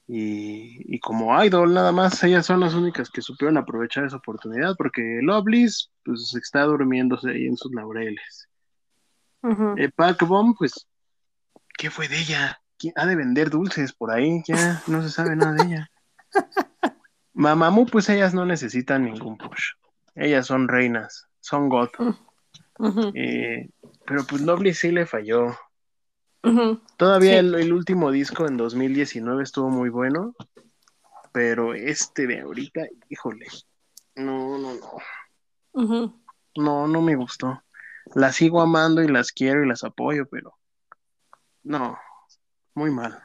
y, 0.08 0.96
y, 0.96 1.00
como 1.00 1.44
Idol, 1.44 1.74
nada 1.74 1.92
más, 1.92 2.24
ellas 2.24 2.46
son 2.46 2.60
las 2.60 2.74
únicas 2.74 3.10
que 3.10 3.22
supieron 3.22 3.58
aprovechar 3.58 4.06
esa 4.06 4.18
oportunidad, 4.18 4.76
porque 4.78 5.20
Loveless, 5.22 5.92
pues, 6.04 6.34
está 6.36 6.64
durmiéndose 6.64 7.32
ahí 7.32 7.46
en 7.46 7.58
sus 7.58 7.74
laureles. 7.74 8.48
Eh, 9.78 9.90
Pac 9.96 10.26
Bomb, 10.26 10.56
pues, 10.58 10.88
¿qué 11.78 11.90
fue 11.90 12.08
de 12.08 12.20
ella? 12.20 12.62
Ha 12.96 13.06
de 13.06 13.16
vender 13.16 13.50
dulces 13.50 13.94
por 13.94 14.12
ahí, 14.12 14.42
ya 14.48 14.82
no 14.88 15.02
se 15.04 15.10
sabe 15.10 15.36
nada 15.36 15.54
de 15.54 15.64
ella. 15.64 15.92
Mamamoo, 17.34 17.86
pues 17.86 18.10
ellas 18.10 18.34
no 18.34 18.46
necesitan 18.46 19.06
ningún 19.06 19.38
push. 19.38 19.74
Ellas 20.16 20.48
son 20.48 20.68
reinas, 20.68 21.28
son 21.40 21.70
God. 21.70 21.90
Eh, 23.14 23.70
pero 24.06 24.24
pues 24.26 24.42
Lovely 24.42 24.74
sí 24.74 24.92
le 24.92 25.06
falló. 25.06 25.56
Todavía 26.98 27.40
el, 27.40 27.74
último 27.74 28.12
disco 28.12 28.48
en 28.48 28.58
2019 28.58 29.44
estuvo 29.44 29.70
muy 29.70 29.90
bueno, 29.90 30.36
pero 31.32 31.74
este 31.74 32.26
de 32.26 32.42
ahorita, 32.42 32.88
híjole, 33.10 33.48
no, 34.16 34.58
no, 34.58 34.74
no. 35.74 36.04
No, 36.56 36.88
no 36.88 37.02
me 37.02 37.16
gustó. 37.16 37.64
Las 38.16 38.36
sigo 38.36 38.62
amando 38.62 39.02
y 39.04 39.08
las 39.08 39.32
quiero 39.32 39.64
y 39.64 39.68
las 39.68 39.84
apoyo, 39.84 40.26
pero 40.26 40.58
no, 41.64 41.98
muy 42.74 42.92
mal. 42.92 43.24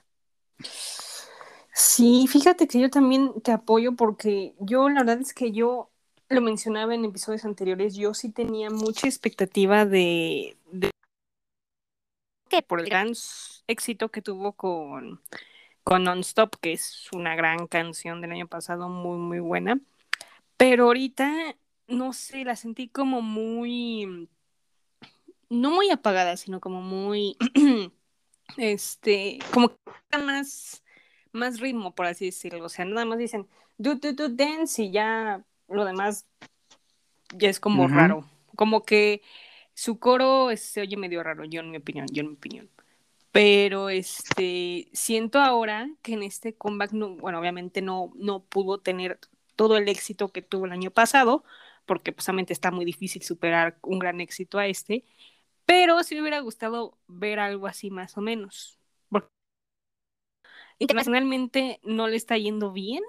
Sí, 1.73 2.27
fíjate 2.29 2.69
que 2.69 2.81
yo 2.81 2.91
también 2.91 3.41
te 3.43 3.53
apoyo 3.53 3.97
porque 3.97 4.55
yo 4.61 4.89
la 4.89 5.01
verdad 5.01 5.21
es 5.21 5.35
que 5.35 5.53
yo 5.53 5.91
lo 6.29 6.41
mencionaba 6.41 6.95
en 6.95 7.05
episodios 7.05 7.45
anteriores, 7.45 7.95
yo 7.95 8.15
sí 8.15 8.31
tenía 8.31 8.71
mucha 8.71 9.07
expectativa 9.07 9.85
de 9.85 10.57
que 12.49 12.63
por 12.63 12.81
el 12.81 12.87
gran 12.87 13.13
éxito 13.67 14.11
que 14.11 14.23
tuvo 14.23 14.53
con, 14.53 15.21
con 15.85 16.05
Non-Stop, 16.05 16.57
que 16.61 16.73
es 16.73 17.09
una 17.13 17.35
gran 17.37 17.67
canción 17.67 18.21
del 18.21 18.33
año 18.33 18.47
pasado, 18.47 18.89
muy, 18.89 19.19
muy 19.19 19.41
buena. 19.41 19.81
Pero 20.57 20.85
ahorita, 20.85 21.57
no 21.89 22.13
sé, 22.13 22.45
la 22.45 22.57
sentí 22.57 22.89
como 22.89 23.23
muy, 23.23 24.29
no 25.49 25.71
muy 25.71 25.91
apagada, 25.91 26.37
sino 26.37 26.61
como 26.61 26.81
muy, 26.81 27.37
este, 28.57 29.39
como 29.53 29.69
que 29.69 30.19
más, 30.19 30.83
más 31.33 31.61
ritmo, 31.61 31.95
por 31.95 32.07
así 32.07 32.27
decirlo. 32.27 32.65
O 32.65 32.69
sea, 32.69 32.85
nada 32.85 33.05
más 33.05 33.19
dicen, 33.19 33.47
do, 33.79 33.97
do, 33.97 34.13
do, 34.13 34.29
dance 34.29 34.83
y 34.83 34.91
ya 34.91 35.45
lo 35.69 35.85
demás 35.85 36.27
ya 37.35 37.51
es 37.51 37.61
como 37.61 37.89
raro. 37.89 38.25
Como 38.55 38.85
que 38.85 39.23
su 39.77 39.99
coro 39.99 40.57
se 40.57 40.81
oye 40.81 40.97
medio 40.97 41.23
raro, 41.23 41.45
yo 41.45 41.61
en 41.61 41.71
mi 41.71 41.77
opinión, 41.77 42.07
yo 42.11 42.23
en 42.23 42.29
mi 42.29 42.35
opinión. 42.35 42.71
Pero 43.31 43.91
este, 43.91 44.89
siento 44.95 45.39
ahora 45.39 45.91
que 46.01 46.15
en 46.15 46.23
este 46.23 46.55
comeback, 46.55 46.93
no, 46.93 47.17
bueno, 47.17 47.39
obviamente 47.39 47.83
no, 47.83 48.11
no 48.17 48.43
pudo 48.43 48.79
tener 48.79 49.21
todo 49.55 49.77
el 49.77 49.89
éxito 49.91 50.29
que 50.33 50.41
tuvo 50.41 50.65
el 50.65 50.73
año 50.73 50.91
pasado, 50.91 51.45
porque 51.85 52.13
precisamente 52.13 52.55
está 52.55 52.71
muy 52.71 52.87
difícil 52.87 53.23
superar 53.23 53.79
un 53.83 53.99
gran 53.99 54.23
éxito 54.23 54.59
a 54.59 54.67
este, 54.67 55.05
pero 55.67 56.03
sí 56.05 56.15
me 56.15 56.23
hubiera 56.23 56.41
gustado 56.41 56.97
ver 57.07 57.39
algo 57.39 57.67
así 57.67 57.91
más 57.91 58.17
o 58.17 58.23
menos. 58.23 58.79
Porque 59.11 59.29
internacionalmente 60.79 61.81
no 61.85 62.09
le 62.09 62.17
está 62.17 62.39
yendo 62.39 62.73
bien 62.73 63.03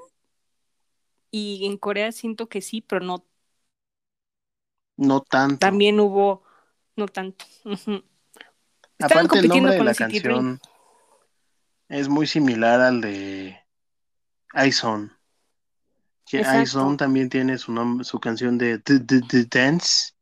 y 1.32 1.66
en 1.66 1.78
Corea 1.78 2.12
siento 2.12 2.50
que 2.50 2.62
sí, 2.62 2.82
pero 2.82 3.06
no. 3.06 3.26
No 4.98 5.22
tanto. 5.22 5.60
También 5.60 6.00
hubo, 6.02 6.44
no 6.98 7.08
tanto. 7.08 7.46
Aparte 9.00 9.40
el 9.40 9.48
nombre 9.48 9.76
de 9.76 9.84
la 9.84 9.94
canción 9.94 10.60
es 11.88 12.10
muy 12.10 12.28
similar 12.28 12.82
al 12.82 13.02
de 13.02 13.58
iZone. 14.54 15.12
iZone 16.32 16.98
también 16.98 17.30
tiene 17.30 17.58
su 17.58 17.72
nombre, 17.72 18.04
su 18.04 18.20
canción 18.20 18.58
de 18.58 18.80
The, 18.80 19.46
Dance. 19.50 20.14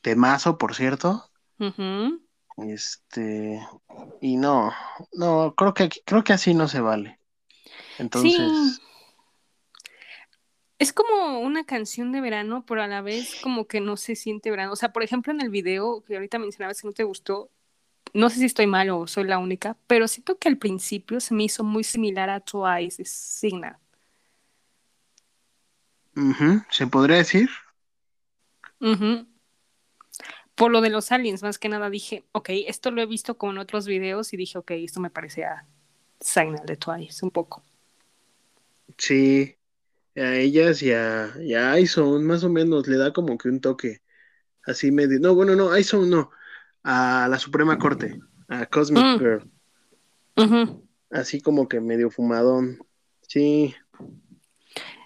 Temazo, 0.00 0.56
por 0.56 0.74
cierto. 0.74 1.30
Este, 2.56 3.60
y 4.20 4.36
no, 4.36 4.72
no, 5.12 5.54
creo 5.56 5.74
que 5.74 5.90
creo 6.04 6.24
que 6.24 6.32
así 6.32 6.54
no 6.54 6.68
se 6.68 6.80
vale. 6.80 7.18
Entonces. 7.98 8.80
Es 10.80 10.94
como 10.94 11.40
una 11.40 11.64
canción 11.64 12.10
de 12.10 12.22
verano, 12.22 12.64
pero 12.66 12.82
a 12.82 12.86
la 12.86 13.02
vez 13.02 13.36
como 13.42 13.66
que 13.66 13.82
no 13.82 13.98
se 13.98 14.16
siente 14.16 14.50
verano. 14.50 14.72
O 14.72 14.76
sea, 14.76 14.94
por 14.94 15.02
ejemplo, 15.02 15.30
en 15.30 15.42
el 15.42 15.50
video 15.50 16.02
que 16.04 16.14
ahorita 16.14 16.38
mencionabas 16.38 16.80
que 16.80 16.88
no 16.88 16.94
te 16.94 17.04
gustó, 17.04 17.50
no 18.14 18.30
sé 18.30 18.36
si 18.36 18.46
estoy 18.46 18.66
mal 18.66 18.88
o 18.88 19.06
soy 19.06 19.24
la 19.24 19.38
única, 19.38 19.76
pero 19.86 20.08
siento 20.08 20.38
que 20.38 20.48
al 20.48 20.56
principio 20.56 21.20
se 21.20 21.34
me 21.34 21.44
hizo 21.44 21.64
muy 21.64 21.84
similar 21.84 22.30
a 22.30 22.40
Twice, 22.40 23.04
Signal. 23.04 23.76
¿Se 26.70 26.86
podría 26.86 27.18
decir? 27.18 27.50
Por 30.54 30.70
lo 30.70 30.80
de 30.80 30.88
los 30.88 31.12
aliens, 31.12 31.42
más 31.42 31.58
que 31.58 31.68
nada 31.68 31.90
dije, 31.90 32.24
ok, 32.32 32.48
esto 32.66 32.90
lo 32.90 33.02
he 33.02 33.06
visto 33.06 33.36
con 33.36 33.58
otros 33.58 33.86
videos 33.86 34.32
y 34.32 34.38
dije, 34.38 34.56
ok, 34.56 34.70
esto 34.70 34.98
me 34.98 35.10
parece 35.10 35.44
a 35.44 35.66
Signal 36.20 36.64
de 36.64 36.78
Twice, 36.78 37.22
un 37.22 37.30
poco. 37.30 37.62
Sí, 38.96 39.56
a 40.20 40.36
ellas 40.36 40.82
y 40.82 40.92
a, 40.92 41.34
y 41.40 41.54
a 41.54 41.74
más 42.20 42.44
o 42.44 42.50
menos, 42.50 42.86
le 42.86 42.96
da 42.96 43.12
como 43.12 43.38
que 43.38 43.48
un 43.48 43.60
toque 43.60 44.02
así 44.64 44.90
medio. 44.92 45.18
No, 45.20 45.34
bueno, 45.34 45.54
no, 45.56 45.76
Ison 45.76 46.08
no, 46.08 46.30
a 46.82 47.28
la 47.28 47.38
Suprema 47.38 47.78
Corte, 47.78 48.18
a 48.48 48.66
Cosmic 48.66 49.04
mm. 49.04 49.18
Girl. 49.18 50.80
Así 51.10 51.40
como 51.40 51.68
que 51.68 51.80
medio 51.80 52.10
fumadón. 52.10 52.78
Sí. 53.22 53.74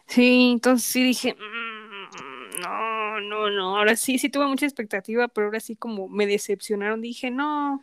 Sí, 0.06 0.50
entonces 0.52 0.86
sí 0.86 1.02
dije, 1.02 1.34
mm, 1.34 2.60
no, 2.60 3.20
no, 3.20 3.50
no, 3.50 3.76
ahora 3.78 3.96
sí, 3.96 4.18
sí 4.18 4.28
tuve 4.28 4.46
mucha 4.46 4.66
expectativa, 4.66 5.28
pero 5.28 5.46
ahora 5.46 5.60
sí 5.60 5.76
como 5.76 6.08
me 6.08 6.26
decepcionaron, 6.26 7.00
dije, 7.00 7.30
no, 7.30 7.82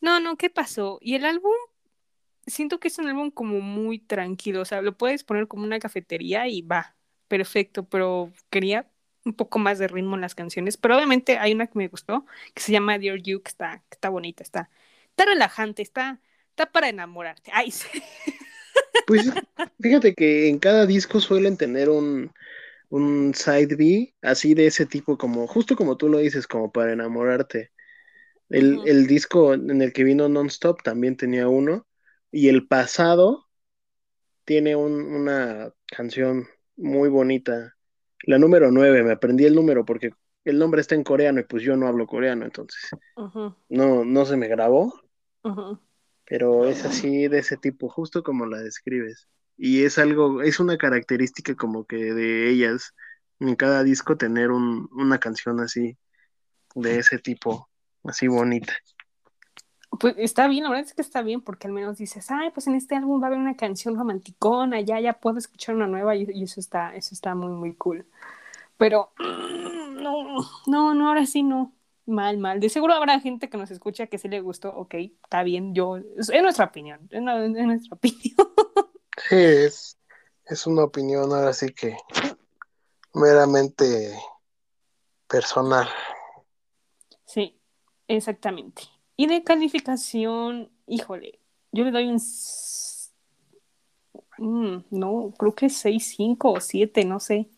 no, 0.00 0.20
no, 0.20 0.36
¿qué 0.36 0.50
pasó? 0.50 0.98
Y 1.02 1.14
el 1.16 1.24
álbum 1.26 1.52
siento 2.46 2.80
que 2.80 2.88
es 2.88 2.98
un 2.98 3.08
álbum 3.08 3.30
como 3.30 3.60
muy 3.60 3.98
tranquilo, 3.98 4.62
o 4.62 4.64
sea, 4.64 4.82
lo 4.82 4.96
puedes 4.96 5.24
poner 5.24 5.48
como 5.48 5.64
una 5.64 5.78
cafetería 5.80 6.48
y 6.48 6.62
va, 6.62 6.96
perfecto, 7.28 7.88
pero 7.88 8.32
quería 8.50 8.90
un 9.24 9.34
poco 9.34 9.58
más 9.58 9.78
de 9.78 9.88
ritmo 9.88 10.14
en 10.16 10.22
las 10.22 10.34
canciones, 10.34 10.76
pero 10.76 10.96
obviamente 10.96 11.38
hay 11.38 11.52
una 11.52 11.66
que 11.66 11.78
me 11.78 11.88
gustó, 11.88 12.26
que 12.54 12.62
se 12.62 12.72
llama 12.72 12.98
Dear 12.98 13.18
You, 13.22 13.42
que 13.42 13.48
está, 13.50 13.84
está 13.90 14.08
bonita, 14.08 14.42
está, 14.42 14.70
está 15.10 15.26
relajante, 15.26 15.82
está, 15.82 16.20
está 16.50 16.70
para 16.72 16.88
enamorarte. 16.88 17.50
Ay, 17.54 17.72
Pues 19.04 19.32
fíjate 19.80 20.14
que 20.14 20.48
en 20.48 20.58
cada 20.58 20.86
disco 20.86 21.20
suelen 21.20 21.56
tener 21.56 21.88
un, 21.90 22.32
un 22.90 23.34
side 23.34 23.76
B, 23.76 24.14
así 24.22 24.54
de 24.54 24.66
ese 24.68 24.86
tipo, 24.86 25.18
como, 25.18 25.46
justo 25.48 25.76
como 25.76 25.96
tú 25.98 26.08
lo 26.08 26.18
dices, 26.18 26.46
como 26.46 26.72
para 26.72 26.92
enamorarte. 26.94 27.72
El, 28.50 28.82
el 28.86 29.06
disco 29.08 29.54
en 29.54 29.82
el 29.82 29.92
que 29.94 30.04
vino 30.04 30.28
Nonstop 30.28 30.82
también 30.82 31.16
tenía 31.16 31.48
uno, 31.48 31.86
y 32.30 32.48
el 32.48 32.66
pasado 32.66 33.48
tiene 34.44 34.76
una 34.76 35.72
canción 35.86 36.48
muy 36.76 37.08
bonita. 37.08 37.76
La 38.24 38.38
número 38.38 38.70
9, 38.70 39.02
me 39.02 39.12
aprendí 39.12 39.44
el 39.44 39.54
número 39.54 39.84
porque 39.84 40.10
el 40.44 40.58
nombre 40.58 40.80
está 40.80 40.94
en 40.94 41.04
coreano 41.04 41.40
y 41.40 41.44
pues 41.44 41.62
yo 41.62 41.76
no 41.76 41.86
hablo 41.86 42.06
coreano, 42.06 42.44
entonces 42.44 42.90
no, 43.68 44.04
no 44.04 44.26
se 44.26 44.36
me 44.36 44.48
grabó. 44.48 44.92
Pero 46.24 46.66
es 46.66 46.84
así 46.84 47.28
de 47.28 47.38
ese 47.38 47.56
tipo, 47.56 47.88
justo 47.88 48.22
como 48.22 48.46
la 48.46 48.58
describes. 48.58 49.28
Y 49.56 49.84
es 49.84 49.98
algo, 49.98 50.42
es 50.42 50.60
una 50.60 50.78
característica 50.78 51.54
como 51.54 51.84
que 51.84 51.96
de 51.96 52.50
ellas, 52.50 52.94
en 53.40 53.56
cada 53.56 53.82
disco 53.82 54.16
tener 54.16 54.50
un, 54.50 54.88
una 54.92 55.18
canción 55.18 55.60
así, 55.60 55.98
de 56.74 56.98
ese 56.98 57.18
tipo, 57.18 57.68
así 58.04 58.28
bonita. 58.28 58.74
Pues 60.00 60.14
está 60.16 60.48
bien, 60.48 60.64
la 60.64 60.70
verdad 60.70 60.86
es 60.86 60.94
que 60.94 61.02
está 61.02 61.20
bien, 61.20 61.42
porque 61.42 61.66
al 61.66 61.74
menos 61.74 61.98
dices, 61.98 62.30
ay, 62.30 62.50
pues 62.52 62.66
en 62.66 62.74
este 62.74 62.96
álbum 62.96 63.20
va 63.20 63.26
a 63.26 63.28
haber 63.28 63.38
una 63.38 63.54
canción 63.54 63.96
romanticona, 63.96 64.80
ya, 64.80 64.98
ya 64.98 65.12
puedo 65.12 65.36
escuchar 65.36 65.74
una 65.74 65.86
nueva, 65.86 66.16
y, 66.16 66.42
eso 66.42 66.58
está, 66.58 66.96
eso 66.96 67.14
está 67.14 67.34
muy, 67.34 67.50
muy 67.50 67.74
cool. 67.74 68.06
Pero 68.78 69.12
mm, 69.18 70.02
no, 70.02 70.36
no, 70.66 70.94
no, 70.94 71.08
ahora 71.08 71.26
sí 71.26 71.42
no. 71.42 71.74
Mal, 72.06 72.38
mal. 72.38 72.60
De 72.60 72.70
seguro 72.70 72.94
habrá 72.94 73.20
gente 73.20 73.50
que 73.50 73.58
nos 73.58 73.70
escucha 73.70 74.06
que 74.06 74.16
sí 74.16 74.28
le 74.28 74.40
gustó, 74.40 74.70
ok, 74.70 74.94
está 74.94 75.42
bien, 75.42 75.74
yo, 75.74 75.98
es, 75.98 76.30
nuestra 76.42 76.64
opinión, 76.64 77.06
es, 77.10 77.20
nuestra 77.20 77.94
opinión. 77.96 78.48
Sí, 79.28 79.36
es, 79.36 79.98
es 80.46 80.66
una 80.66 80.84
opinión 80.84 81.30
ahora 81.30 81.52
sí 81.52 81.74
que 81.74 81.94
meramente 83.12 84.18
personal. 85.28 85.88
Sí, 87.26 87.60
exactamente. 88.08 88.99
Y 89.20 89.26
de 89.26 89.44
calificación, 89.44 90.70
híjole, 90.86 91.40
yo 91.72 91.84
le 91.84 91.90
doy 91.90 92.06
un... 92.08 92.18
Mm, 94.38 94.84
no, 94.88 95.34
creo 95.36 95.54
que 95.54 95.68
6, 95.68 96.14
5 96.16 96.52
o 96.52 96.58
7, 96.58 97.04
no 97.04 97.20
sé. 97.20 97.50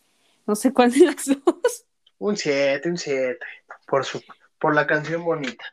No 0.44 0.56
sé 0.56 0.72
cuál 0.72 0.90
de 0.90 1.06
las 1.06 1.24
dos. 1.28 1.86
Un 2.18 2.36
7, 2.36 2.88
un 2.88 2.98
7. 2.98 3.38
Por, 3.86 4.04
su, 4.04 4.20
por 4.58 4.74
la 4.74 4.88
canción 4.88 5.22
bonita. 5.22 5.64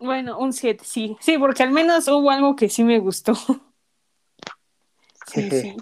Bueno, 0.00 0.40
un 0.40 0.52
7, 0.52 0.84
sí. 0.84 1.16
Sí, 1.20 1.38
porque 1.38 1.62
al 1.62 1.70
menos 1.70 2.08
hubo 2.08 2.32
algo 2.32 2.56
que 2.56 2.68
sí 2.68 2.82
me 2.82 2.98
gustó. 2.98 3.34
Sí, 5.24 5.48
sí. 5.52 5.76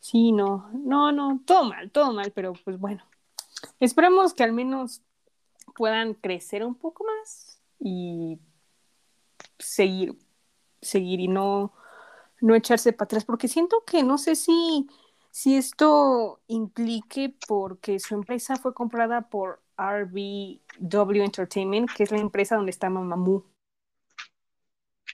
Sí, 0.00 0.32
no. 0.32 0.70
No, 0.72 1.12
no. 1.12 1.40
Todo 1.46 1.66
mal, 1.66 1.92
todo 1.92 2.12
mal, 2.12 2.32
pero 2.32 2.52
pues 2.64 2.80
bueno. 2.80 3.04
Esperemos 3.78 4.34
que 4.34 4.42
al 4.42 4.52
menos 4.52 5.02
puedan 5.76 6.14
crecer 6.14 6.64
un 6.64 6.74
poco 6.74 7.04
más 7.04 7.60
y 7.78 8.40
seguir, 9.58 10.18
seguir 10.80 11.20
y 11.20 11.28
no, 11.28 11.72
no 12.40 12.54
echarse 12.54 12.92
para 12.92 13.06
atrás, 13.06 13.24
porque 13.24 13.48
siento 13.48 13.84
que 13.84 14.02
no 14.02 14.18
sé 14.18 14.36
si, 14.36 14.88
si 15.30 15.56
esto 15.56 16.40
implique 16.46 17.34
porque 17.46 17.98
su 17.98 18.14
empresa 18.14 18.56
fue 18.56 18.74
comprada 18.74 19.28
por 19.28 19.60
RBW 19.76 21.22
Entertainment, 21.22 21.90
que 21.92 22.02
es 22.02 22.10
la 22.10 22.18
empresa 22.18 22.56
donde 22.56 22.70
está 22.70 22.90
Mamamoo. 22.90 23.44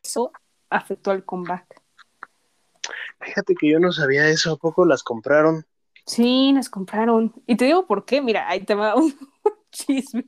Eso 0.02 0.32
afectó 0.70 1.10
al 1.10 1.24
comeback. 1.24 1.82
Fíjate 3.20 3.54
que 3.54 3.70
yo 3.70 3.78
no 3.78 3.92
sabía 3.92 4.28
eso, 4.28 4.52
¿a 4.52 4.56
poco 4.56 4.84
las 4.84 5.02
compraron? 5.02 5.66
Sí, 6.06 6.52
las 6.54 6.68
compraron. 6.68 7.32
Y 7.46 7.56
te 7.56 7.64
digo 7.64 7.86
por 7.86 8.04
qué, 8.04 8.20
mira, 8.20 8.48
ahí 8.48 8.64
te 8.64 8.74
va 8.74 8.94
un 8.96 9.14
chisme. 9.70 10.26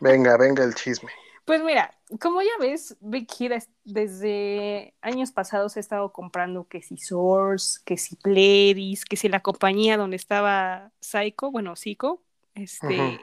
venga, 0.00 0.36
venga 0.36 0.64
el 0.64 0.74
chisme. 0.74 1.10
Pues 1.44 1.62
mira, 1.62 1.98
como 2.20 2.40
ya 2.40 2.50
ves, 2.60 2.96
Big 3.00 3.28
Hit 3.30 3.52
desde 3.84 4.94
años 5.00 5.32
pasados 5.32 5.76
ha 5.76 5.80
estado 5.80 6.12
comprando 6.12 6.68
que 6.68 6.82
si 6.82 6.96
Source, 6.98 7.80
que 7.84 7.96
si 7.96 8.16
Pledis, 8.16 9.04
que 9.04 9.16
si 9.16 9.28
la 9.28 9.40
compañía 9.40 9.96
donde 9.96 10.16
estaba 10.16 10.92
Psycho, 11.00 11.50
bueno, 11.50 11.74
Psycho, 11.74 12.22
este, 12.54 13.20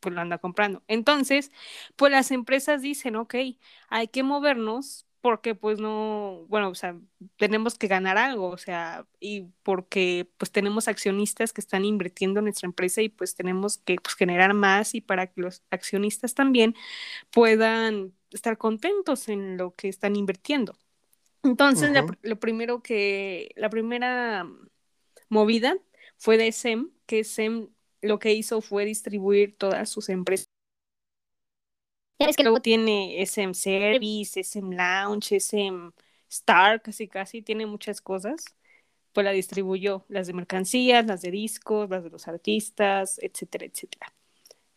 pues 0.00 0.14
lo 0.14 0.20
anda 0.20 0.38
comprando. 0.38 0.82
Entonces, 0.86 1.50
pues 1.96 2.12
las 2.12 2.30
empresas 2.30 2.82
dicen, 2.82 3.16
ok, 3.16 3.34
hay 3.88 4.08
que 4.08 4.22
movernos 4.22 5.06
porque 5.22 5.54
pues 5.54 5.78
no, 5.78 6.44
bueno, 6.48 6.68
o 6.68 6.74
sea, 6.74 6.98
tenemos 7.36 7.78
que 7.78 7.86
ganar 7.86 8.18
algo, 8.18 8.48
o 8.48 8.58
sea, 8.58 9.06
y 9.20 9.46
porque 9.62 10.28
pues 10.36 10.50
tenemos 10.50 10.88
accionistas 10.88 11.52
que 11.52 11.60
están 11.60 11.84
invirtiendo 11.84 12.40
en 12.40 12.46
nuestra 12.46 12.66
empresa 12.66 13.02
y 13.02 13.08
pues 13.08 13.36
tenemos 13.36 13.78
que 13.78 13.96
pues, 14.02 14.16
generar 14.16 14.52
más 14.52 14.96
y 14.96 15.00
para 15.00 15.28
que 15.28 15.40
los 15.40 15.62
accionistas 15.70 16.34
también 16.34 16.74
puedan 17.30 18.12
estar 18.32 18.58
contentos 18.58 19.28
en 19.28 19.56
lo 19.56 19.74
que 19.76 19.88
están 19.88 20.16
invirtiendo. 20.16 20.76
Entonces, 21.44 21.90
lo 22.22 22.40
primero 22.40 22.82
que, 22.82 23.52
la 23.56 23.70
primera 23.70 24.46
movida 25.28 25.76
fue 26.18 26.36
de 26.36 26.50
SEM 26.50 26.90
que 27.06 27.24
Sem 27.24 27.68
lo 28.00 28.18
que 28.18 28.32
hizo 28.32 28.60
fue 28.60 28.84
distribuir 28.84 29.56
todas 29.56 29.88
sus 29.88 30.08
empresas. 30.08 30.51
Ya 32.22 32.28
ves 32.28 32.36
que 32.36 32.44
luego 32.44 32.60
tiene 32.60 33.20
SM 33.20 33.52
Service, 33.52 34.38
SM 34.38 34.76
Lounge, 34.76 35.34
SM 35.40 35.90
Star, 36.28 36.80
casi 36.80 37.08
casi, 37.08 37.42
tiene 37.42 37.66
muchas 37.66 38.00
cosas. 38.00 38.44
Pues 39.12 39.24
la 39.24 39.32
distribuyó, 39.32 40.04
las 40.08 40.28
de 40.28 40.32
mercancías, 40.32 41.04
las 41.04 41.20
de 41.22 41.32
discos, 41.32 41.90
las 41.90 42.04
de 42.04 42.10
los 42.10 42.28
artistas, 42.28 43.18
etcétera, 43.20 43.66
etcétera. 43.66 44.14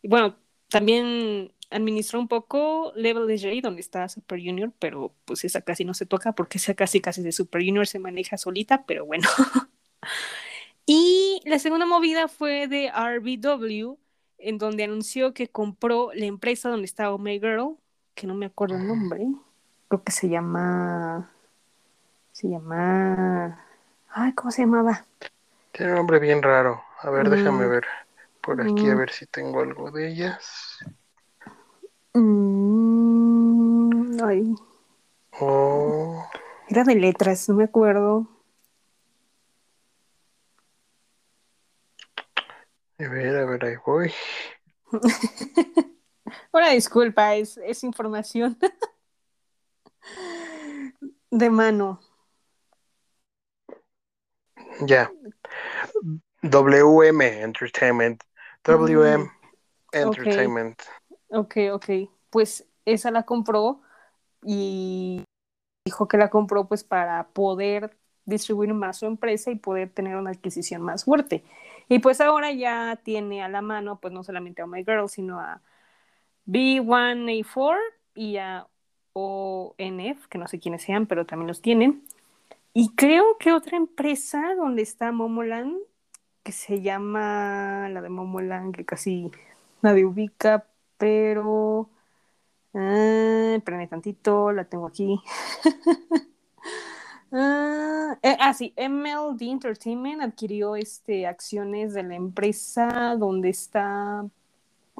Y 0.02 0.08
bueno, 0.08 0.36
también 0.68 1.52
administró 1.70 2.18
un 2.18 2.26
poco 2.26 2.92
Level 2.96 3.28
J, 3.38 3.60
donde 3.62 3.80
está 3.80 4.08
Super 4.08 4.40
Junior, 4.40 4.72
pero 4.80 5.14
pues 5.24 5.44
esa 5.44 5.60
casi 5.60 5.84
no 5.84 5.94
se 5.94 6.04
toca 6.04 6.32
porque 6.32 6.58
esa 6.58 6.74
casi 6.74 7.00
casi 7.00 7.22
de 7.22 7.30
Super 7.30 7.64
Junior 7.64 7.86
se 7.86 8.00
maneja 8.00 8.38
solita, 8.38 8.86
pero 8.86 9.06
bueno. 9.06 9.28
y 10.84 11.40
la 11.44 11.60
segunda 11.60 11.86
movida 11.86 12.26
fue 12.26 12.66
de 12.66 12.88
RBW, 12.88 13.98
en 14.38 14.58
donde 14.58 14.84
anunció 14.84 15.34
que 15.34 15.48
compró 15.48 16.10
la 16.14 16.26
empresa 16.26 16.68
donde 16.68 16.86
estaba 16.86 17.14
Oh 17.14 17.18
My 17.18 17.38
Girl, 17.40 17.76
que 18.14 18.26
no 18.26 18.34
me 18.34 18.46
acuerdo 18.46 18.76
el 18.76 18.86
nombre, 18.86 19.26
creo 19.88 20.02
que 20.02 20.12
se 20.12 20.28
llama, 20.28 21.30
se 22.32 22.48
llama, 22.48 23.64
ay, 24.08 24.32
¿cómo 24.34 24.50
se 24.50 24.62
llamaba? 24.62 25.06
Tiene 25.72 25.92
un 25.92 25.98
nombre 25.98 26.18
bien 26.18 26.42
raro. 26.42 26.82
A 27.02 27.10
ver, 27.10 27.28
déjame 27.28 27.66
Mm. 27.66 27.70
ver 27.70 27.84
por 28.40 28.60
aquí 28.62 28.88
a 28.88 28.94
Mm. 28.94 28.98
ver 28.98 29.10
si 29.10 29.26
tengo 29.26 29.60
algo 29.60 29.90
de 29.90 30.08
ellas. 30.08 30.78
Mm, 32.14 34.22
ay, 34.24 34.54
Oh, 35.38 36.24
era 36.68 36.84
de 36.84 36.94
letras, 36.94 37.48
no 37.48 37.56
me 37.56 37.64
acuerdo. 37.64 38.26
A 42.98 43.08
ver, 43.08 43.36
a 43.36 43.44
ver, 43.44 43.64
ahí 43.64 43.74
voy. 43.84 44.12
Una 46.52 46.70
disculpa, 46.70 47.34
es, 47.36 47.56
es 47.58 47.84
información 47.84 48.58
de 51.30 51.50
mano. 51.50 52.00
Ya. 54.86 55.10
WM 56.42 57.42
Entertainment. 57.42 58.22
WM 58.64 59.24
Mm, 59.24 59.28
Entertainment. 59.92 60.82
Ok, 61.30 61.56
ok. 61.72 61.84
Pues 62.30 62.66
esa 62.84 63.10
la 63.10 63.24
compró 63.24 63.80
y 64.44 65.24
dijo 65.84 66.08
que 66.08 66.18
la 66.18 66.30
compró 66.30 66.68
pues 66.68 66.84
para 66.84 67.28
poder 67.28 67.96
distribuir 68.24 68.74
más 68.74 68.98
su 68.98 69.06
empresa 69.06 69.50
y 69.50 69.56
poder 69.56 69.90
tener 69.90 70.16
una 70.16 70.30
adquisición 70.30 70.82
más 70.82 71.04
fuerte. 71.04 71.44
Y 71.88 72.00
pues 72.00 72.20
ahora 72.20 72.52
ya 72.52 73.00
tiene 73.02 73.42
a 73.42 73.48
la 73.48 73.62
mano 73.62 74.00
pues 74.00 74.12
no 74.12 74.24
solamente 74.24 74.62
a 74.62 74.66
My 74.66 74.84
Girl, 74.84 75.08
sino 75.08 75.40
a 75.40 75.62
B1A4 76.46 77.78
y 78.14 78.38
a 78.38 78.66
ONF, 79.12 80.26
que 80.28 80.38
no 80.38 80.48
sé 80.48 80.58
quiénes 80.58 80.82
sean, 80.82 81.06
pero 81.06 81.26
también 81.26 81.48
los 81.48 81.62
tienen. 81.62 82.02
Y 82.72 82.94
creo 82.94 83.38
que 83.38 83.52
otra 83.52 83.76
empresa 83.76 84.54
donde 84.56 84.82
está 84.82 85.12
Momoland, 85.12 85.78
que 86.42 86.52
se 86.52 86.82
llama 86.82 87.88
la 87.90 88.02
de 88.02 88.08
Momoland, 88.10 88.74
que 88.74 88.84
casi 88.84 89.30
nadie 89.82 90.04
ubica, 90.04 90.66
pero... 90.98 91.90
Ah, 92.74 93.58
tantito, 93.88 94.52
la 94.52 94.64
tengo 94.64 94.86
aquí. 94.86 95.18
ah, 97.36 98.18
eh, 98.22 98.36
ah, 98.40 98.54
sí, 98.54 98.74
MLD 98.76 99.42
Entertainment 99.42 100.22
adquirió 100.22 100.76
este, 100.76 101.26
acciones 101.26 101.94
de 101.94 102.02
la 102.02 102.14
empresa 102.14 103.16
donde 103.18 103.50
está... 103.50 104.24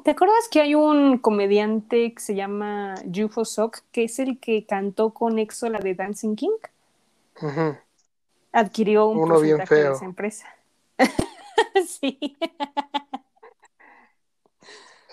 ¿Te 0.03 0.11
acuerdas 0.11 0.47
que 0.51 0.61
hay 0.61 0.75
un 0.75 1.17
comediante 1.17 2.13
que 2.13 2.21
se 2.21 2.35
llama 2.35 2.95
Jufo 3.13 3.43
Sok, 3.43 3.79
que 3.91 4.03
es 4.03 4.19
el 4.19 4.39
que 4.39 4.65
cantó 4.65 5.13
con 5.13 5.39
EXO 5.39 5.69
la 5.69 5.79
de 5.79 5.95
Dancing 5.95 6.35
King? 6.35 6.57
Adquirió 8.51 9.07
un 9.07 9.17
Uno 9.17 9.39
bien 9.39 9.57
de 9.57 9.91
esa 9.91 10.05
empresa. 10.05 10.47
sí. 11.87 12.37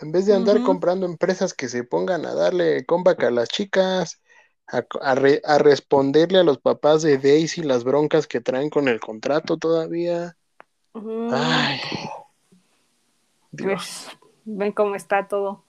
En 0.00 0.12
vez 0.12 0.26
de 0.26 0.34
andar 0.34 0.62
comprando 0.62 1.06
empresas 1.06 1.54
que 1.54 1.68
se 1.68 1.82
pongan 1.84 2.26
a 2.26 2.34
darle 2.34 2.84
comeback 2.84 3.24
a 3.24 3.30
las 3.30 3.48
chicas, 3.48 4.20
a, 4.66 4.84
a 5.00 5.14
re- 5.14 5.42
a 5.44 5.58
responderle 5.58 6.38
a 6.38 6.44
los 6.44 6.58
papás 6.58 7.02
de 7.02 7.18
Daisy 7.18 7.62
las 7.62 7.84
broncas 7.84 8.26
que 8.26 8.40
traen 8.40 8.70
con 8.70 8.88
el 8.88 9.00
contrato 9.00 9.56
todavía. 9.56 10.36
Ujú. 10.94 11.28
Ay, 11.32 11.80
Dios. 13.50 14.06
Pues, 14.06 14.18
ven 14.44 14.72
cómo 14.72 14.94
está 14.94 15.28
todo. 15.28 15.64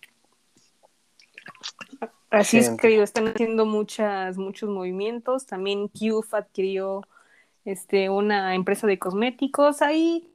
Así 2.30 2.58
es, 2.58 2.70
querido, 2.72 3.04
están 3.04 3.28
haciendo 3.30 3.66
muchas, 3.66 4.38
muchos 4.38 4.70
movimientos. 4.70 5.46
También 5.46 5.88
Qf 5.88 6.34
adquirió 6.34 7.08
este, 7.64 8.10
una 8.10 8.56
empresa 8.56 8.88
de 8.88 9.00
cosméticos. 9.00 9.82
Ahí, 9.82 10.30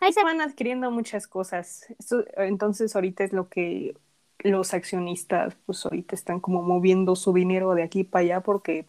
ahí 0.00 0.12
se 0.14 0.24
van 0.24 0.40
adquiriendo 0.40 0.90
muchas 0.90 1.26
cosas. 1.26 1.86
Esto, 1.98 2.24
entonces, 2.36 2.94
ahorita 2.94 3.24
es 3.24 3.34
lo 3.34 3.48
que 3.50 3.94
los 4.42 4.74
accionistas, 4.74 5.54
pues 5.66 5.84
ahorita 5.84 6.14
están 6.14 6.40
como 6.40 6.62
moviendo 6.62 7.16
su 7.16 7.32
dinero 7.32 7.74
de 7.74 7.82
aquí 7.82 8.04
para 8.04 8.22
allá 8.22 8.40
porque 8.40 8.86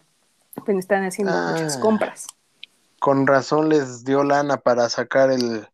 pues, 0.65 0.77
están 0.77 1.03
haciendo 1.03 1.33
Ah. 1.33 1.51
muchas 1.51 1.77
compras. 1.77 2.27
Con 2.99 3.27
razón 3.27 3.69
les 3.69 4.05
dio 4.05 4.23
lana 4.23 4.57
para 4.57 4.87
sacar 4.89 5.29
el 5.31 5.67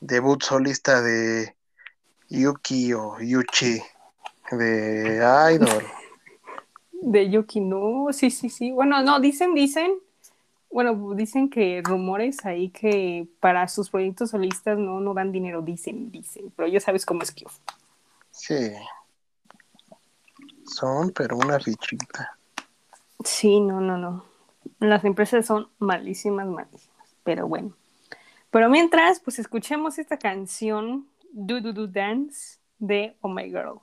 debut 0.00 0.42
solista 0.42 1.00
de 1.00 1.54
Yuki 2.28 2.92
o 2.92 3.18
Yuchi 3.20 3.80
de 4.52 5.22
Idol. 5.54 5.84
De 6.98 7.30
Yuki, 7.30 7.60
no, 7.60 8.06
sí, 8.10 8.30
sí, 8.30 8.48
sí. 8.48 8.72
Bueno, 8.72 9.00
no, 9.02 9.20
dicen, 9.20 9.54
dicen, 9.54 9.92
bueno, 10.70 11.14
dicen 11.14 11.48
que 11.50 11.80
rumores 11.84 12.44
ahí 12.46 12.70
que 12.70 13.28
para 13.38 13.68
sus 13.68 13.90
proyectos 13.90 14.30
solistas 14.30 14.76
no, 14.78 14.98
no 15.00 15.14
dan 15.14 15.30
dinero, 15.30 15.62
dicen, 15.62 16.10
dicen, 16.10 16.52
pero 16.56 16.66
ya 16.66 16.80
sabes 16.80 17.06
cómo 17.06 17.22
es 17.22 17.30
que. 17.30 17.44
Sí. 18.30 18.72
Son, 20.66 21.10
pero 21.10 21.36
una 21.36 21.58
fichita. 21.58 22.36
Sí, 23.24 23.60
no, 23.60 23.80
no, 23.80 23.96
no. 23.96 24.24
Las 24.80 25.04
empresas 25.04 25.46
son 25.46 25.68
malísimas, 25.78 26.46
malísimas, 26.46 27.14
pero 27.24 27.46
bueno. 27.48 27.72
Pero 28.50 28.68
mientras, 28.68 29.20
pues 29.20 29.38
escuchemos 29.38 29.98
esta 29.98 30.18
canción, 30.18 31.06
Do 31.32 31.60
Do 31.60 31.72
Do 31.72 31.86
Dance, 31.86 32.58
de 32.78 33.16
Oh 33.20 33.28
My 33.28 33.44
Girl. 33.44 33.80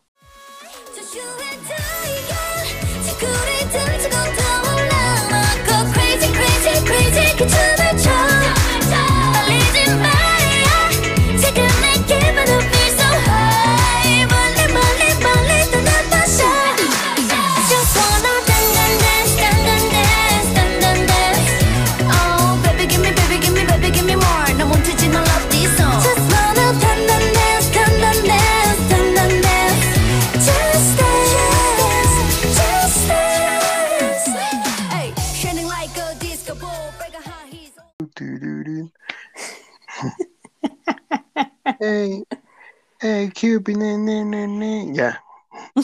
Hey, 43.04 43.30
Cupid, 43.30 43.78
ne, 43.78 43.98
ne, 43.98 44.24
ne, 44.24 44.48
ne. 44.48 44.94
Ya. 44.94 45.24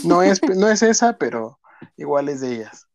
No 0.04 0.24
es, 0.24 0.42
no 0.56 0.70
es 0.70 0.82
esa, 0.82 1.18
pero 1.18 1.60
igual 1.98 2.30
es 2.30 2.42
de 2.42 2.56
ellas. 2.56 2.88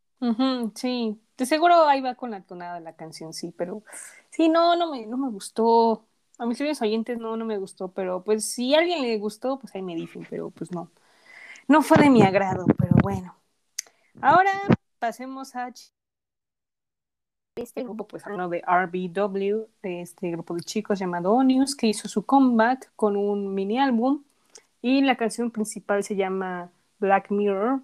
Sí, 0.74 1.20
de 1.36 1.46
seguro 1.46 1.86
ahí 1.86 2.00
va 2.00 2.14
con 2.14 2.30
la 2.30 2.40
tonada 2.42 2.76
de 2.76 2.80
la 2.80 2.96
canción, 2.96 3.32
sí, 3.34 3.52
pero 3.56 3.82
sí, 4.30 4.48
no, 4.48 4.74
no 4.76 4.90
me, 4.90 5.06
no 5.06 5.16
me 5.16 5.28
gustó. 5.28 6.06
A 6.38 6.46
mis 6.46 6.58
queridos 6.58 6.82
oyentes 6.82 7.18
no, 7.18 7.36
no 7.36 7.44
me 7.44 7.58
gustó, 7.58 7.92
pero 7.92 8.24
pues 8.24 8.44
si 8.44 8.74
a 8.74 8.78
alguien 8.78 9.02
le 9.02 9.18
gustó, 9.18 9.58
pues 9.58 9.74
ahí 9.74 9.82
me 9.82 9.94
dicen, 9.94 10.26
pero 10.28 10.50
pues 10.50 10.72
no. 10.72 10.90
No 11.68 11.82
fue 11.82 11.98
de 11.98 12.10
mi 12.10 12.22
agrado, 12.22 12.66
pero 12.78 12.94
bueno. 13.02 13.36
Ahora 14.20 14.52
pasemos 14.98 15.54
a 15.56 15.72
este 17.62 17.84
grupo, 17.84 18.06
pues 18.06 18.24
uno 18.26 18.48
de 18.48 18.64
RBW, 18.66 19.68
de 19.82 20.00
este 20.00 20.30
grupo 20.32 20.54
de 20.54 20.62
chicos 20.62 20.98
llamado 20.98 21.32
Onius, 21.32 21.76
que 21.76 21.86
hizo 21.86 22.08
su 22.08 22.26
comeback 22.26 22.90
con 22.96 23.16
un 23.16 23.54
mini 23.54 23.78
álbum 23.78 24.24
y 24.82 25.02
la 25.02 25.16
canción 25.16 25.52
principal 25.52 26.02
se 26.02 26.16
llama 26.16 26.70
Black 26.98 27.30
Mirror 27.30 27.80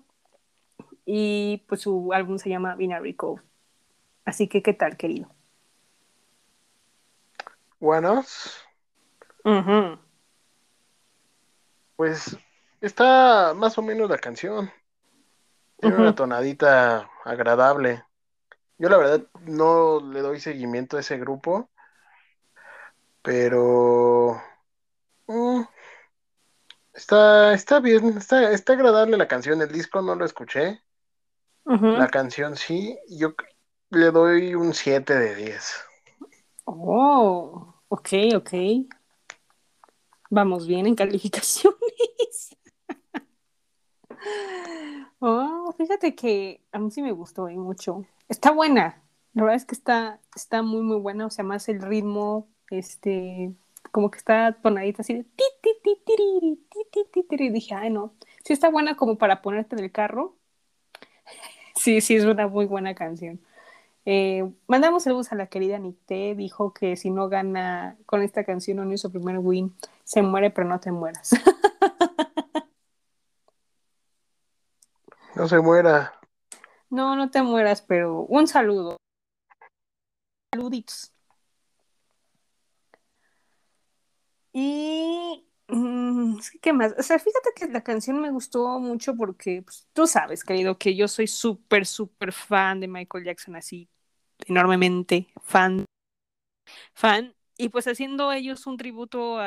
y 1.07 1.63
pues 1.69 1.83
su 1.83 2.13
álbum 2.13 2.39
se 2.39 2.51
llama 2.51 2.75
Binary 2.75 3.15
Code. 3.15 3.43
Así 4.25 4.49
que, 4.49 4.61
¿qué 4.61 4.75
tal, 4.75 4.97
querido? 4.97 5.29
Buenos. 7.79 8.61
Ujú. 9.45 9.99
Pues 11.95 12.37
está 12.81 13.55
más 13.55 13.79
o 13.79 13.83
menos 13.83 14.11
la 14.11 14.19
canción. 14.19 14.71
Tiene 15.79 15.97
una 15.97 16.15
tonadita 16.15 17.09
agradable. 17.25 18.03
Yo 18.81 18.89
la 18.89 18.97
verdad 18.97 19.27
no 19.43 20.01
le 20.01 20.21
doy 20.23 20.41
seguimiento 20.41 20.97
a 20.97 21.01
ese 21.01 21.19
grupo, 21.19 21.69
pero 23.21 24.41
mm, 25.27 25.61
está, 26.95 27.53
está 27.53 27.81
bien, 27.81 28.17
está, 28.17 28.51
está 28.53 28.73
agradable 28.73 29.19
la 29.19 29.29
canción. 29.29 29.61
El 29.61 29.71
disco 29.71 30.01
no 30.01 30.15
lo 30.15 30.25
escuché, 30.25 30.83
la 31.67 32.09
canción 32.09 32.57
sí. 32.57 32.99
Yo 33.11 33.35
le 33.91 34.11
doy 34.11 34.55
un 34.55 34.73
7 34.73 35.13
de 35.15 35.35
10. 35.35 35.75
Oh, 36.65 37.75
ok, 37.89 38.09
ok. 38.37 38.55
Vamos 40.31 40.67
bien 40.67 40.87
en 40.87 40.95
calificaciones. 40.95 41.77
Oh, 45.23 45.75
fíjate 45.77 46.15
que 46.15 46.63
a 46.73 46.79
mí 46.79 46.91
sí 46.91 47.03
me 47.03 47.13
gustó 47.13 47.51
y 47.51 47.57
mucho. 47.59 48.07
Está 48.31 48.53
buena. 48.53 49.03
La 49.35 49.43
verdad 49.43 49.57
es 49.57 49.65
que 49.67 49.75
está, 49.75 50.21
está 50.37 50.63
muy, 50.63 50.83
muy 50.83 50.99
buena. 50.99 51.27
O 51.27 51.31
sea, 51.31 51.45
más 51.45 51.69
el 51.69 51.83
ritmo, 51.83 52.49
este, 52.71 53.53
como 53.91 54.11
que 54.11 54.19
está 54.19 54.53
tonadita 54.63 55.03
así 55.03 55.15
de 55.15 55.25
ti, 55.25 55.45
ti, 55.63 55.71
ti, 55.83 55.97
ti, 56.93 57.05
ti, 57.13 57.23
ti. 57.25 57.51
Dije, 57.51 57.75
ay, 57.75 57.91
no. 57.91 58.15
Sí 58.45 58.53
está 58.53 58.71
buena 58.71 58.97
como 58.97 59.19
para 59.19 59.43
ponerte 59.43 59.77
en 59.77 59.85
el 59.85 59.93
carro. 59.93 60.37
Sí, 61.77 62.03
sí, 62.03 62.17
es 62.17 62.25
una 62.27 62.47
muy 62.47 62.67
buena 62.67 62.95
canción. 62.95 63.41
Eh, 64.05 64.51
mandamos 64.67 65.05
saludos 65.05 65.33
a 65.33 65.35
la 65.35 65.47
querida 65.47 65.79
Nicté. 65.79 66.35
Dijo 66.35 66.75
que 66.75 66.97
si 66.97 67.09
no 67.11 67.31
gana 67.31 67.97
con 68.05 68.23
esta 68.23 68.45
canción 68.45 68.81
o 68.81 68.85
no 68.85 68.99
su 68.99 69.11
primer 69.11 69.39
win, 69.39 69.75
se 70.05 70.21
muere, 70.21 70.51
pero 70.51 70.69
no 70.69 70.79
te 70.81 70.93
mueras. 70.93 71.31
No 75.37 75.49
se 75.49 75.59
muera. 75.61 76.20
No, 76.91 77.17
no 77.17 77.31
te 77.31 77.43
mueras, 77.43 77.83
pero 77.83 78.21
un 78.23 78.47
saludo. 78.47 78.97
Saluditos. 80.55 81.13
Y. 84.53 85.45
mm, 85.69 86.39
¿Qué 86.61 86.73
más? 86.73 86.95
O 86.99 87.03
sea, 87.03 87.19
fíjate 87.19 87.51
que 87.57 87.67
la 87.69 87.83
canción 87.83 88.21
me 88.21 88.31
gustó 88.31 88.79
mucho 88.81 89.15
porque 89.17 89.63
pues, 89.63 89.89
tú 89.93 90.07
sabes, 90.07 90.45
querido, 90.45 90.79
que 90.79 90.97
yo 90.97 91.09
soy 91.09 91.27
súper, 91.27 91.87
súper 91.87 92.33
fan 92.33 92.81
de 92.81 92.89
Michael 92.89 93.25
Jackson, 93.25 93.57
así 93.57 93.89
enormemente 94.47 95.29
fan. 95.43 95.85
Fan. 96.95 97.35
Y 97.57 97.69
pues 97.69 97.87
haciendo 97.87 98.33
ellos 98.33 98.67
un 98.67 98.77
tributo 98.77 99.39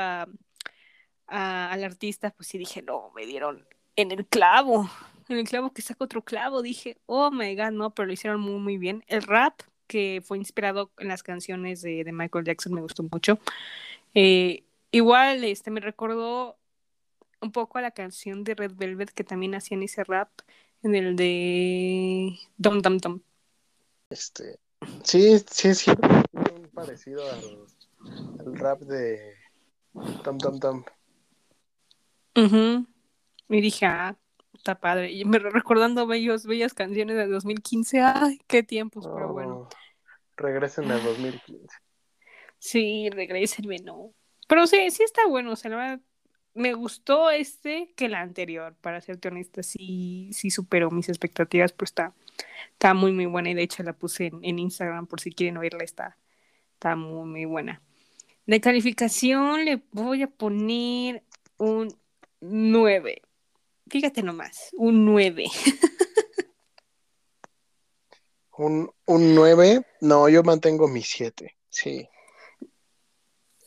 a- 1.28 1.72
al 1.72 1.84
artista, 1.84 2.32
pues 2.32 2.48
sí 2.48 2.58
dije, 2.58 2.82
no, 2.82 3.12
me 3.16 3.26
dieron 3.26 3.66
en 3.96 4.12
el 4.12 4.26
clavo. 4.28 4.90
En 5.30 5.38
el 5.38 5.48
clavo 5.48 5.72
que 5.72 5.82
saca 5.82 6.04
otro 6.04 6.24
clavo. 6.24 6.62
Dije, 6.62 6.98
oh 7.06 7.32
my 7.32 7.56
god, 7.56 7.72
no, 7.72 7.94
pero 7.94 8.08
lo 8.08 8.14
hicieron 8.14 8.42
muy, 8.42 8.60
muy 8.60 8.78
bien. 8.78 9.04
El 9.08 9.24
rap 9.24 9.62
que 9.88 10.22
fue 10.26 10.38
inspirado 10.38 10.92
en 10.98 11.08
las 11.08 11.24
canciones 11.24 11.82
de, 11.82 12.04
de 12.04 12.12
Michael 12.12 12.46
Jackson 12.46 12.74
me 12.74 12.82
gustó 12.82 13.04
mucho. 13.04 13.40
Eh, 14.14 14.64
igual, 14.92 15.44
este, 15.44 15.72
me 15.72 15.80
recordó 15.80 16.58
un 17.42 17.52
poco 17.52 17.78
a 17.78 17.82
la 17.82 17.92
canción 17.92 18.44
de 18.44 18.56
Red 18.56 18.74
Velvet 18.76 19.12
que 19.12 19.24
también 19.24 19.56
hacían 19.56 19.84
ese 19.84 20.04
rap 20.04 20.30
en 20.82 20.96
el 20.96 21.16
de 21.16 22.40
Dum 22.58 22.82
Dum 22.82 22.98
Dum. 22.98 23.22
Este, 24.10 24.60
sí, 25.04 25.40
sí. 25.40 25.92
Tiene 25.92 26.60
un 26.60 26.70
parecido 26.74 27.22
al, 27.32 27.66
al 28.40 28.56
rap 28.58 28.82
de 28.82 29.36
Tom 30.24 30.38
Tom 30.38 30.60
Tom. 30.60 30.84
Ujú. 32.36 32.88
Y 33.50 33.62
dije, 33.62 33.86
ah, 33.86 34.18
está 34.64 34.80
padre. 34.80 35.12
Y 35.12 35.26
me 35.26 35.40
recordando 35.40 36.08
bellos, 36.08 36.46
bellas 36.46 36.74
canciones 36.74 37.18
de 37.18 37.28
2015. 37.28 38.00
Ay, 38.02 38.40
qué 38.48 38.64
tiempos, 38.64 39.06
pero 39.14 39.34
bueno. 39.34 39.56
Oh, 39.56 39.70
regresen 40.38 40.90
a 40.90 40.98
2015. 41.00 41.68
Sí, 42.60 43.10
regrésenme, 43.10 43.80
no. 43.80 44.14
Pero 44.48 44.66
sí, 44.66 44.90
sí 44.90 45.04
está 45.04 45.28
bueno. 45.28 45.52
O 45.52 45.56
sea, 45.58 45.72
la 45.72 45.78
verdad, 45.78 46.02
me 46.54 46.74
gustó 46.74 47.30
este 47.30 47.94
que 47.98 48.08
la 48.08 48.22
anterior, 48.22 48.74
para 48.80 49.02
serte 49.02 49.28
honesta. 49.28 49.64
Sí, 49.64 50.30
sí 50.32 50.50
superó 50.50 50.90
mis 50.92 51.10
expectativas, 51.10 51.74
pero 51.74 51.86
está, 51.86 52.14
está 52.72 52.94
muy, 52.94 53.12
muy 53.12 53.26
buena. 53.26 53.50
Y 53.50 53.54
de 53.56 53.64
hecho 53.64 53.84
la 53.84 53.94
puse 53.94 54.28
en, 54.28 54.40
en 54.44 54.60
Instagram 54.60 55.08
por 55.08 55.20
si 55.20 55.34
quieren 55.34 55.58
oírla. 55.58 55.84
Está, 55.84 56.18
está 56.76 56.96
muy, 56.96 57.30
muy 57.30 57.46
buena. 57.46 57.82
De 58.46 58.62
calificación 58.62 59.66
le 59.66 59.84
voy 59.92 60.24
a 60.24 60.28
poner 60.28 61.24
un 61.58 61.94
9. 62.40 63.22
Fíjate 63.94 64.24
nomás, 64.24 64.70
un 64.74 65.06
9. 65.06 65.46
Un, 68.58 68.92
un 69.06 69.36
9, 69.36 69.86
no, 70.02 70.28
yo 70.30 70.42
mantengo 70.42 70.88
mi 70.88 71.04
7, 71.04 71.56
sí. 71.70 72.10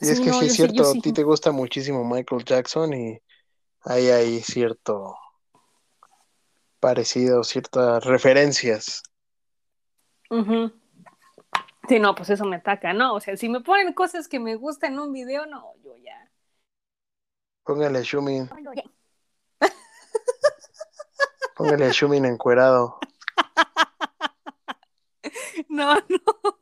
Y 0.01 0.09
es 0.09 0.19
Sí, 0.19 0.25
que 0.25 0.31
no, 0.31 0.41
sí 0.41 0.47
es 0.47 0.55
cierto, 0.55 0.83
sí. 0.83 0.99
a 0.99 1.01
ti 1.01 1.13
te 1.13 1.23
gusta 1.23 1.53
muchísimo 1.53 2.05
Michael 2.05 2.45
Jackson 2.45 2.93
y 2.93 3.23
hay 3.83 4.09
ahí 4.09 4.41
cierto 4.43 5.15
parecido, 6.81 7.45
ciertas 7.45 8.05
referencias. 8.05 9.05
Ujú. 10.29 10.73
Sí, 11.89 12.01
no, 12.01 12.17
pues 12.17 12.31
eso 12.31 12.45
me 12.47 12.57
ataca, 12.57 12.93
¿no? 12.93 13.15
O 13.15 13.21
sea, 13.21 13.37
si 13.37 13.49
me 13.49 13.61
ponen 13.61 13.93
cosas 13.93 14.27
que 14.27 14.41
me 14.41 14.57
gustan 14.57 14.95
en 14.95 14.99
un 14.99 15.13
video, 15.13 15.47
no, 15.47 15.73
yo 15.85 15.97
ya. 15.99 16.29
Póngale 17.63 18.03
Shumin, 18.03 18.51
póngale 21.57 21.87
a 21.87 21.91
Shumin 21.91 22.25
encuerado. 22.25 22.99
No, 25.69 25.95
no. 25.95 26.61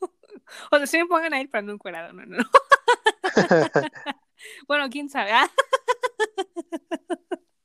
O 0.70 0.76
sea, 0.76 0.86
si 0.86 0.98
me 0.98 1.06
pongan 1.06 1.34
a 1.34 1.40
ir 1.40 1.50
para 1.50 1.62
no 1.62 1.72
encuerado, 1.72 2.12
no, 2.12 2.24
no, 2.24 2.38
no. 2.38 2.44
Bueno, 4.66 4.88
quién 4.90 5.08
sabe. 5.08 5.30
Ah. 5.32 5.50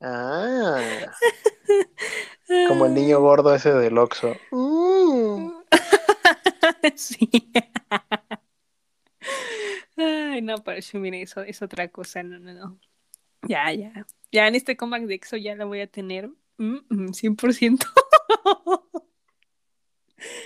Ah, 0.01 1.11
como 2.67 2.85
el 2.85 2.93
niño 2.93 3.19
gordo 3.19 3.53
ese 3.53 3.73
del 3.73 3.97
Oxxo. 3.97 4.35
Mm. 4.51 5.51
Sí. 6.95 7.29
Ay, 9.97 10.41
no, 10.41 10.63
pero 10.63 10.79
mire, 10.93 11.21
eso 11.21 11.41
es 11.41 11.61
otra 11.61 11.89
cosa, 11.89 12.23
no, 12.23 12.39
no, 12.39 12.53
no. 12.53 12.79
Ya, 13.47 13.71
ya. 13.73 14.05
Ya 14.31 14.47
en 14.47 14.55
este 14.55 14.77
comeback 14.77 15.03
de 15.03 15.15
EXO 15.15 15.37
ya 15.37 15.55
la 15.55 15.65
voy 15.65 15.81
a 15.81 15.87
tener 15.87 16.29
Mm, 16.59 16.79
mm, 16.89 17.13
100%. 17.13 17.87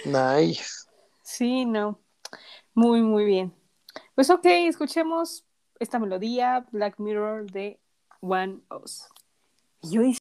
nice. 0.06 0.86
Sí, 1.24 1.66
no. 1.66 2.00
Muy, 2.76 3.02
muy 3.02 3.26
bien. 3.26 3.52
Pues 4.14 4.30
ok, 4.30 4.46
escuchemos 4.46 5.44
esta 5.80 5.98
melodía, 5.98 6.68
Black 6.72 7.00
Mirror 7.00 7.52
de 7.52 7.80
One 8.22 8.60
Oz. 8.70 9.08
yo 9.82 10.04
hice... 10.04 10.20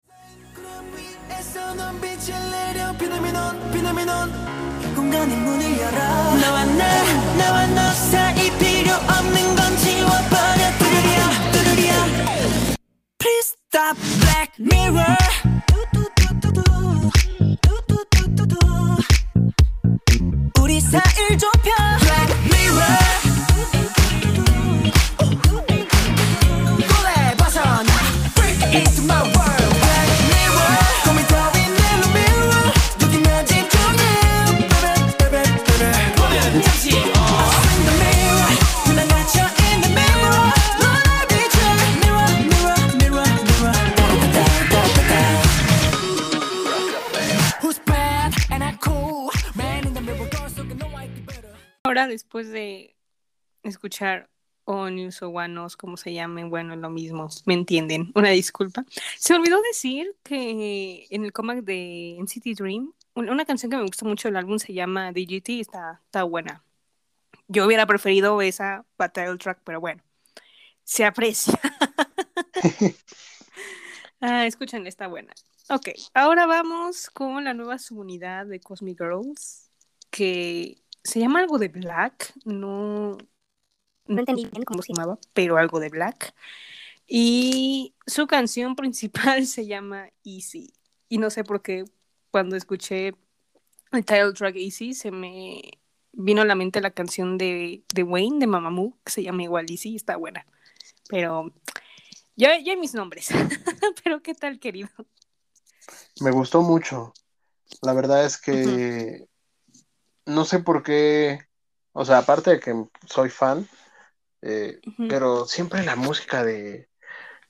Please 13.18 13.57
stop 13.68 13.97
Black 14.20 14.59
Mirror 14.59 15.16
우리 20.82 20.82
사이를 20.82 21.38
좁혀 21.38 21.72
Black 21.99 22.34
Mirror 22.45 22.97
꿀에 26.78 27.36
벗어나 27.38 27.91
Freak 28.36 28.63
into 28.74 29.03
my 29.03 29.20
ahora 52.03 52.12
después 52.12 52.48
de 52.50 52.96
escuchar 53.62 54.28
o 54.64 54.88
News 54.90 55.22
o 55.22 55.30
Us, 55.30 55.76
como 55.76 55.96
se 55.96 56.12
llamen, 56.12 56.50
bueno, 56.50 56.74
lo 56.76 56.90
mismo, 56.90 57.28
me 57.46 57.55
entienden, 57.55 58.12
una 58.14 58.30
disculpa. 58.30 58.84
Se 59.18 59.34
olvidó 59.34 59.61
decir 59.62 60.14
que 60.22 61.07
en 61.11 61.24
el 61.24 61.32
comeback 61.32 61.64
de 61.64 62.16
NCT 62.18 62.55
Dream, 62.57 62.92
un- 63.14 63.28
una 63.30 63.44
canción 63.44 63.70
que 63.70 63.76
me 63.76 63.82
gusta 63.84 64.05
mucho 64.05 64.28
del 64.28 64.36
álbum 64.36 64.59
se 64.59 64.72
llama 64.72 65.12
DGT, 65.12 65.61
está, 65.61 66.00
está 66.05 66.22
buena. 66.24 66.64
Yo 67.48 67.66
hubiera 67.66 67.86
preferido 67.86 68.40
esa 68.40 68.84
Battle 68.98 69.36
Track, 69.36 69.61
pero 69.64 69.80
bueno. 69.80 70.03
se 70.84 71.05
aprecia. 71.05 71.59
ah, 74.20 74.46
escuchen, 74.46 74.86
está 74.86 75.07
buena. 75.07 75.32
Ok, 75.68 75.88
ahora 76.14 76.46
vamos 76.46 77.09
con 77.11 77.44
la 77.44 77.55
nueva 77.55 77.78
subunidad 77.78 78.46
de 78.46 78.61
Cosmic 78.61 78.98
Girls, 78.98 79.70
que 80.11 80.82
se 81.05 81.20
llama 81.20 81.40
algo 81.40 81.59
de 81.59 81.68
Black, 81.68 82.32
no, 82.44 83.18
no 84.07 84.18
entendí 84.18 84.46
bien 84.46 84.64
cómo 84.64 84.82
se 84.82 84.92
llamaba, 84.92 85.18
pero 85.32 85.57
algo 85.57 85.80
de 85.80 85.88
Black. 85.88 86.34
Y 87.07 87.94
su 88.07 88.26
canción 88.26 88.76
principal 88.76 89.46
se 89.46 89.66
llama 89.66 90.09
Easy. 90.24 90.72
Y 91.09 91.18
no 91.18 91.30
sé 91.30 91.44
por 91.44 91.62
qué 91.62 91.84
cuando 92.30 92.57
escuché 92.57 93.14
el 93.92 94.05
title 94.05 94.32
track 94.32 94.57
Easy 94.57 94.94
se 94.94 95.11
me 95.11 95.61
vino 96.12 96.42
a 96.42 96.46
la 96.46 96.55
mente 96.55 96.80
la 96.80 96.90
canción 96.90 97.36
de, 97.36 97.84
de 97.92 98.03
Wayne, 98.03 98.38
de 98.38 98.46
Mamamoo, 98.46 98.96
que 99.05 99.12
se 99.12 99.22
llama 99.22 99.42
igual 99.42 99.66
Easy, 99.68 99.96
está 99.96 100.16
buena. 100.16 100.46
Pero 101.09 101.53
ya, 102.36 102.59
ya 102.59 102.72
hay 102.72 102.78
mis 102.78 102.94
nombres. 102.94 103.28
pero 104.05 104.22
¿qué 104.22 104.34
tal, 104.34 104.59
querido? 104.59 104.88
Me 106.20 106.30
gustó 106.30 106.62
mucho. 106.62 107.12
La 107.82 107.92
verdad 107.92 108.24
es 108.24 108.38
que 108.38 109.26
no 110.27 110.45
sé 110.45 110.61
por 110.61 110.83
qué, 110.83 111.41
o 111.93 112.05
sea, 112.05 112.18
aparte 112.18 112.51
de 112.51 112.61
que 112.61 112.87
soy 113.07 113.29
fan, 113.29 113.68
eh, 114.43 114.81
pero 115.09 115.47
siempre 115.47 115.85
la 115.85 115.97
música 115.97 116.45
de, 116.45 116.89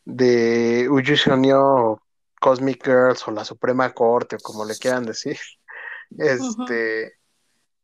de 0.05 0.89
Shonyo, 1.03 2.01
Cosmic 2.41 2.85
Girls 2.85 3.27
o 3.27 3.31
la 3.31 3.45
Suprema 3.45 3.93
Corte, 3.93 4.37
o 4.37 4.39
como 4.41 4.65
le 4.65 4.77
quieran 4.77 5.05
decir, 5.05 5.39
este, 6.19 7.15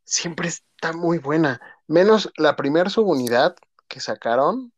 siempre 0.05 0.49
está 0.49 0.93
muy 0.93 1.18
buena. 1.18 1.61
Menos 1.86 2.30
la 2.36 2.57
primera 2.57 2.91
subunidad 2.91 3.57
que 3.89 4.01
sacaron, 4.01 4.72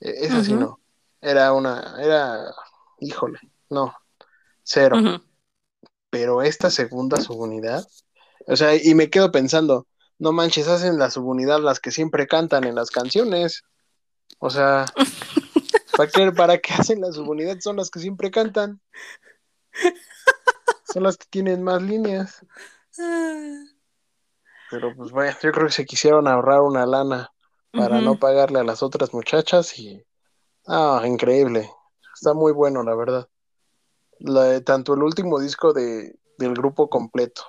eh, 0.00 0.14
esa 0.20 0.44
sí 0.44 0.54
no. 0.54 0.80
Era 1.20 1.52
una, 1.52 1.96
era, 2.00 2.54
híjole, 3.00 3.40
no, 3.70 3.94
cero. 4.62 5.22
Pero 6.10 6.42
esta 6.42 6.70
segunda 6.70 7.20
subunidad, 7.20 7.84
o 8.46 8.56
sea, 8.56 8.74
y 8.76 8.94
me 8.94 9.10
quedo 9.10 9.32
pensando, 9.32 9.86
no 10.18 10.32
manches, 10.32 10.68
hacen 10.68 10.98
la 10.98 11.10
subunidad 11.10 11.60
las 11.60 11.80
que 11.80 11.90
siempre 11.90 12.26
cantan 12.26 12.64
en 12.64 12.74
las 12.74 12.90
canciones. 12.90 13.62
O 14.38 14.50
sea, 14.50 14.86
¿para 15.96 16.10
qué, 16.10 16.32
para 16.32 16.58
qué 16.58 16.72
hacen 16.74 17.00
la 17.00 17.12
subunidad? 17.12 17.58
Son 17.60 17.76
las 17.76 17.90
que 17.90 17.98
siempre 18.00 18.30
cantan. 18.30 18.80
Son 20.92 21.02
las 21.02 21.16
que 21.16 21.26
tienen 21.28 21.62
más 21.62 21.82
líneas. 21.82 22.44
Pero 24.70 24.94
pues 24.96 25.10
bueno, 25.10 25.36
yo 25.42 25.52
creo 25.52 25.66
que 25.66 25.72
se 25.72 25.84
quisieron 25.84 26.28
ahorrar 26.28 26.60
una 26.62 26.86
lana 26.86 27.30
para 27.72 28.00
no 28.00 28.18
pagarle 28.18 28.60
a 28.60 28.64
las 28.64 28.82
otras 28.82 29.12
muchachas 29.12 29.78
y... 29.78 30.02
Ah, 30.66 31.02
increíble. 31.04 31.70
Está 32.14 32.32
muy 32.32 32.52
bueno, 32.52 32.82
la 32.82 32.94
verdad. 32.94 33.28
La- 34.18 34.60
tanto 34.62 34.94
el 34.94 35.02
último 35.02 35.38
disco 35.38 35.72
de, 35.74 36.18
del 36.38 36.54
grupo 36.54 36.88
completo 36.88 37.42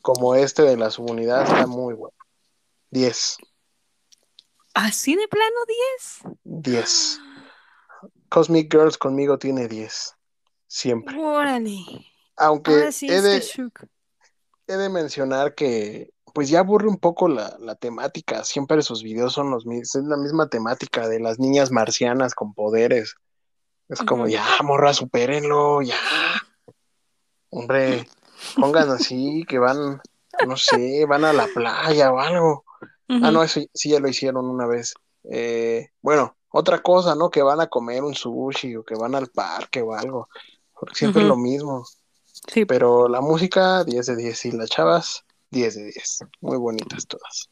Como 0.00 0.34
este 0.34 0.62
de 0.62 0.76
la 0.76 0.90
subunidad 0.90 1.42
está 1.42 1.66
muy 1.66 1.94
bueno. 1.94 2.14
10. 2.90 3.36
¿Así 4.74 5.14
de 5.14 5.28
plano 5.28 5.56
10? 6.24 6.36
10. 6.44 7.20
Cosmic 8.28 8.72
Girls 8.72 8.96
conmigo 8.96 9.38
tiene 9.38 9.68
10. 9.68 10.14
Siempre. 10.66 11.18
Órale. 11.18 11.78
Aunque 12.36 12.72
Ahora 12.72 12.92
sí 12.92 13.06
he, 13.08 13.20
de, 13.20 13.44
he 14.66 14.76
de 14.76 14.88
mencionar 14.88 15.54
que 15.54 16.10
pues 16.32 16.48
ya 16.48 16.60
aburre 16.60 16.88
un 16.88 16.98
poco 16.98 17.28
la, 17.28 17.56
la 17.58 17.74
temática. 17.74 18.44
Siempre 18.44 18.82
sus 18.82 19.02
videos 19.02 19.32
son 19.32 19.50
los 19.50 19.66
mismos. 19.66 19.94
Es 19.96 20.04
la 20.04 20.16
misma 20.16 20.48
temática 20.48 21.08
de 21.08 21.20
las 21.20 21.38
niñas 21.38 21.70
marcianas 21.70 22.34
con 22.34 22.54
poderes. 22.54 23.16
Es 23.88 24.00
como, 24.02 24.28
ya, 24.28 24.46
morra, 24.62 24.94
supérenlo, 24.94 25.82
ya. 25.82 25.96
Hombre, 27.50 28.06
pongan 28.56 28.90
así, 28.90 29.44
que 29.48 29.58
van, 29.58 30.00
no 30.46 30.56
sé, 30.56 31.04
van 31.06 31.24
a 31.24 31.32
la 31.32 31.46
playa 31.46 32.12
o 32.12 32.18
algo. 32.18 32.64
Ah, 33.08 33.30
no, 33.32 33.42
eso 33.42 33.60
sí 33.74 33.90
ya 33.90 33.98
lo 33.98 34.08
hicieron 34.08 34.48
una 34.48 34.66
vez. 34.66 34.94
Eh, 35.24 35.88
bueno, 36.00 36.36
otra 36.50 36.80
cosa, 36.80 37.14
¿no? 37.14 37.30
Que 37.30 37.42
van 37.42 37.60
a 37.60 37.66
comer 37.66 38.04
un 38.04 38.14
sushi 38.14 38.76
o 38.76 38.84
que 38.84 38.94
van 38.94 39.14
al 39.14 39.28
parque 39.28 39.82
o 39.82 39.94
algo. 39.94 40.28
Porque 40.78 40.94
siempre 40.94 41.22
es 41.22 41.28
lo 41.28 41.36
mismo. 41.36 41.84
Sí. 42.46 42.64
Pero 42.64 43.08
la 43.08 43.20
música, 43.20 43.84
10 43.84 44.06
de 44.06 44.16
10. 44.16 44.44
Y 44.46 44.52
las 44.52 44.70
chavas, 44.70 45.24
10 45.50 45.74
de 45.74 45.84
10. 45.84 46.18
Muy 46.40 46.56
bonitas 46.56 47.06
todas. 47.06 47.50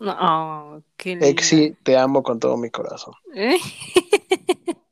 Oh, 0.00 0.80
qué. 0.96 1.18
Exi, 1.20 1.76
te 1.82 1.96
amo 1.96 2.22
con 2.22 2.38
todo 2.38 2.56
mi 2.56 2.70
corazón. 2.70 3.14
¿Eh? 3.34 3.58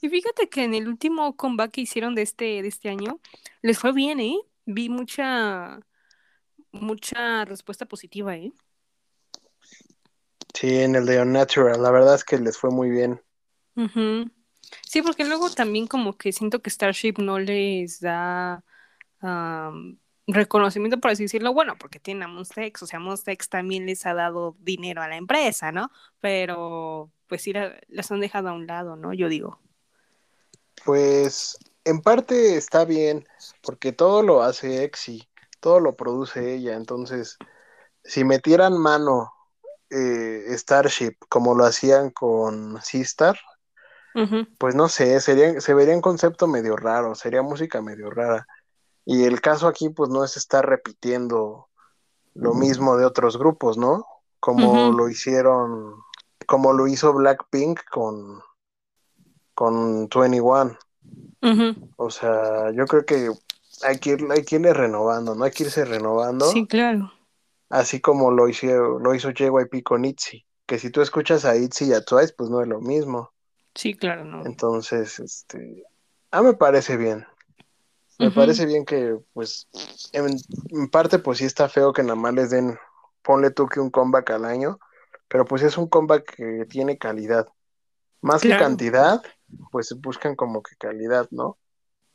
y 0.00 0.08
fíjate 0.08 0.48
que 0.48 0.64
en 0.64 0.74
el 0.74 0.88
último 0.88 1.36
comeback 1.36 1.72
que 1.72 1.80
hicieron 1.82 2.14
de 2.14 2.22
este, 2.22 2.62
de 2.62 2.68
este 2.68 2.88
año, 2.88 3.20
les 3.60 3.78
fue 3.78 3.92
bien, 3.92 4.20
¿eh? 4.20 4.36
Vi 4.64 4.88
mucha, 4.88 5.80
mucha 6.72 7.44
respuesta 7.44 7.86
positiva, 7.86 8.36
¿eh? 8.36 8.52
Sí, 10.54 10.80
en 10.80 10.94
el 10.94 11.06
de 11.06 11.20
Unnatural, 11.20 11.82
la 11.82 11.90
verdad 11.90 12.14
es 12.14 12.24
que 12.24 12.38
les 12.38 12.58
fue 12.58 12.70
muy 12.70 12.90
bien. 12.90 13.20
Sí, 14.86 15.02
porque 15.02 15.24
luego 15.24 15.50
también 15.50 15.86
como 15.86 16.16
que 16.16 16.32
siento 16.32 16.60
que 16.60 16.70
Starship 16.70 17.14
no 17.18 17.38
les 17.38 18.00
da 18.00 18.64
reconocimiento, 20.26 21.00
por 21.00 21.10
así 21.10 21.24
decirlo, 21.24 21.52
bueno, 21.52 21.76
porque 21.78 21.98
tienen 21.98 22.24
a 22.24 22.28
Monsta 22.28 22.64
X, 22.64 22.82
o 22.82 22.86
sea, 22.86 22.98
Monsta 22.98 23.32
X 23.32 23.48
también 23.48 23.86
les 23.86 24.06
ha 24.06 24.14
dado 24.14 24.56
dinero 24.60 25.02
a 25.02 25.08
la 25.08 25.16
empresa, 25.16 25.72
¿no? 25.72 25.90
Pero 26.20 27.10
pues 27.32 27.40
sí, 27.44 27.54
la- 27.54 27.80
las 27.88 28.12
han 28.12 28.20
dejado 28.20 28.50
a 28.50 28.52
un 28.52 28.66
lado, 28.66 28.94
¿no? 28.94 29.14
Yo 29.14 29.30
digo. 29.30 29.58
Pues 30.84 31.56
en 31.84 32.00
parte 32.02 32.56
está 32.56 32.84
bien, 32.84 33.26
porque 33.62 33.92
todo 33.92 34.22
lo 34.22 34.42
hace 34.42 34.84
Exi, 34.84 35.28
todo 35.60 35.80
lo 35.80 35.96
produce 35.96 36.54
ella. 36.54 36.74
Entonces, 36.76 37.38
si 38.04 38.24
metieran 38.24 38.78
mano 38.78 39.32
eh, 39.90 40.44
Starship 40.58 41.16
como 41.28 41.54
lo 41.54 41.64
hacían 41.66 42.10
con 42.10 42.80
Sistar, 42.82 43.38
Ujú, 44.14 44.46
pues 44.58 44.74
no 44.74 44.88
sé, 44.88 45.20
sería, 45.20 45.60
se 45.60 45.74
vería 45.74 45.94
un 45.94 46.00
concepto 46.00 46.46
medio 46.46 46.76
raro, 46.76 47.14
sería 47.14 47.42
música 47.42 47.82
medio 47.82 48.10
rara. 48.10 48.46
Y 49.04 49.24
el 49.24 49.40
caso 49.40 49.68
aquí, 49.68 49.90
pues 49.90 50.10
no 50.10 50.24
es 50.24 50.36
estar 50.36 50.66
repitiendo 50.68 51.68
lo 52.34 52.54
mismo 52.54 52.96
de 52.96 53.06
otros 53.06 53.38
grupos, 53.38 53.78
¿no? 53.78 54.06
Como 54.40 54.92
lo 54.92 55.08
hicieron, 55.10 55.96
como 56.44 56.72
lo 56.72 56.86
hizo 56.86 57.12
Blackpink 57.12 57.80
con, 57.90 58.40
con 59.54 60.08
21. 60.08 60.78
ujú. 61.42 61.92
O 61.96 62.10
sea, 62.10 62.70
yo 62.72 62.86
creo 62.86 63.04
que 63.04 63.30
hay 63.82 63.98
que, 63.98 64.10
ir, 64.10 64.26
hay 64.30 64.44
que 64.44 64.56
irle 64.56 64.72
renovando, 64.72 65.34
¿no? 65.34 65.44
Hay 65.44 65.50
que 65.50 65.64
irse 65.64 65.84
renovando, 65.84 66.46
Sí, 66.46 66.66
claro. 66.66 67.12
así 67.70 68.00
como 68.00 68.30
lo 68.30 68.48
hizo, 68.48 68.66
lo 68.98 69.14
hizo 69.14 69.30
JYP 69.30 69.82
con 69.82 70.04
ITZY, 70.04 70.44
que 70.66 70.78
si 70.78 70.90
tú 70.90 71.00
escuchas 71.00 71.44
a 71.44 71.56
ITZY 71.56 71.86
y 71.86 71.92
a 71.94 72.04
Twice, 72.04 72.34
pues 72.36 72.50
no 72.50 72.60
es 72.60 72.68
lo 72.68 72.80
mismo. 72.80 73.32
Sí, 73.74 73.94
claro, 73.94 74.24
no. 74.24 74.44
Entonces, 74.44 75.18
este, 75.18 75.84
a 76.30 76.42
me 76.42 76.54
parece 76.54 76.96
bien. 76.96 77.26
Me 78.18 78.30
parece 78.30 78.66
bien 78.66 78.84
que, 78.84 79.18
pues, 79.32 79.68
en, 80.12 80.36
en 80.68 80.88
parte, 80.90 81.18
pues 81.18 81.38
sí 81.38 81.44
está 81.44 81.68
feo 81.68 81.92
que 81.92 82.02
nada 82.02 82.14
más 82.14 82.34
les 82.34 82.50
den, 82.50 82.78
ponle 83.22 83.50
tú 83.50 83.66
que 83.66 83.80
un 83.80 83.90
comeback 83.90 84.30
al 84.30 84.44
año, 84.44 84.78
pero 85.32 85.46
pues 85.46 85.62
es 85.62 85.78
un 85.78 85.88
comeback 85.88 86.36
que 86.36 86.66
tiene 86.66 86.98
calidad. 86.98 87.48
Más 88.20 88.42
que 88.42 88.50
cantidad, 88.50 89.22
pues 89.70 89.96
buscan 89.98 90.36
como 90.36 90.62
que 90.62 90.76
calidad, 90.76 91.26
¿no? 91.30 91.56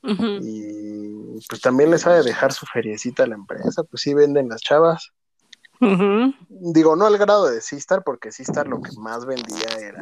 Y 0.04 1.40
pues 1.50 1.60
también 1.62 1.90
les 1.90 2.06
ha 2.06 2.14
de 2.14 2.22
dejar 2.22 2.54
su 2.54 2.68
feriecita 2.68 3.24
a 3.24 3.28
la 3.28 3.34
empresa, 3.34 3.84
pues 3.84 4.04
sí 4.04 4.14
venden 4.14 4.50
las 4.50 4.62
chavas. 4.62 5.10
Digo, 6.48 6.96
no 6.96 7.08
al 7.08 7.18
grado 7.18 7.48
de 7.50 7.60
Sistar, 7.60 8.04
porque 8.04 8.32
Sistar 8.32 8.68
lo 8.68 8.84
que 8.84 8.92
más 9.00 9.26
vendía 9.26 9.68
era 9.82 10.00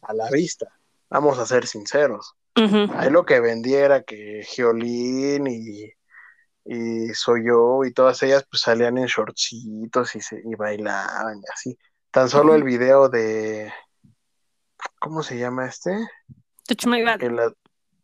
a 0.00 0.14
la 0.14 0.30
vista. 0.30 0.68
Vamos 1.10 1.38
a 1.38 1.44
ser 1.44 1.66
sinceros. 1.66 2.34
Ahí 2.96 3.10
lo 3.10 3.26
que 3.26 3.40
vendía 3.40 3.84
era 3.84 4.02
que 4.04 4.42
Geolín 4.42 5.48
y, 5.48 5.92
y 6.64 7.08
Soy 7.12 7.46
Yo 7.46 7.84
y 7.84 7.92
todas 7.92 8.22
ellas 8.22 8.46
pues 8.50 8.62
salían 8.62 8.96
en 8.96 9.04
shortcitos 9.04 10.16
y, 10.16 10.22
se, 10.22 10.40
y 10.42 10.54
bailaban 10.54 11.38
y 11.38 11.44
así. 11.52 11.78
Tan 12.12 12.28
solo 12.28 12.54
el 12.54 12.62
video 12.62 13.08
de... 13.08 13.72
¿Cómo 15.00 15.22
se 15.22 15.38
llama 15.38 15.66
este? 15.66 15.98
Touch 16.66 16.86
my 16.86 17.02
body. 17.02 17.26
El, 17.26 17.40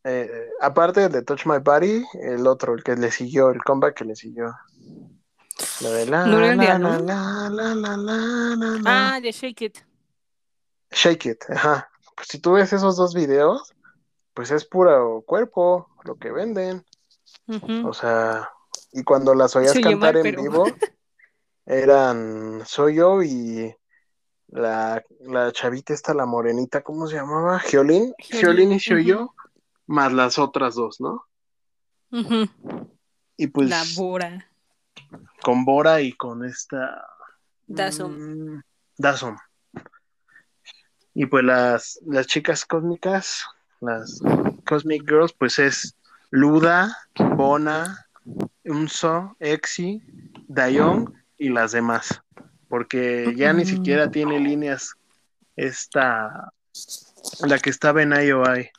eh, 0.04 0.50
aparte 0.60 1.08
de 1.08 1.22
Touch 1.22 1.44
My 1.44 1.58
Body, 1.58 2.04
el 2.22 2.46
otro, 2.46 2.74
el 2.74 2.82
que 2.82 2.96
le 2.96 3.10
siguió, 3.10 3.50
el 3.50 3.62
comeback 3.62 3.98
que 3.98 4.04
le 4.04 4.16
siguió. 4.16 4.54
La 5.80 5.90
de 5.90 6.06
la, 6.06 6.26
¿No 6.26 6.40
la, 6.40 6.54
la, 6.56 6.78
la, 6.78 6.98
la, 6.98 7.50
la, 7.50 7.74
la, 7.74 7.96
la. 7.96 8.80
Ah, 8.86 9.20
de 9.20 9.30
Shake 9.30 9.62
It. 9.62 9.78
Shake 10.90 11.26
It, 11.26 11.44
ajá. 11.50 11.90
Pues 12.16 12.28
si 12.28 12.38
tú 12.38 12.52
ves 12.52 12.72
esos 12.72 12.96
dos 12.96 13.14
videos, 13.14 13.74
pues 14.34 14.50
es 14.50 14.64
puro 14.64 15.22
cuerpo 15.26 15.88
lo 16.04 16.16
que 16.16 16.32
venden. 16.32 16.84
O 17.84 17.92
sea, 17.92 18.50
y 18.92 19.04
cuando 19.04 19.34
las 19.34 19.54
oías 19.56 19.78
cantar 19.78 20.16
en 20.16 20.22
pero- 20.22 20.42
vivo, 20.42 20.64
eran 21.66 22.62
Soy 22.64 22.96
Yo 22.96 23.22
y, 23.22 23.76
la, 24.48 25.02
la 25.20 25.52
chavita 25.52 25.92
esta, 25.92 26.14
la 26.14 26.26
morenita, 26.26 26.82
¿cómo 26.82 27.06
se 27.06 27.16
llamaba? 27.16 27.58
Geolín, 27.60 28.14
Geolín, 28.18 28.72
y 28.72 28.78
Shoyo, 28.78 29.24
ujú. 29.24 29.34
más 29.86 30.12
las 30.12 30.38
otras 30.38 30.74
dos, 30.74 31.00
¿no? 31.00 31.24
Y 33.36 33.46
pues 33.48 33.68
La 33.68 33.82
Bora. 33.96 34.46
con 35.42 35.64
Bora 35.64 36.00
y 36.00 36.12
con 36.12 36.44
esta 36.44 37.06
Dazón. 37.66 38.56
mm, 38.56 38.62
Dazón. 38.96 39.36
Y 41.14 41.26
pues 41.26 41.44
las, 41.44 42.00
las 42.06 42.26
chicas 42.26 42.64
cósmicas, 42.64 43.44
las 43.80 44.20
Cosmic 44.66 45.02
Girls, 45.08 45.32
pues 45.32 45.58
es 45.58 45.94
Luda, 46.30 46.96
Bona, 47.36 48.06
Unso, 48.64 49.36
Exi, 49.40 50.02
Dayong 50.48 51.12
y 51.36 51.48
las 51.50 51.72
demás. 51.72 52.22
Porque 52.68 53.32
ya 53.36 53.52
ni 53.52 53.62
Mm. 53.62 53.66
siquiera 53.66 54.10
tiene 54.10 54.38
líneas 54.40 54.94
esta, 55.56 56.52
la 57.46 57.58
que 57.58 57.70
estaba 57.70 58.02
en 58.02 58.12
IOI, 58.12 58.70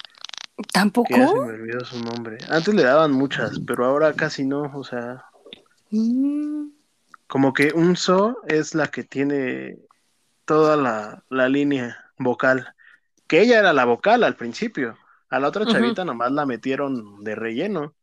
¿Tampoco? 0.73 1.09
ya 1.15 1.27
se 1.27 1.35
me 1.39 1.53
olvidó 1.53 1.83
su 1.85 1.99
nombre. 2.03 2.37
Antes 2.49 2.73
le 2.73 2.83
daban 2.83 3.11
muchas, 3.11 3.59
pero 3.65 3.85
ahora 3.85 4.13
casi 4.13 4.45
no, 4.45 4.63
o 4.73 4.83
sea, 4.83 5.25
Mm. 5.91 6.69
como 7.27 7.51
que 7.53 7.71
Unso 7.73 8.37
es 8.47 8.75
la 8.75 8.87
que 8.87 9.03
tiene 9.03 9.77
toda 10.45 10.75
la, 10.77 11.23
la 11.29 11.49
línea 11.49 11.97
vocal, 12.17 12.73
que 13.27 13.41
ella 13.41 13.59
era 13.59 13.73
la 13.73 13.85
vocal 13.85 14.23
al 14.23 14.35
principio. 14.35 14.97
A 15.29 15.39
la 15.39 15.47
otra 15.47 15.65
chavita 15.65 16.03
nomás 16.05 16.31
la 16.31 16.45
metieron 16.45 17.23
de 17.23 17.35
relleno. 17.35 17.93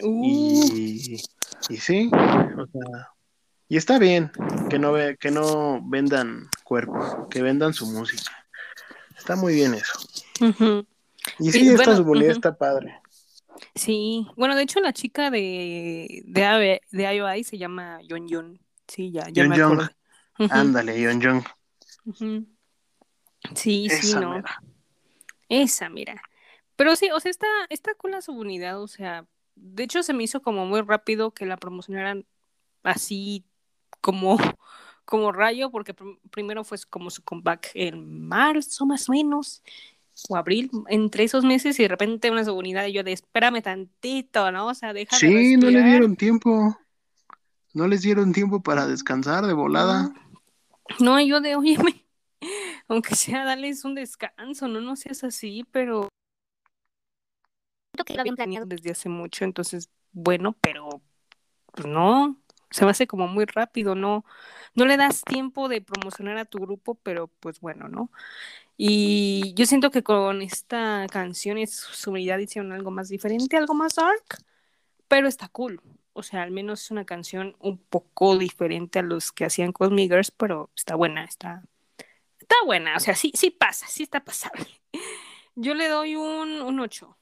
Uh, 0.00 0.24
Y, 0.24 1.20
y 1.68 1.76
sí, 1.78 2.10
o 2.12 2.66
sea, 2.66 3.08
y 3.68 3.76
está 3.76 3.98
bien 3.98 4.30
que 4.68 4.78
no 4.78 4.92
ve, 4.92 5.16
que 5.18 5.30
no 5.30 5.80
vendan 5.84 6.48
cuerpos, 6.64 7.28
que 7.30 7.42
vendan 7.42 7.74
su 7.74 7.86
música. 7.86 8.30
Está 9.16 9.36
muy 9.36 9.54
bien 9.54 9.74
eso. 9.74 9.98
Y 11.38 11.48
Y 11.48 11.52
sí, 11.52 11.68
esta 11.68 12.00
bueno, 12.00 12.24
está 12.26 12.56
padre. 12.56 13.00
Sí, 13.74 14.26
bueno, 14.36 14.54
de 14.56 14.62
hecho 14.62 14.80
la 14.80 14.92
chica 14.92 15.30
de, 15.30 16.22
de, 16.26 16.80
de 16.90 17.16
IOI 17.16 17.44
se 17.44 17.58
llama 17.58 18.00
Yon 18.02 18.28
Yon. 18.28 18.60
Sí, 18.86 19.10
ya, 19.10 19.28
ya 19.30 19.48
me 19.48 19.56
Yeon 19.56 19.78
Young. 19.78 20.50
Ándale, 20.50 21.00
Yon 21.00 21.20
Young. 21.20 21.44
Sí, 23.54 23.88
sí, 23.88 24.14
no. 24.14 24.42
Esa, 25.48 25.88
mira. 25.88 26.20
Pero 26.76 26.96
sí, 26.96 27.10
o 27.12 27.20
sea, 27.20 27.30
está, 27.30 27.46
está 27.68 27.94
con 27.94 28.10
la 28.10 28.20
subunidad, 28.20 28.80
o 28.80 28.88
sea, 28.88 29.26
de 29.54 29.84
hecho 29.84 30.02
se 30.02 30.12
me 30.12 30.24
hizo 30.24 30.42
como 30.42 30.66
muy 30.66 30.80
rápido 30.80 31.30
que 31.30 31.46
la 31.46 31.56
promocionaran 31.56 32.26
así 32.82 33.44
como, 34.04 34.36
como 35.06 35.32
rayo, 35.32 35.70
porque 35.70 35.94
prim- 35.94 36.18
primero 36.30 36.62
fue 36.62 36.76
como 36.90 37.08
su 37.10 37.22
comeback 37.22 37.70
en 37.74 38.28
marzo 38.28 38.84
más 38.84 39.08
o 39.08 39.12
menos, 39.12 39.62
o 40.28 40.36
abril, 40.36 40.70
entre 40.88 41.24
esos 41.24 41.42
meses, 41.44 41.80
y 41.80 41.84
de 41.84 41.88
repente 41.88 42.30
una 42.30 42.44
subunidad 42.44 42.86
y 42.86 42.92
yo 42.92 43.02
de 43.02 43.12
espérame 43.12 43.62
tantito, 43.62 44.52
¿no? 44.52 44.66
O 44.68 44.74
sea, 44.74 44.92
déjame 44.92 45.18
Sí, 45.18 45.56
no 45.56 45.70
le 45.70 45.82
dieron 45.82 46.16
tiempo. 46.16 46.76
No 47.72 47.88
les 47.88 48.02
dieron 48.02 48.32
tiempo 48.32 48.62
para 48.62 48.86
descansar 48.86 49.46
de 49.46 49.54
volada. 49.54 50.12
No, 51.00 51.18
yo 51.20 51.40
de, 51.40 51.56
óyeme, 51.56 52.04
aunque 52.88 53.16
sea, 53.16 53.44
darles 53.44 53.84
un 53.84 53.94
descanso, 53.94 54.68
no, 54.68 54.80
no 54.80 54.94
seas 54.96 55.24
así, 55.24 55.64
pero 55.72 56.08
Creo 57.92 58.04
que 58.04 58.14
lo 58.14 58.20
habían 58.20 58.36
planeado. 58.36 58.66
desde 58.66 58.90
hace 58.90 59.08
mucho, 59.08 59.44
entonces, 59.44 59.88
bueno, 60.12 60.54
pero 60.60 61.00
pues 61.72 61.86
no, 61.88 62.36
se 62.74 62.84
me 62.84 62.90
hace 62.90 63.06
como 63.06 63.28
muy 63.28 63.44
rápido, 63.44 63.94
no, 63.94 64.24
no 64.74 64.84
le 64.84 64.96
das 64.96 65.22
tiempo 65.22 65.68
de 65.68 65.80
promocionar 65.80 66.38
a 66.38 66.44
tu 66.44 66.58
grupo, 66.58 66.96
pero 66.96 67.28
pues 67.28 67.60
bueno, 67.60 67.88
¿no? 67.88 68.10
Y 68.76 69.54
yo 69.54 69.64
siento 69.66 69.92
que 69.92 70.02
con 70.02 70.42
esta 70.42 71.06
canción 71.10 71.58
y 71.58 71.68
su 71.68 72.10
unidad 72.10 72.38
hicieron 72.38 72.72
algo 72.72 72.90
más 72.90 73.08
diferente, 73.08 73.56
algo 73.56 73.74
más 73.74 73.94
dark, 73.94 74.24
pero 75.06 75.28
está 75.28 75.46
cool. 75.48 75.80
O 76.14 76.24
sea, 76.24 76.42
al 76.42 76.50
menos 76.50 76.82
es 76.82 76.90
una 76.90 77.04
canción 77.04 77.56
un 77.60 77.78
poco 77.78 78.36
diferente 78.38 78.98
a 78.98 79.02
los 79.02 79.30
que 79.30 79.44
hacían 79.44 79.72
Cosmic 79.72 80.10
Girls, 80.10 80.32
pero 80.32 80.70
está 80.74 80.96
buena, 80.96 81.24
está, 81.24 81.62
está 82.40 82.56
buena. 82.66 82.96
O 82.96 83.00
sea, 83.00 83.14
sí, 83.14 83.30
sí 83.36 83.50
pasa, 83.50 83.86
sí 83.86 84.02
está 84.02 84.24
pasable. 84.24 84.66
Yo 85.54 85.74
le 85.74 85.88
doy 85.88 86.16
un, 86.16 86.60
un 86.60 86.80
8. 86.80 87.16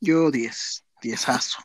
Yo 0.00 0.32
10, 0.32 0.84
10azo. 1.00 1.64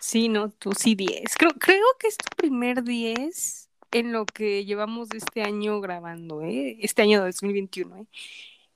Sí, 0.00 0.28
no, 0.28 0.50
tú 0.50 0.72
sí 0.72 0.94
10. 0.94 1.36
Creo, 1.36 1.52
creo 1.52 1.84
que 1.98 2.08
es 2.08 2.16
tu 2.16 2.28
primer 2.36 2.82
10 2.82 3.68
en 3.92 4.12
lo 4.12 4.24
que 4.24 4.64
llevamos 4.64 5.08
de 5.08 5.18
este 5.18 5.42
año 5.42 5.80
grabando, 5.80 6.42
¿eh? 6.42 6.78
Este 6.80 7.02
año 7.02 7.20
de 7.20 7.26
2021, 7.26 7.96
¿eh? 7.98 8.06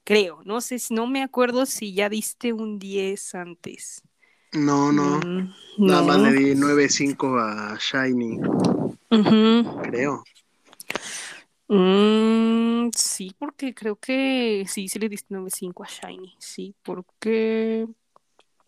Creo, 0.04 0.42
no 0.44 0.60
sé, 0.60 0.76
no 0.90 1.06
me 1.06 1.22
acuerdo 1.22 1.64
si 1.64 1.94
ya 1.94 2.10
diste 2.10 2.52
un 2.52 2.78
10 2.78 3.34
antes. 3.34 4.02
No, 4.52 4.92
no. 4.92 5.20
Mm, 5.20 5.54
Nada 5.78 6.02
más 6.02 6.18
no. 6.18 6.30
le 6.30 6.32
di 6.32 6.54
9.5 6.54 7.38
a 7.38 7.78
Shiny, 7.78 8.38
Ujú. 9.10 9.82
creo. 9.82 10.22
Mm, 11.68 12.90
sí, 12.94 13.34
porque 13.38 13.74
creo 13.74 13.96
que 13.96 14.66
sí, 14.68 14.88
sí 14.88 14.98
le 14.98 15.08
diste 15.08 15.34
9.5 15.34 15.84
a 15.84 15.88
Shiny. 15.88 16.34
Sí, 16.38 16.74
porque. 16.82 17.86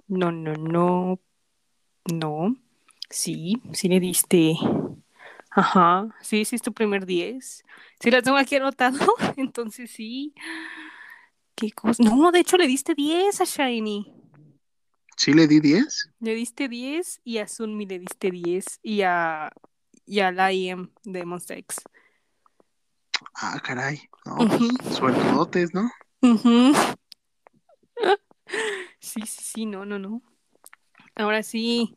No, 0.09 0.33
no, 0.33 0.55
no. 0.55 1.21
No. 2.13 2.57
Sí, 3.11 3.61
sí 3.73 3.89
le 3.89 4.01
diste. 4.01 4.55
Ajá. 5.51 6.09
Sí, 6.21 6.45
sí 6.45 6.57
es 6.57 6.63
tu 6.63 6.73
primer 6.73 7.07
10. 7.07 7.65
Sí, 8.01 8.11
la 8.11 8.23
tengo 8.23 8.37
aquí 8.37 8.57
anotado. 8.57 8.99
Entonces 9.37 9.91
sí. 9.91 10.35
¿Qué 11.55 11.73
cosa? 11.73 12.03
No, 12.03 12.31
de 12.33 12.41
hecho 12.41 12.57
le 12.57 12.67
diste 12.67 12.95
10 12.95 13.41
a 13.41 13.45
Shiny. 13.45 14.13
¿Sí 15.17 15.33
le 15.33 15.47
di 15.47 15.61
10? 15.61 16.11
Le 16.21 16.35
diste 16.35 16.69
10 16.69 17.21
y 17.25 17.39
a 17.39 17.49
Sunmi 17.49 17.87
le 17.87 17.99
diste 17.99 18.31
10 18.31 18.79
y 18.83 19.03
a. 19.03 19.51
Y 20.09 20.21
a 20.21 20.31
la 20.31 20.53
IM 20.53 20.91
de 21.03 21.25
Monster 21.25 21.59
X. 21.59 21.79
Ah, 23.35 23.59
caray. 23.61 24.09
No, 24.25 24.37
Ujú. 24.45 24.69
pues, 24.79 24.97
suertudotes, 24.97 25.75
¿no? 25.75 25.91
Ujú. 26.23 26.73
Sí, 29.01 29.21
sí, 29.23 29.43
sí, 29.43 29.67
no, 29.67 29.85
no, 29.85 29.99
no. 29.99 30.23
Ahora 31.17 31.43
sí, 31.43 31.97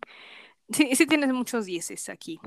sí, 0.69 0.95
sí 0.95 1.05
tienes 1.05 1.31
muchos 1.33 1.65
dieces 1.65 2.09
aquí, 2.09 2.39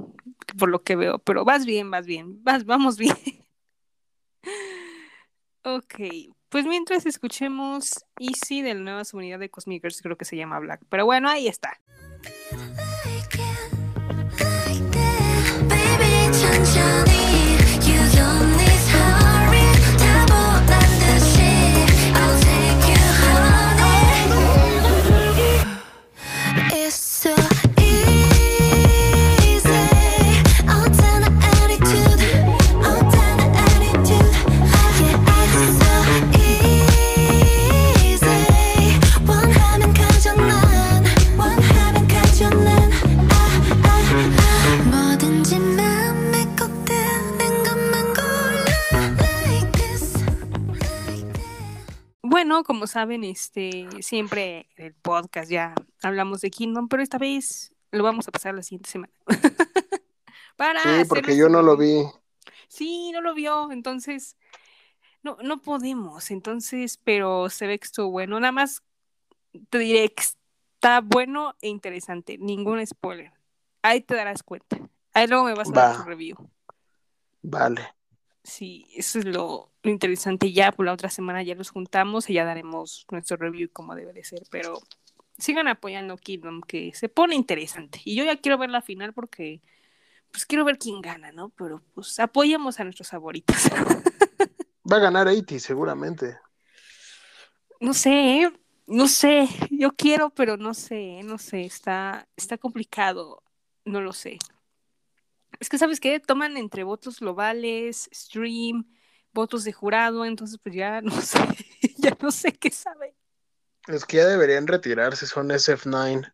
por 0.59 0.71
lo 0.71 0.83
que 0.83 0.97
veo, 0.97 1.19
pero 1.19 1.45
vas 1.45 1.67
bien, 1.67 1.91
vas 1.91 2.07
bien, 2.07 2.43
vas, 2.43 2.65
vamos 2.65 2.99
bien. 2.99 3.17
Ok, 5.65 5.95
pues 6.49 6.67
mientras 6.67 7.07
escuchemos 7.07 8.05
Easy 8.19 8.63
de 8.63 8.75
la 8.75 8.81
nueva 8.81 9.05
subunidad 9.05 9.39
de 9.39 9.49
Cosmic 9.49 9.81
Girls, 9.81 10.03
creo 10.03 10.17
que 10.17 10.25
se 10.25 10.37
llama 10.37 10.59
Black, 10.59 10.81
pero 10.89 11.05
bueno, 11.05 11.29
ahí 11.29 11.47
está. 11.47 11.81
Bueno, 52.53 52.65
como 52.65 52.87
saben, 52.87 53.25
este, 53.25 53.89
siempre 54.03 54.69
en 54.77 54.85
el 54.85 54.93
podcast 54.93 55.51
ya 55.51 55.75
hablamos 56.03 56.43
de 56.43 56.51
Kingdom, 56.51 56.87
pero 56.87 57.03
esta 57.03 57.17
vez 57.17 57.75
lo 57.93 58.05
vamos 58.05 58.29
a 58.29 58.31
pasar 58.31 58.55
la 58.55 58.63
siguiente 58.63 58.91
semana. 58.91 59.11
Para 60.59 60.83
Sí, 60.83 61.09
porque 61.09 61.35
yo 61.35 61.49
no 61.49 61.63
lo 61.63 61.79
vi. 61.79 62.05
Sí, 62.69 63.11
no 63.11 63.23
lo 63.23 63.33
vio, 63.33 63.73
entonces 63.73 64.37
no, 65.23 65.39
no 65.43 65.63
podemos, 65.63 66.31
entonces, 66.31 67.01
pero 67.03 67.49
se 67.49 67.67
ve 67.67 67.79
que 67.79 67.87
estuvo 67.87 68.11
bueno. 68.11 68.39
Nada 68.39 68.53
más 68.53 68.83
te 69.71 69.79
diré 69.79 70.13
que 70.13 70.23
está 70.23 71.01
bueno 71.01 71.57
e 71.63 71.69
interesante, 71.71 72.37
ningún 72.37 72.87
spoiler. 72.87 73.33
Ahí 73.81 74.03
te 74.03 74.15
darás 74.15 74.43
cuenta. 74.43 74.79
Ahí 75.15 75.27
luego 75.27 75.45
me 75.45 75.55
vas 75.55 75.71
a 75.71 75.73
dar 75.73 75.95
Va. 75.95 76.05
tu 76.05 76.07
review. 76.07 76.37
Vale. 77.41 77.95
Sí, 78.45 78.87
eso 78.95 79.21
es 79.21 79.25
lo, 79.25 79.71
lo 79.83 79.91
interesante. 79.91 80.53
Ya 80.53 80.73
por 80.73 80.87
la 80.87 80.93
otra 80.93 81.11
semana 81.11 81.43
ya 81.43 81.55
los 81.55 81.71
juntamos 81.71 82.29
y 82.29 82.35
ya 82.35 82.45
daremos 82.45 83.07
nuestro 83.11 83.37
review 83.37 83.71
como 83.73 83.95
debe 83.95 84.13
de 84.13 84.25
ser, 84.25 84.43
pero 84.51 84.81
sigan 85.39 85.69
apoyando 85.69 86.17
Kingdom, 86.17 86.61
que 86.61 86.93
se 86.95 87.09
pone 87.09 87.35
interesante. 87.35 88.01
Y 88.05 88.17
yo 88.17 88.25
ya 88.25 88.37
quiero 88.37 88.59
ver 88.59 88.71
la 88.71 88.83
final 88.83 89.13
porque 89.13 89.61
pues 90.31 90.47
quiero 90.47 90.65
ver 90.65 90.79
quién 90.79 91.01
gana, 91.01 91.31
¿no? 91.31 91.51
Pero 91.51 91.83
pues 91.95 92.19
apoyamos 92.19 92.81
a 92.81 92.85
nuestros 92.85 93.09
favoritos. 93.11 93.57
Va 94.91 94.97
a 94.97 95.01
ganar 95.01 95.29
80 95.29 95.59
seguramente. 95.59 96.37
No 97.81 97.95
sé, 97.95 98.51
no 98.87 99.09
sé, 99.09 99.49
yo 99.71 99.93
quiero, 99.93 100.31
pero 100.31 100.57
no 100.57 100.75
sé, 100.75 101.21
no 101.25 101.39
sé, 101.39 101.63
está, 101.63 102.29
está 102.37 102.59
complicado, 102.59 103.43
no 103.85 104.01
lo 104.01 104.13
sé. 104.13 104.39
Es 105.63 105.69
que, 105.69 105.79
¿sabes 105.79 106.01
qué? 106.01 106.19
Toman 106.19 106.57
entre 106.57 106.83
votos 106.83 107.21
globales, 107.21 108.11
stream, 108.13 108.85
votos 109.33 109.63
de 109.63 109.73
jurado, 109.73 110.25
entonces 110.25 110.59
pues 110.61 110.75
ya 110.75 111.01
no 111.01 111.13
sé, 111.23 111.39
ya 111.99 112.17
no 112.21 112.33
sé 112.33 112.53
qué 112.53 112.69
sabe. 112.69 113.15
Es 113.87 114.05
que 114.05 114.17
ya 114.17 114.27
deberían 114.27 114.67
retirarse, 114.67 115.25
son 115.25 115.51
SF9. 115.51 116.33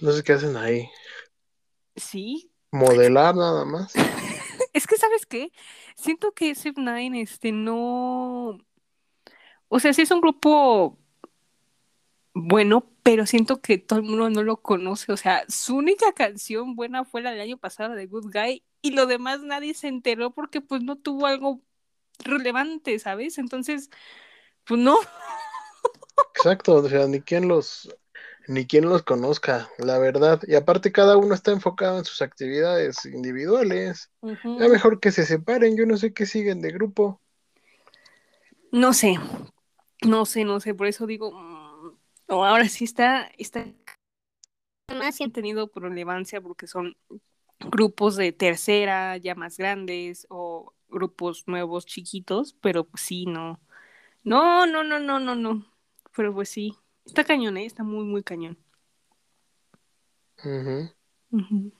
No 0.00 0.12
sé 0.12 0.22
qué 0.22 0.32
hacen 0.32 0.56
ahí. 0.56 0.88
Sí, 1.94 2.54
Modelar 2.70 3.34
nada 3.34 3.66
más. 3.66 3.92
es 4.72 4.86
que, 4.86 4.96
¿sabes 4.96 5.26
qué? 5.26 5.52
Siento 5.94 6.32
que 6.32 6.50
SF9, 6.52 7.20
este, 7.20 7.52
no... 7.52 8.56
O 9.68 9.78
sea, 9.78 9.92
sí 9.92 10.00
es 10.00 10.10
un 10.10 10.22
grupo 10.22 10.98
bueno, 12.32 12.93
pero 13.04 13.26
siento 13.26 13.60
que 13.60 13.76
todo 13.76 13.98
el 13.98 14.06
mundo 14.06 14.30
no 14.30 14.42
lo 14.42 14.56
conoce. 14.62 15.12
O 15.12 15.18
sea, 15.18 15.44
su 15.46 15.76
única 15.76 16.12
canción 16.14 16.74
buena 16.74 17.04
fue 17.04 17.20
la 17.20 17.32
del 17.32 17.42
año 17.42 17.58
pasado 17.58 17.94
de 17.94 18.06
Good 18.06 18.32
Guy 18.32 18.64
y 18.80 18.92
lo 18.92 19.06
demás 19.06 19.42
nadie 19.42 19.74
se 19.74 19.88
enteró 19.88 20.32
porque 20.32 20.62
pues 20.62 20.82
no 20.82 20.96
tuvo 20.96 21.26
algo 21.26 21.60
relevante, 22.24 22.98
¿sabes? 22.98 23.36
Entonces, 23.36 23.90
pues 24.64 24.80
no. 24.80 24.96
Exacto, 26.34 26.76
o 26.76 26.88
sea, 26.88 27.06
ni 27.06 27.20
quien 27.20 27.46
los, 27.46 27.94
ni 28.48 28.66
quien 28.66 28.88
los 28.88 29.02
conozca, 29.02 29.68
la 29.76 29.98
verdad. 29.98 30.40
Y 30.46 30.54
aparte 30.54 30.90
cada 30.90 31.18
uno 31.18 31.34
está 31.34 31.52
enfocado 31.52 31.98
en 31.98 32.06
sus 32.06 32.22
actividades 32.22 33.04
individuales. 33.04 34.10
Ya 34.22 34.68
mejor 34.68 34.98
que 34.98 35.12
se 35.12 35.26
separen, 35.26 35.76
yo 35.76 35.84
no 35.84 35.98
sé 35.98 36.14
qué 36.14 36.24
siguen 36.24 36.62
de 36.62 36.70
grupo. 36.70 37.20
No 38.72 38.94
sé, 38.94 39.18
no 40.06 40.24
sé, 40.24 40.44
no 40.44 40.58
sé, 40.58 40.72
por 40.72 40.86
eso 40.86 41.06
digo, 41.06 41.53
no, 42.28 42.44
ahora 42.44 42.68
sí 42.68 42.84
está, 42.84 43.30
está, 43.38 43.66
más 44.96 45.20
han 45.20 45.32
tenido 45.32 45.70
relevancia 45.74 46.40
porque 46.40 46.66
son 46.66 46.96
grupos 47.58 48.16
de 48.16 48.32
tercera, 48.32 49.16
ya 49.16 49.34
más 49.34 49.56
grandes, 49.56 50.26
o 50.30 50.72
grupos 50.88 51.44
nuevos, 51.46 51.86
chiquitos, 51.86 52.54
pero 52.60 52.84
pues 52.84 53.02
sí, 53.02 53.26
no, 53.26 53.60
no, 54.22 54.66
no, 54.66 54.84
no, 54.84 54.98
no, 54.98 55.20
no, 55.20 55.34
no, 55.34 55.66
pero 56.14 56.34
pues 56.34 56.48
sí, 56.48 56.74
está 57.04 57.24
cañón, 57.24 57.56
¿eh? 57.56 57.66
Está 57.66 57.82
muy, 57.82 58.04
muy 58.04 58.22
cañón. 58.22 58.58
Ujú. 60.44 60.90
Ujú. 61.30 61.72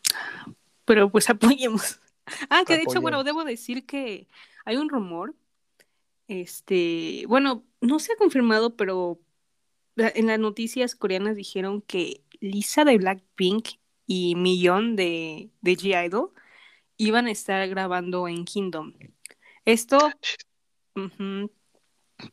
Pero 0.85 1.11
pues 1.11 1.29
apoyemos. 1.31 2.01
Ah, 2.49 2.65
que 2.67 2.77
de 2.77 2.83
hecho, 2.83 3.01
bueno, 3.01 3.23
debo 3.23 3.45
decir 3.45 3.85
que 3.85 4.29
hay 4.65 4.77
un 4.77 4.89
rumor, 4.89 5.35
este, 6.27 7.25
bueno, 7.29 7.65
no 7.81 7.99
se 7.99 8.15
ha 8.15 8.17
confirmado, 8.17 8.77
pero 8.77 9.21
en 9.97 10.27
las 10.27 10.39
noticias 10.39 10.95
coreanas 10.95 11.37
dijeron 11.37 11.83
que 11.83 12.23
Lisa 12.41 12.85
de 12.85 12.99
Blackpink 12.99 13.69
y 14.07 14.35
Millón 14.35 14.97
de, 14.97 15.51
de 15.61 15.77
G-Idol 15.77 16.33
iban 16.97 17.27
a 17.27 17.31
estar 17.31 17.67
grabando 17.69 18.29
en 18.29 18.45
Kingdom. 18.45 18.93
Esto, 19.65 19.99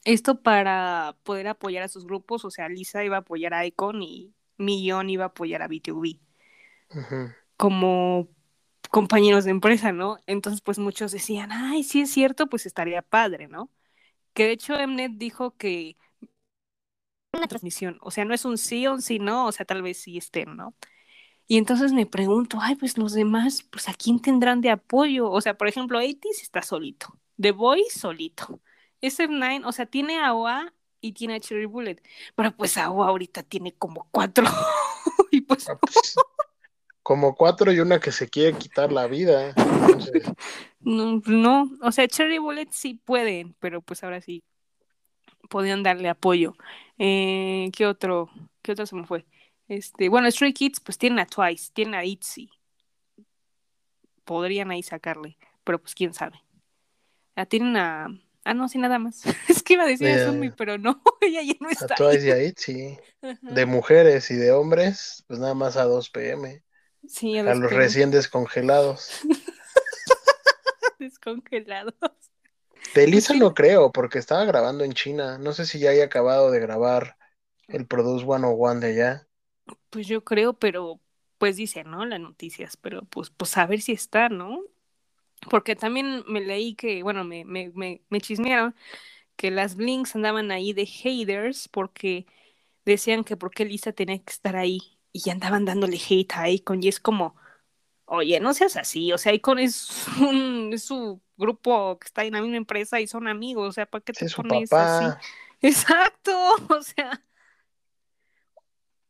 esto 0.04 0.42
para 0.42 1.16
poder 1.24 1.48
apoyar 1.48 1.84
a 1.84 1.88
sus 1.88 2.06
grupos, 2.06 2.46
o 2.46 2.52
sea, 2.52 2.70
Lisa 2.70 3.04
iba 3.04 3.18
a 3.18 3.20
apoyar 3.22 3.54
a 3.54 3.66
Icon 3.66 4.02
y 4.02 4.34
Millón 4.58 5.10
iba 5.10 5.26
a 5.26 5.28
apoyar 5.28 5.62
a 5.62 5.68
Ujú. 6.94 7.32
como 7.58 8.28
compañeros 8.90 9.46
de 9.46 9.52
empresa, 9.52 9.92
¿no? 9.92 10.18
Entonces, 10.28 10.62
pues 10.62 10.80
muchos 10.80 11.12
decían, 11.12 11.52
ay, 11.52 11.84
sí 11.84 12.02
es 12.02 12.12
cierto, 12.12 12.48
pues 12.48 12.66
estaría 12.66 13.02
padre, 13.02 13.48
¿no? 13.48 13.70
Que 14.34 14.46
de 14.46 14.52
hecho 14.54 14.76
Mnet 14.76 15.14
dijo 15.14 15.58
que 15.58 15.98
una 17.34 17.48
transmisión, 17.48 17.98
o 18.02 18.12
sea, 18.12 18.26
no 18.26 18.34
es 18.34 18.46
un 18.46 18.58
sí 18.58 18.88
o 18.88 18.94
un 18.94 19.02
sí, 19.02 19.20
no, 19.20 19.48
o 19.48 19.52
sea, 19.52 19.66
tal 19.66 19.82
vez 19.82 19.98
sí 19.98 20.18
estén, 20.18 20.56
¿no? 20.56 20.76
Y 21.48 21.58
entonces 21.58 21.94
me 21.94 22.06
pregunto, 22.06 22.60
ay, 22.62 22.76
pues 22.76 22.98
los 22.98 23.14
demás, 23.14 23.64
pues 23.72 23.90
a 23.90 23.94
quién 23.94 24.22
tendrán 24.22 24.62
de 24.62 24.70
apoyo, 24.70 25.30
o 25.30 25.42
sea, 25.42 25.58
por 25.58 25.68
ejemplo, 25.68 26.00
80s 26.00 26.42
está 26.42 26.62
solito, 26.62 27.18
The 27.40 27.52
Boys 27.52 27.94
solito, 27.94 28.62
SF9, 29.02 29.66
o 29.66 29.72
sea, 29.72 29.86
tiene 29.86 30.20
a 30.20 30.34
OA 30.34 30.74
y 31.02 31.14
tiene 31.14 31.36
a 31.36 31.40
Cherry 31.40 31.66
Bullet, 31.66 32.02
pero 32.36 32.56
pues 32.56 32.78
a 32.78 32.92
OA 32.92 33.08
ahorita 33.08 33.44
tiene 33.44 33.74
como 33.76 34.08
cuatro, 34.12 34.46
y 35.32 35.42
pues 35.42 35.70
Ah, 35.70 35.78
pues, 35.80 36.16
como 37.04 37.36
cuatro 37.36 37.72
y 37.72 37.80
una 37.80 38.00
que 38.00 38.12
se 38.12 38.30
quiere 38.30 38.58
quitar 38.58 38.92
la 38.92 39.08
vida. 39.08 39.54
Entonces, 39.58 40.24
No, 40.80 41.22
no, 41.26 41.70
o 41.82 41.92
sea, 41.92 42.08
Cherry 42.08 42.40
Bullet 42.40 42.68
sí 42.72 42.96
pueden, 42.96 43.56
pero 43.60 43.82
pues 43.82 44.04
ahora 44.04 44.22
sí 44.22 44.44
podían 45.52 45.84
darle 45.84 46.10
apoyo. 46.10 46.56
Eh, 46.98 47.70
¿qué 47.76 47.86
otro? 47.86 48.30
¿Qué 48.62 48.72
otro 48.72 48.86
se 48.86 48.96
me 48.96 49.06
fue? 49.06 49.26
Este, 49.68 50.10
bueno, 50.10 50.32
Stray 50.32 50.54
Kids 50.54 50.80
pues 50.80 50.98
tienen 50.98 51.20
a 51.20 51.26
Twice, 51.28 51.72
tienen 51.74 51.96
a 51.96 52.06
ITZY. 52.06 52.50
Podrían 54.24 54.72
ahí 54.72 54.82
sacarle, 54.82 55.38
pero 55.64 55.80
pues 55.80 55.94
quién 55.94 56.14
sabe. 56.14 56.42
Ah, 57.36 57.46
tienen 57.46 57.76
a 57.78 58.08
Ah, 58.44 58.56
no, 58.56 58.68
sí, 58.68 58.80
nada 58.80 58.98
más. 58.98 59.22
Es 59.50 59.62
que 59.62 59.74
iba 59.74 59.84
a 59.84 59.88
decir 59.88 60.08
a 60.08 60.18
Ya, 60.18 60.26
Sumi, 60.26 60.50
pero 60.50 60.78
no, 60.78 61.02
ella 61.22 61.44
ya 61.44 61.54
no 61.60 61.68
a 61.68 61.72
está 61.72 61.94
Twice 61.96 62.28
y 62.28 62.32
a 62.32 62.44
ITZY. 62.44 62.98
De 63.42 63.66
mujeres 63.66 64.32
y 64.32 64.36
de 64.36 64.52
hombres, 64.52 65.24
pues 65.28 65.40
nada 65.40 65.54
más 65.54 65.78
a 65.78 65.84
2 65.84 66.10
pm. 66.10 66.64
Sí, 67.08 67.38
a 67.38 67.42
A 67.42 67.56
los 67.56 67.72
recién 67.72 68.10
descongelados. 68.10 69.22
descongelados. 71.00 72.31
De 72.94 73.08
Lisa 73.08 73.34
sí. 73.34 73.40
no 73.40 73.54
creo, 73.54 73.92
porque 73.92 74.20
estaba 74.20 74.46
grabando 74.46 74.84
en 74.86 74.94
China. 74.94 75.38
No 75.38 75.54
sé 75.54 75.66
si 75.66 75.80
ya 75.80 75.90
haya 75.92 76.06
acabado 76.06 76.52
de 76.52 76.60
grabar 76.60 77.18
el 77.68 77.88
Produce 77.88 78.26
101 78.26 78.80
de 78.82 78.88
allá. 78.88 79.28
Pues 79.90 80.08
yo 80.08 80.24
creo, 80.24 80.54
pero 80.54 81.00
pues 81.38 81.56
dice, 81.58 81.84
¿no? 81.84 82.06
Las 82.06 82.20
noticias, 82.20 82.78
pero 82.78 83.04
pues, 83.06 83.30
pues 83.32 83.58
a 83.58 83.66
ver 83.66 83.82
si 83.82 83.94
está, 83.94 84.30
¿no? 84.30 84.62
Porque 85.50 85.76
también 85.76 86.24
me 86.28 86.42
leí 86.42 86.76
que, 86.76 87.04
bueno, 87.04 87.24
me, 87.26 87.46
me, 87.46 87.72
me, 87.76 88.04
me 88.10 88.22
chismearon 88.22 88.76
que 89.38 89.52
las 89.52 89.76
Blinks 89.76 90.16
andaban 90.16 90.52
ahí 90.52 90.74
de 90.74 90.86
haters 90.86 91.68
porque 91.70 92.28
decían 92.86 93.24
que 93.26 93.38
por 93.38 93.52
qué 93.52 93.66
Lisa 93.66 93.94
tenía 93.94 94.20
que 94.20 94.32
estar 94.34 94.56
ahí 94.58 95.00
y 95.14 95.30
andaban 95.32 95.66
dándole 95.66 95.98
hate 95.98 96.34
a 96.36 96.50
Icon 96.50 96.84
y 96.84 96.90
es 96.90 97.00
como, 97.00 97.36
oye, 98.14 98.40
no 98.42 98.54
seas 98.54 98.76
así, 98.78 99.12
o 99.14 99.18
sea, 99.18 99.34
Icon 99.34 99.60
es, 99.60 100.06
un, 100.20 100.72
es 100.74 100.84
su 100.84 101.22
grupo 101.38 101.98
que 102.00 102.08
está 102.08 102.24
en 102.26 102.34
la 102.34 102.42
misma 102.42 102.58
empresa 102.58 103.00
y 103.00 103.08
son 103.08 103.28
amigos, 103.28 103.70
o 103.70 103.72
sea, 103.72 103.86
¿para 103.86 104.04
qué 104.04 104.14
Sí, 104.14 104.20
te 104.20 104.26
es 104.26 104.32
su 104.32 104.44
pones 104.44 104.78
así? 104.78 105.06
papá. 105.06 105.20
Exacto, 105.62 106.32
o 106.70 106.82
sea, 106.82 107.24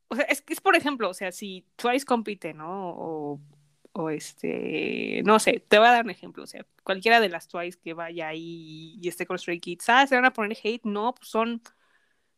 o 0.07 0.15
sea, 0.15 0.25
es 0.25 0.41
que 0.41 0.53
es 0.53 0.61
por 0.61 0.75
ejemplo, 0.75 1.09
o 1.09 1.13
sea, 1.13 1.31
si 1.31 1.65
Twice 1.77 2.05
compite, 2.05 2.53
¿no? 2.53 2.89
O, 2.91 3.41
o 3.93 4.09
este, 4.09 5.21
no 5.25 5.39
sé, 5.39 5.63
te 5.67 5.79
voy 5.79 5.87
a 5.87 5.91
dar 5.93 6.05
un 6.05 6.11
ejemplo, 6.11 6.43
o 6.43 6.47
sea, 6.47 6.65
cualquiera 6.83 7.19
de 7.19 7.29
las 7.29 7.47
Twice 7.47 7.79
que 7.81 7.93
vaya 7.93 8.27
ahí 8.29 8.97
y 9.01 9.07
esté 9.07 9.25
con 9.25 9.37
Stray 9.39 9.59
Kids, 9.59 9.89
ah, 9.89 10.05
se 10.07 10.15
van 10.15 10.25
a 10.25 10.33
poner 10.33 10.57
hate, 10.63 10.83
no, 10.85 11.15
pues 11.15 11.29
son, 11.29 11.61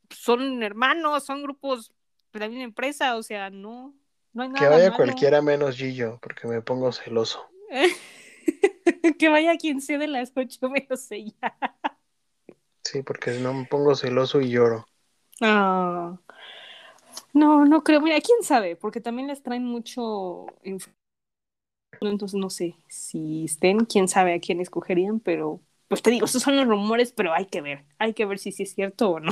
son 0.09 0.64
hermanos, 0.64 1.26
son 1.26 1.43
grupos 1.43 1.93
de 2.32 2.39
la 2.39 2.47
misma 2.47 2.64
empresa, 2.64 3.16
o 3.18 3.24
sea, 3.24 3.49
no, 3.49 3.95
no 4.34 4.43
hay 4.43 4.51
Que 4.53 4.67
vaya 4.67 4.91
malo. 4.91 4.95
cualquiera 4.95 5.41
menos 5.41 5.75
Gillo, 5.77 6.19
porque 6.21 6.47
me 6.47 6.61
pongo 6.61 6.91
celoso. 6.91 7.45
que 9.19 9.29
vaya 9.29 9.57
quien 9.57 9.81
sea 9.81 9.97
de 9.97 10.07
las 10.07 10.31
ocho 10.36 10.69
menos 10.69 11.11
ella. 11.11 11.55
Sí, 12.84 13.01
porque 13.01 13.34
si 13.34 13.41
no 13.41 13.53
me 13.53 13.65
pongo 13.65 13.95
celoso 13.95 14.41
y 14.41 14.49
lloro. 14.49 14.86
Ah. 15.41 16.17
No, 17.34 17.65
no 17.65 17.84
creo. 17.84 18.01
Mira, 18.01 18.19
quién 18.21 18.43
sabe, 18.43 18.75
porque 18.75 19.01
también 19.01 19.27
les 19.27 19.41
traen 19.41 19.65
mucho. 19.65 20.47
Entonces 22.01 22.39
no 22.39 22.49
sé 22.49 22.75
si 22.88 23.45
estén, 23.45 23.86
quién 23.86 24.07
sabe 24.07 24.34
a 24.34 24.39
quién 24.39 24.59
escogerían, 24.59 25.19
pero 25.19 25.61
pues 25.88 26.01
te 26.01 26.09
digo, 26.11 26.25
estos 26.25 26.41
son 26.41 26.57
los 26.57 26.67
rumores, 26.67 27.11
pero 27.11 27.34
hay 27.34 27.45
que 27.45 27.61
ver. 27.61 27.86
Hay 27.99 28.13
que 28.13 28.25
ver 28.25 28.39
si 28.39 28.51
sí 28.51 28.63
es 28.63 28.73
cierto 28.73 29.11
o 29.11 29.19
no. 29.19 29.31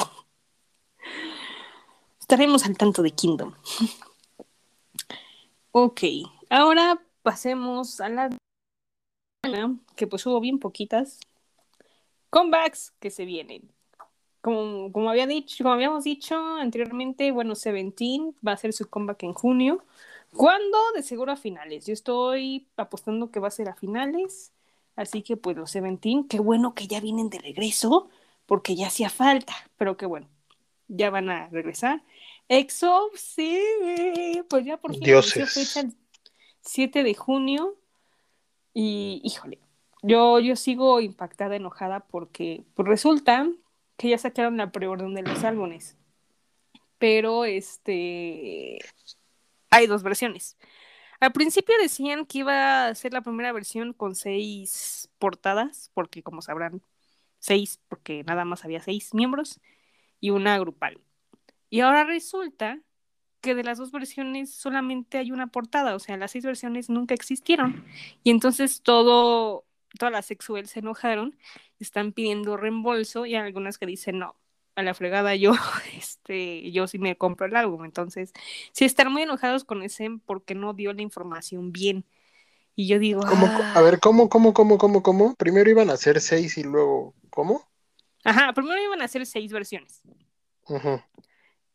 Estaremos 2.19 2.65
al 2.65 2.77
tanto 2.77 3.01
de 3.01 3.11
Kingdom. 3.11 3.53
Ok, 5.73 6.01
ahora 6.49 7.01
pasemos 7.21 8.01
a 8.01 8.09
la 8.09 8.29
que 9.95 10.07
pues 10.07 10.25
hubo 10.25 10.39
bien 10.39 10.59
poquitas 10.59 11.19
comebacks 12.29 12.91
que 12.99 13.09
se 13.09 13.25
vienen. 13.25 13.71
Como, 14.41 14.91
como, 14.91 15.09
había 15.09 15.27
dicho, 15.27 15.63
como 15.63 15.75
habíamos 15.75 16.03
dicho 16.03 16.35
anteriormente, 16.57 17.31
bueno, 17.31 17.55
Seventeen 17.55 18.35
va 18.45 18.51
a 18.51 18.55
hacer 18.55 18.73
su 18.73 18.89
comeback 18.89 19.23
en 19.23 19.33
junio. 19.33 19.85
¿Cuándo? 20.33 20.77
De 20.95 21.03
seguro 21.03 21.31
a 21.31 21.35
finales. 21.37 21.85
Yo 21.85 21.93
estoy 21.93 22.67
apostando 22.77 23.31
que 23.31 23.39
va 23.39 23.49
a 23.49 23.51
ser 23.51 23.69
a 23.69 23.75
finales. 23.75 24.53
Así 24.95 25.21
que 25.21 25.37
pues 25.37 25.55
los 25.57 25.71
Seventeen, 25.71 26.27
qué 26.27 26.39
bueno 26.39 26.73
que 26.73 26.87
ya 26.87 26.99
vienen 26.99 27.29
de 27.29 27.39
regreso, 27.39 28.09
porque 28.45 28.75
ya 28.75 28.87
hacía 28.87 29.09
falta, 29.09 29.53
pero 29.77 29.97
qué 29.97 30.05
bueno, 30.05 30.27
ya 30.87 31.09
van 31.09 31.29
a 31.29 31.47
regresar. 31.49 32.03
EXO, 32.51 33.11
sí, 33.15 33.63
pues 34.49 34.65
ya 34.65 34.75
por 34.75 34.91
fin 34.91 35.03
Dioses. 35.03 35.53
fecha 35.53 35.79
el 35.79 35.95
7 36.59 37.03
de 37.03 37.15
junio. 37.15 37.77
Y 38.73 39.21
híjole, 39.23 39.59
yo, 40.01 40.37
yo 40.39 40.57
sigo 40.57 40.99
impactada, 40.99 41.55
enojada 41.55 42.01
porque 42.01 42.65
pues 42.73 42.89
resulta 42.89 43.49
que 43.95 44.09
ya 44.09 44.17
sacaron 44.17 44.57
la 44.57 44.73
preorden 44.73 45.13
de 45.13 45.21
los 45.21 45.45
álbumes. 45.45 45.95
Pero 46.97 47.45
este 47.45 48.79
hay 49.69 49.87
dos 49.87 50.03
versiones. 50.03 50.57
Al 51.21 51.31
principio 51.31 51.73
decían 51.81 52.25
que 52.25 52.39
iba 52.39 52.87
a 52.87 52.95
ser 52.95 53.13
la 53.13 53.21
primera 53.21 53.53
versión 53.53 53.93
con 53.93 54.13
seis 54.13 55.09
portadas, 55.19 55.89
porque 55.93 56.21
como 56.21 56.41
sabrán, 56.41 56.81
seis, 57.39 57.79
porque 57.87 58.25
nada 58.25 58.43
más 58.43 58.65
había 58.65 58.81
seis 58.81 59.13
miembros, 59.13 59.61
y 60.19 60.31
una 60.31 60.59
grupal. 60.59 60.99
Y 61.71 61.79
ahora 61.79 62.03
resulta 62.03 62.79
que 63.39 63.55
de 63.55 63.63
las 63.63 63.79
dos 63.79 63.91
versiones 63.91 64.53
solamente 64.53 65.17
hay 65.17 65.31
una 65.31 65.47
portada, 65.47 65.95
o 65.95 65.99
sea, 65.99 66.17
las 66.17 66.31
seis 66.31 66.45
versiones 66.45 66.89
nunca 66.89 67.15
existieron. 67.15 67.83
Y 68.23 68.29
entonces 68.29 68.81
todo, 68.83 69.65
todas 69.97 70.11
las 70.11 70.25
sexuales 70.27 70.69
se 70.69 70.79
enojaron, 70.79 71.35
están 71.79 72.11
pidiendo 72.11 72.57
reembolso 72.57 73.25
y 73.25 73.35
hay 73.35 73.41
algunas 73.47 73.79
que 73.79 73.87
dicen 73.87 74.19
no. 74.19 74.35
A 74.75 74.83
la 74.83 74.93
fregada 74.93 75.33
yo, 75.35 75.53
este, 75.97 76.71
yo 76.71 76.87
sí 76.87 76.99
me 76.99 77.17
compro 77.17 77.47
el 77.47 77.55
álbum. 77.55 77.85
Entonces, 77.85 78.33
sí 78.73 78.85
están 78.85 79.11
muy 79.11 79.23
enojados 79.23 79.63
con 79.63 79.81
ese 79.81 80.09
porque 80.25 80.53
no 80.53 80.73
dio 80.73 80.93
la 80.93 81.01
información 81.01 81.71
bien. 81.71 82.05
Y 82.75 82.87
yo 82.87 82.99
digo, 82.99 83.21
¿Cómo, 83.21 83.47
"Ah". 83.47 83.73
a 83.75 83.81
ver, 83.81 83.99
¿cómo, 83.99 84.29
cómo, 84.29 84.53
cómo, 84.53 84.77
cómo, 84.77 85.01
cómo? 85.01 85.35
Primero 85.35 85.69
iban 85.69 85.89
a 85.89 85.97
ser 85.97 86.19
seis 86.21 86.57
y 86.57 86.63
luego, 86.63 87.15
¿cómo? 87.29 87.65
ajá, 88.23 88.53
primero 88.53 88.81
iban 88.83 89.01
a 89.01 89.05
hacer 89.05 89.25
seis 89.25 89.51
versiones. 89.53 90.01
Ujú. 90.67 91.01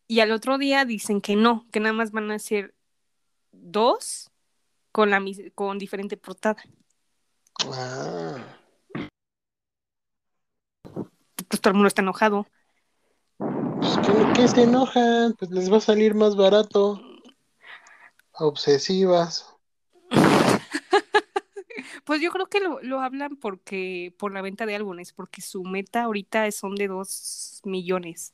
Y 0.09 0.21
al 0.21 0.31
otro 0.33 0.59
día 0.59 0.85
dicen 0.85 1.21
que 1.21 1.37
no, 1.37 1.67
que 1.73 1.81
nada 1.81 1.93
más 1.93 2.13
van 2.13 2.31
a 2.31 2.39
ser 2.39 2.75
dos 3.53 4.31
con 4.93 5.11
la 5.11 5.21
mis- 5.21 5.53
con 5.55 5.79
diferente 5.79 6.17
portada. 6.17 6.63
Ah, 7.73 8.37
Pues 11.49 11.61
todo 11.61 11.71
el 11.71 11.75
mundo 11.75 11.89
está 11.89 12.03
enojado. 12.03 12.47
pues 13.39 13.99
¿qué, 14.07 14.33
qué 14.35 14.49
se 14.49 14.63
enojan? 14.63 15.35
Pues 15.35 15.51
les 15.51 15.71
va 15.73 15.77
a 15.79 15.81
salir 15.81 16.15
más 16.15 16.37
barato. 16.37 17.01
Obsesivas. 18.33 19.53
Pues 22.05 22.21
yo 22.21 22.31
creo 22.31 22.47
que 22.47 22.61
lo, 22.61 22.81
lo 22.83 23.01
hablan 23.01 23.37
porque 23.37 24.15
por 24.17 24.33
la 24.33 24.41
venta 24.41 24.65
de 24.65 24.77
álbumes, 24.77 25.13
porque 25.13 25.41
su 25.43 25.65
meta 25.65 26.05
ahorita 26.05 26.49
son 26.53 26.77
de 26.77 26.87
dos 26.87 27.61
millones. 27.65 28.33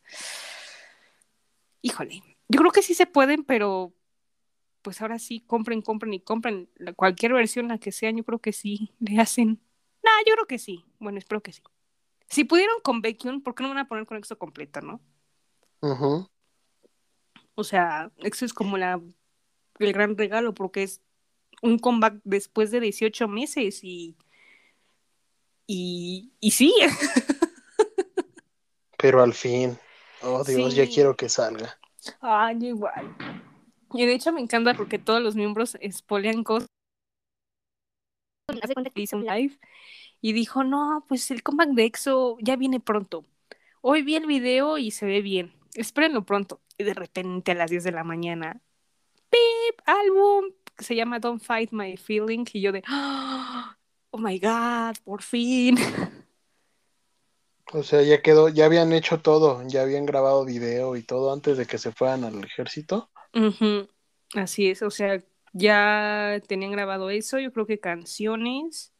Híjole, 1.82 2.22
yo 2.48 2.60
creo 2.60 2.72
que 2.72 2.82
sí 2.82 2.94
se 2.94 3.06
pueden, 3.06 3.44
pero 3.44 3.92
pues 4.82 5.00
ahora 5.00 5.18
sí 5.18 5.40
compren, 5.40 5.82
compren 5.82 6.14
y 6.14 6.20
compren 6.20 6.70
cualquier 6.96 7.32
versión 7.32 7.68
la 7.68 7.78
que 7.78 7.92
sea, 7.92 8.10
yo 8.10 8.24
creo 8.24 8.38
que 8.40 8.52
sí 8.52 8.94
le 8.98 9.20
hacen. 9.20 9.60
No, 10.02 10.10
yo 10.26 10.34
creo 10.34 10.46
que 10.46 10.58
sí. 10.58 10.84
Bueno, 10.98 11.18
espero 11.18 11.42
que 11.42 11.52
sí. 11.52 11.62
Si 12.28 12.44
pudieron 12.44 12.80
con 12.82 13.02
Baekhyun, 13.02 13.42
¿por 13.42 13.54
qué 13.54 13.62
no 13.62 13.68
van 13.68 13.78
a 13.78 13.88
poner 13.88 14.06
con 14.06 14.16
EXO 14.16 14.38
completo, 14.38 14.80
no? 14.80 15.00
Ujú. 15.80 16.26
O 17.54 17.64
sea, 17.64 18.10
EXO 18.18 18.46
es 18.46 18.54
como 18.54 18.78
la 18.78 19.00
el 19.78 19.92
gran 19.92 20.16
regalo 20.16 20.54
porque 20.54 20.84
es 20.84 21.02
un 21.62 21.78
comeback 21.78 22.20
después 22.24 22.70
de 22.70 22.80
18 22.80 23.28
meses 23.28 23.82
y 23.82 24.16
y, 25.66 26.32
y 26.40 26.50
sí, 26.50 26.74
Pero 28.98 29.22
al 29.22 29.34
fin. 29.34 29.78
Oh 30.22 30.44
Dios, 30.44 30.74
ya 30.74 30.86
quiero 30.86 31.16
que 31.16 31.28
salga. 31.28 31.78
Ay, 32.20 32.66
igual. 32.66 33.16
Y 33.94 34.06
de 34.06 34.14
hecho 34.14 34.32
me 34.32 34.40
encanta 34.40 34.74
porque 34.74 34.98
todos 34.98 35.22
los 35.22 35.34
miembros 35.34 35.76
spoilean 35.90 36.44
cosas. 36.44 36.68
Hace 38.62 38.74
cuenta 38.74 38.90
que 38.90 39.02
hizo 39.02 39.16
un 39.16 39.24
live 39.24 39.58
y 40.20 40.32
dijo, 40.32 40.64
no, 40.64 41.04
pues 41.08 41.30
el 41.30 41.42
comeback 41.42 41.70
de 41.70 41.84
EXO 41.84 42.36
ya 42.40 42.56
viene 42.56 42.80
pronto. 42.80 43.24
Hoy 43.80 44.02
vi 44.02 44.16
el 44.16 44.26
video 44.26 44.78
y 44.78 44.90
se 44.90 45.06
ve 45.06 45.20
bien. 45.22 45.52
Espérenlo 45.74 46.24
pronto. 46.24 46.60
Y 46.78 46.84
de 46.84 46.94
repente 46.94 47.52
a 47.52 47.54
las 47.54 47.70
10 47.70 47.84
de 47.84 47.92
la 47.92 48.04
mañana, 48.04 48.60
¡pip! 49.30 49.80
Álbum 49.86 50.46
que 50.76 50.84
se 50.84 50.94
llama 50.94 51.18
Don't 51.18 51.42
Fight 51.42 51.72
My 51.72 51.96
Feeling. 51.96 52.44
Y 52.52 52.60
yo 52.60 52.72
de, 52.72 52.82
oh 52.88 54.18
my 54.18 54.38
god, 54.38 54.96
por 55.04 55.22
fin. 55.22 55.76
O 57.74 57.82
sea, 57.82 58.02
ya 58.02 58.20
quedó, 58.20 58.48
ya 58.48 58.66
habían 58.66 58.92
hecho 58.92 59.20
todo, 59.20 59.62
ya 59.66 59.82
habían 59.82 60.04
grabado 60.04 60.44
video 60.44 60.96
y 60.96 61.02
todo 61.02 61.32
antes 61.32 61.56
de 61.56 61.66
que 61.66 61.78
se 61.78 61.90
fueran 61.92 62.24
al 62.24 62.44
ejército. 62.44 63.08
Así 64.34 64.68
es, 64.68 64.82
o 64.82 64.90
sea, 64.90 65.22
ya 65.52 66.40
tenían 66.46 66.72
grabado 66.72 67.10
eso, 67.10 67.38
yo 67.38 67.52
creo 67.52 67.66
que 67.66 67.80
canciones 67.80 68.92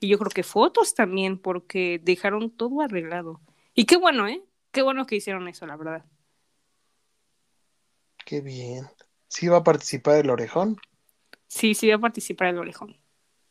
y 0.00 0.08
yo 0.08 0.18
creo 0.18 0.30
que 0.30 0.42
fotos 0.42 0.94
también, 0.94 1.38
porque 1.38 2.00
dejaron 2.02 2.50
todo 2.50 2.80
arreglado. 2.80 3.40
Y 3.74 3.86
qué 3.86 3.96
bueno, 3.96 4.26
¿eh? 4.26 4.42
Qué 4.72 4.82
bueno 4.82 5.06
que 5.06 5.16
hicieron 5.16 5.48
eso, 5.48 5.66
la 5.66 5.76
verdad. 5.76 6.04
Qué 8.26 8.40
bien. 8.40 8.86
Sí 9.28 9.48
va 9.48 9.58
a 9.58 9.64
participar 9.64 10.16
el 10.16 10.30
orejón, 10.30 10.76
Sí, 11.48 11.74
sí, 11.74 11.86
voy 11.86 11.92
a 11.94 11.98
participar 11.98 12.48
el 12.48 12.58
orejón. 12.58 12.96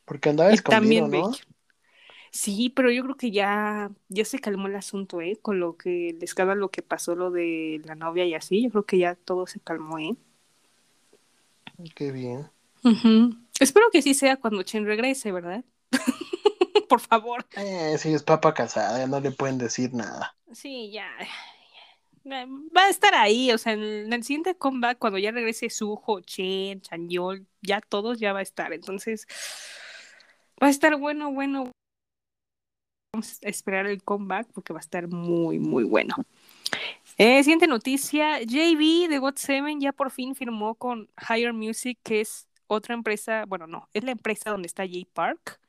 porque 0.05 0.29
andaba 0.29 0.51
Y 0.51 0.55
escondido, 0.55 1.07
también 1.07 1.11
¿no? 1.11 1.31
Sí, 2.33 2.71
pero 2.75 2.89
yo 2.89 3.03
creo 3.03 3.15
que 3.15 3.29
ya, 3.29 3.91
ya 4.09 4.25
se 4.25 4.39
calmó 4.39 4.65
el 4.65 4.75
asunto, 4.75 5.21
¿eh? 5.21 5.37
Con 5.39 5.59
lo 5.59 5.77
que 5.77 6.09
el 6.09 6.23
escándalo 6.23 6.61
lo 6.61 6.71
que 6.71 6.81
pasó, 6.81 7.13
lo 7.13 7.29
de 7.29 7.79
la 7.85 7.93
novia 7.93 8.25
y 8.25 8.33
así, 8.33 8.63
yo 8.63 8.71
creo 8.71 8.85
que 8.87 8.97
ya 8.97 9.13
todo 9.13 9.45
se 9.45 9.59
calmó, 9.59 9.99
¿eh? 9.99 10.15
Qué 11.93 12.11
bien. 12.11 12.49
Espero 13.59 13.85
que 13.91 14.01
sí 14.01 14.15
sea 14.15 14.37
cuando 14.37 14.63
Chen 14.63 14.83
regrese, 14.85 15.31
¿verdad? 15.31 15.63
Por 16.89 17.01
favor. 17.01 17.45
Eh, 17.55 17.95
sí, 17.99 18.11
es 18.11 18.23
papa 18.23 18.55
casada, 18.55 18.97
ya 18.97 19.05
no 19.05 19.19
le 19.19 19.29
pueden 19.29 19.59
decir 19.59 19.93
nada. 19.93 20.35
Sí, 20.51 20.89
ya. 20.91 21.07
ya. 22.23 22.47
Va 22.75 22.85
a 22.85 22.89
estar 22.89 23.13
ahí, 23.13 23.51
o 23.51 23.59
sea, 23.59 23.73
en 23.73 24.11
el 24.11 24.23
siguiente 24.23 24.55
comeback, 24.55 24.97
cuando 24.97 25.19
ya 25.19 25.29
regrese 25.29 25.69
Suho, 25.69 26.21
Chen, 26.21 26.81
Chanyol, 26.81 27.45
ya 27.61 27.79
todos 27.79 28.19
ya 28.19 28.33
va 28.33 28.39
a 28.39 28.43
estar. 28.43 28.73
Entonces, 28.73 29.27
va 30.61 30.65
a 30.65 30.71
estar 30.71 30.95
bueno, 30.95 31.31
bueno. 31.31 31.71
Vamos 33.15 33.39
a 33.45 33.47
esperar 33.47 33.85
el 33.85 34.01
comeback 34.01 34.47
porque 34.53 34.73
va 34.73 34.79
a 34.79 34.81
estar 34.81 35.07
muy, 35.07 35.59
muy 35.59 35.83
bueno. 35.83 36.15
Eh, 37.19 37.43
siguiente 37.43 37.67
noticia, 37.67 38.39
JB 38.39 39.07
de 39.07 39.19
GOT7 39.21 39.79
ya 39.79 39.91
por 39.91 40.09
fin 40.09 40.33
firmó 40.33 40.73
con 40.73 41.07
Higher 41.29 41.53
Music, 41.53 41.99
que 42.01 42.21
es 42.21 42.47
otra 42.65 42.95
empresa, 42.95 43.45
bueno, 43.47 43.67
no, 43.67 43.87
es 43.93 44.03
la 44.03 44.13
empresa 44.13 44.49
donde 44.49 44.65
está 44.65 44.83
J 44.87 45.07
Park. 45.13 45.59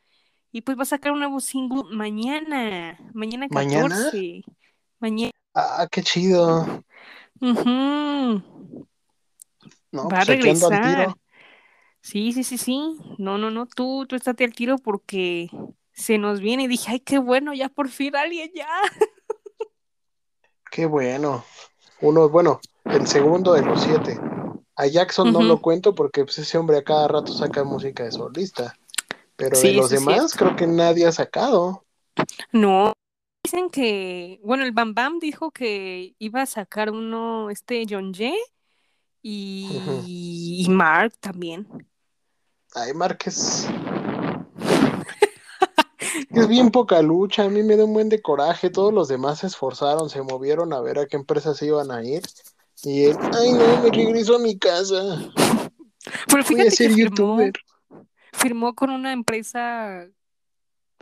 Y 0.53 0.63
pues 0.63 0.79
va 0.79 0.85
a 0.85 0.87
sacar 0.87 1.13
un 1.13 1.19
nuevo 1.19 1.39
single 1.39 1.83
mañana, 1.95 2.99
mañana 3.13 3.47
14. 3.51 3.67
¿Mañana? 3.69 4.11
Mañana. 5.01 5.31
Ah, 5.53 5.87
qué 5.93 6.03
chido. 6.03 6.83
Ujú. 7.43 7.71
No, 9.93 10.09
Va 10.09 10.21
a 10.21 10.25
pues 10.25 10.29
al 10.31 10.37
regresar. 10.39 10.83
tiro. 10.83 11.19
Sí, 12.01 12.33
sí, 12.33 12.43
sí, 12.43 12.57
sí. 12.57 12.97
No, 13.19 13.37
no, 13.37 13.51
no, 13.51 13.67
tú, 13.67 14.07
tú 14.07 14.17
estate 14.17 14.45
al 14.45 14.55
tiro 14.55 14.79
porque 14.79 15.51
se 15.95 16.19
nos 16.19 16.41
viene. 16.41 16.65
Y 16.65 16.69
dije, 16.69 16.93
ay, 16.93 17.01
qué 17.01 17.19
bueno, 17.19 17.55
ya 17.55 17.69
por 17.69 17.89
fin 17.89 18.15
alguien 18.15 18.51
ya. 18.55 18.69
Qué 20.71 20.87
bueno. 20.87 21.45
Uno, 22.01 22.29
bueno, 22.29 22.61
el 22.85 23.07
segundo 23.07 23.55
de 23.55 23.63
los 23.63 23.83
siete. 23.83 24.21
A 24.77 24.87
Jackson 24.87 25.33
no 25.33 25.41
lo 25.41 25.63
cuento 25.63 25.95
porque 25.95 26.25
pues, 26.25 26.39
ese 26.39 26.59
hombre 26.59 26.79
a 26.79 26.85
cada 26.85 27.07
rato 27.07 27.33
saca 27.33 27.63
música 27.63 28.03
de 28.03 28.13
solista. 28.13 28.77
Pero 29.37 29.55
Sí, 29.57 29.69
de 29.69 29.75
los 29.75 29.91
demás, 29.91 30.35
creo 30.35 30.57
que 30.57 30.67
nadie 30.67 31.07
ha 31.07 31.13
sacado. 31.13 31.85
No, 32.53 32.93
dicen 33.43 33.71
que, 33.71 34.41
bueno, 34.43 34.65
el 34.65 34.73
Bam 34.73 34.95
Bam 34.95 35.19
dijo 35.21 35.51
que 35.53 36.15
iba 36.19 36.43
a 36.43 36.47
sacar 36.47 36.91
uno, 36.91 37.51
este 37.51 37.85
John 37.89 38.13
Jay 38.13 38.37
y, 39.23 40.65
y 40.67 40.69
Mark 40.71 41.15
también. 41.21 41.67
Ay, 42.75 42.93
Márquez. 42.93 43.69
Es 43.69 43.69
bien 46.49 46.71
poca 46.71 47.03
lucha, 47.03 47.45
a 47.45 47.49
mí 47.49 47.63
me 47.63 47.77
da 47.77 47.85
un 47.85 47.95
buen 47.95 48.09
de 48.09 48.23
coraje. 48.23 48.71
Todos 48.71 48.93
los 48.93 49.09
demás 49.09 49.41
se 49.41 49.47
esforzaron, 49.49 50.11
se 50.11 50.23
movieron 50.23 50.73
a 50.73 50.81
ver 50.81 50.99
a 50.99 51.07
qué 51.07 51.17
empresas 51.17 51.61
iban 51.63 51.91
a 51.91 52.05
ir. 52.05 52.23
Y 52.83 53.05
él, 53.05 53.17
ay 53.33 53.53
no, 53.53 53.83
me 53.83 53.91
regreso 53.91 54.37
a 54.37 54.39
mi 54.39 54.59
casa. 54.59 55.33
Pero 56.29 56.45
Voy 56.49 56.67
a 56.67 56.71
fíjate 56.71 56.77
que 56.77 56.77
ser 56.77 56.93
firmó, 56.93 57.07
youtuber. 57.11 57.53
firmó 58.33 58.75
con 58.75 58.91
una 58.91 59.13
empresa 59.13 60.07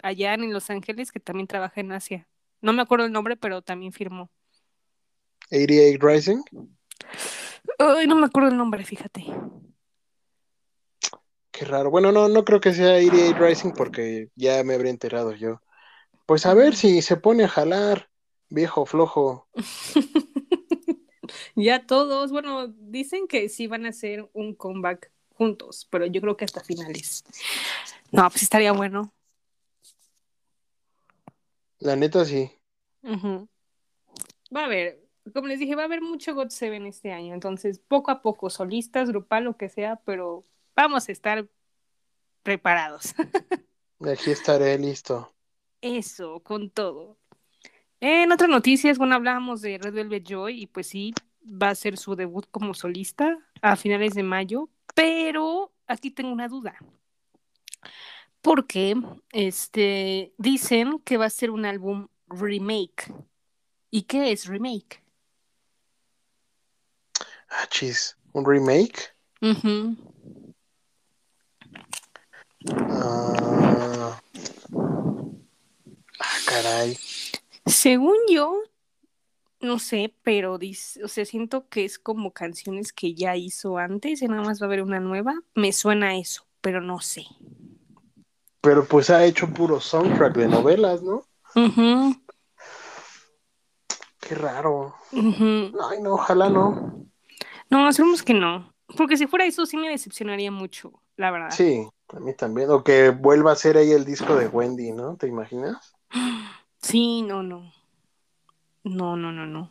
allá 0.03 0.35
en 0.35 0.53
Los 0.53 0.71
Ángeles 0.71 1.13
que 1.13 1.21
también 1.21 1.47
trabaja 1.47 1.81
en 1.81 1.93
Asia. 1.93 2.29
No 2.61 2.73
me 2.73 2.83
acuerdo 2.83 3.07
el 3.07 3.13
nombre, 3.13 3.37
pero 3.37 3.63
también 3.63 3.93
firmó. 3.93 4.31
88 5.51 5.99
Rising. 6.01 6.43
Ay, 7.79 8.07
no 8.07 8.17
me 8.17 8.27
acuerdo 8.27 8.51
el 8.51 8.57
nombre, 8.57 8.85
fíjate. 8.85 9.25
Qué 11.53 11.67
raro. 11.67 11.91
Bueno, 11.91 12.11
no, 12.11 12.29
no 12.29 12.45
creo 12.45 12.61
que 12.61 12.73
sea 12.73 12.95
88 12.97 13.39
Rising 13.39 13.73
porque 13.73 14.31
ya 14.35 14.65
me 14.65 14.75
habría 14.75 14.91
enterado 14.91 15.33
yo. 15.33 15.61
Pues 16.27 16.47
a 16.47 16.55
ver 16.55 16.75
si 16.75 17.03
se 17.03 17.17
pone 17.17 17.45
a 17.45 17.49
jalar, 17.49 18.09
viejo 18.49 18.87
flojo. 18.87 19.49
Ya 21.55 21.87
todos, 21.87 22.33
bueno, 22.33 22.69
dicen 22.69 23.27
que 23.29 23.49
sí 23.49 23.67
van 23.67 23.87
a 23.87 23.91
hacer 23.91 24.29
un 24.33 24.55
comeback 24.55 25.11
juntos, 25.35 25.87
pero 25.91 26.07
yo 26.07 26.21
creo 26.21 26.37
que 26.37 26.45
hasta 26.45 26.61
finales. 26.61 27.25
No, 28.11 28.29
pues 28.31 28.43
estaría 28.43 28.73
bueno. 28.73 29.13
La 31.79 31.97
neta 31.97 32.25
sí. 32.25 32.51
Va 34.55 34.63
a 34.63 34.65
haber, 34.65 35.01
como 35.33 35.49
les 35.49 35.59
dije, 35.59 35.75
va 35.75 35.83
a 35.83 35.87
haber 35.87 36.01
mucho 36.01 36.35
God 36.35 36.49
Seven 36.49 36.87
este 36.87 37.13
año, 37.13 37.35
entonces 37.35 37.79
poco 37.79 38.11
a 38.11 38.23
poco, 38.23 38.51
solistas, 38.51 39.09
grupal, 39.09 39.45
lo 39.45 39.57
que 39.57 39.69
sea, 39.69 39.97
pero 40.05 40.45
vamos 40.75 41.09
a 41.09 41.13
estar 41.13 41.47
preparados. 42.43 43.15
Aquí 44.01 44.31
estaré 44.31 44.79
listo. 44.79 45.33
Eso, 45.81 46.41
con 46.41 46.71
todo. 46.71 47.19
En 48.01 48.33
otras 48.33 48.51
noticias, 48.51 48.99
bueno, 48.99 49.15
hablábamos 49.15 49.61
de 49.61 49.79
Red 49.79 49.95
Velvet 49.95 50.25
Joy 50.27 50.63
y 50.63 50.67
pues 50.67 50.89
sí, 50.89 51.15
va 51.45 51.71
a 51.71 51.75
ser 51.75 51.97
su 51.97 52.17
debut 52.17 52.47
como 52.51 52.75
solista 52.75 53.39
a 53.61 53.77
finales 53.77 54.15
de 54.15 54.23
mayo, 54.23 54.69
pero 54.95 55.73
aquí 55.87 56.11
tengo 56.11 56.33
una 56.33 56.49
duda. 56.49 56.77
Porque 58.41 58.97
este, 59.31 60.35
dicen 60.37 60.99
que 61.05 61.17
va 61.17 61.27
a 61.27 61.31
ser 61.31 61.51
un 61.51 61.65
álbum 61.65 62.09
remake. 62.27 63.13
¿Y 63.91 64.03
qué 64.03 64.33
es 64.33 64.47
remake? 64.47 65.03
Ah, 67.49 67.67
chis. 67.69 68.17
¿Un 68.33 68.45
remake? 68.45 69.15
Ujú. 69.41 69.97
Ah, 72.71 74.21
ah, 76.21 76.39
caray. 76.47 76.97
Según 77.67 78.17
yo, 78.29 78.61
no 79.61 79.79
sé, 79.79 80.15
pero 80.23 80.59
dice, 80.59 81.03
o 81.05 81.09
sea, 81.09 81.25
siento 81.25 81.69
que 81.69 81.85
es 81.85 81.99
como 81.99 82.33
canciones 82.33 82.93
que 82.93 83.15
ya 83.15 83.37
hizo 83.37 83.79
antes 83.79 84.23
y 84.23 84.29
nada 84.29 84.43
más 84.43 84.61
va 84.61 84.67
a 84.67 84.69
haber 84.69 84.83
una 84.83 85.01
nueva. 85.01 85.35
Me 85.55 85.73
suena 85.73 86.09
a 86.09 86.17
eso, 86.17 86.47
pero 86.61 86.81
no 86.81 87.01
sé. 87.01 87.27
Pero 88.61 88.85
pues 88.85 89.11
ha 89.11 89.25
hecho 89.25 89.49
puro 89.53 89.81
soundtrack 89.81 90.37
de 90.37 90.49
novelas, 90.49 91.03
¿no? 91.03 91.27
Qué 94.21 94.35
raro. 94.35 94.95
Ay, 95.13 96.01
no, 96.01 96.15
ojalá 96.15 96.49
no. 96.49 97.07
No, 97.71 97.89
esperemos 97.89 98.23
que 98.23 98.35
no. 98.35 98.73
Porque 98.97 99.17
si 99.17 99.27
fuera 99.27 99.47
eso 99.47 99.67
sí 99.67 99.77
me 99.77 99.89
decepcionaría 99.89 100.51
mucho, 100.51 100.93
la 101.17 101.31
verdad. 101.31 101.51
Sí, 101.51 101.89
a 102.13 102.21
mí 102.21 102.35
también. 102.35 102.71
O 102.71 102.85
que 102.85 103.11
vuelva 103.11 103.53
a 103.53 103.57
ser 103.57 103.77
ahí 103.77 103.93
el 103.93 104.05
disco 104.05 104.37
de 104.37 104.49
Wendy, 104.49 104.93
¿no? 104.93 105.17
¿Te 105.17 105.27
imaginas? 105.27 105.95
Sí, 106.81 107.23
no, 107.23 107.43
no. 107.43 107.73
No, 108.85 109.17
no, 109.17 109.33
no, 109.33 109.47
no. 109.47 109.71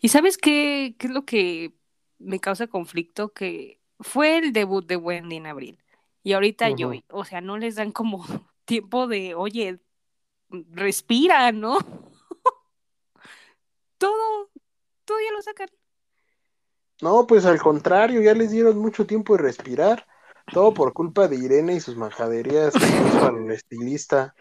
¿Y 0.00 0.08
sabes 0.08 0.38
qué, 0.38 0.94
qué 0.98 1.08
es 1.08 1.12
lo 1.12 1.24
que 1.24 1.74
me 2.18 2.40
causa 2.40 2.66
conflicto? 2.68 3.32
Que 3.32 3.80
fue 4.00 4.38
el 4.38 4.52
debut 4.52 4.86
de 4.86 4.96
Wendy 4.96 5.36
en 5.36 5.46
abril. 5.46 5.78
Y 6.22 6.32
ahorita 6.32 6.68
Ujú. 6.68 6.76
Joy. 6.78 7.04
O 7.08 7.24
sea, 7.24 7.40
no 7.40 7.58
les 7.58 7.74
dan 7.74 7.92
como 7.92 8.24
tiempo 8.64 9.06
de, 9.06 9.34
oye, 9.34 9.80
respira, 10.50 11.50
¿no? 11.52 11.78
Todo, 13.98 14.50
todo 15.04 15.18
ya 15.20 15.32
lo 15.32 15.42
sacan. 15.42 15.68
No, 17.00 17.24
pues 17.26 17.46
al 17.46 17.60
contrario, 17.60 18.20
ya 18.20 18.34
les 18.34 18.50
dieron 18.50 18.78
mucho 18.78 19.06
tiempo 19.06 19.36
de 19.36 19.42
respirar. 19.44 20.08
Todo 20.52 20.74
por 20.74 20.92
culpa 20.92 21.28
de 21.28 21.36
Irene 21.36 21.74
y 21.74 21.80
sus 21.80 21.96
majaderías 21.96 22.74
hizo 22.76 23.26
al 23.26 23.50
estilista. 23.52 24.34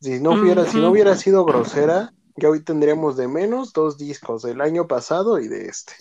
Si 0.00 0.20
no 0.20 0.32
hubiera, 0.32 0.64
si 0.66 0.78
no 0.78 0.90
hubiera 0.90 1.16
sido 1.16 1.44
grosera, 1.44 2.12
ya 2.36 2.48
hoy 2.48 2.64
tendríamos 2.64 3.16
de 3.16 3.28
menos 3.28 3.72
dos 3.72 3.98
discos 3.98 4.42
del 4.42 4.60
año 4.60 4.86
pasado 4.86 5.38
y 5.38 5.48
de 5.48 5.66
este. 5.66 5.94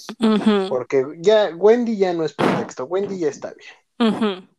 Porque 0.69 1.05
ya 1.19 1.51
Wendy 1.55 1.97
ya 1.97 2.13
no 2.13 2.24
es 2.24 2.34
pretexto, 2.34 2.86
Wendy 2.86 3.19
ya 3.19 3.28
está 3.30 3.53
bien. 3.53 4.49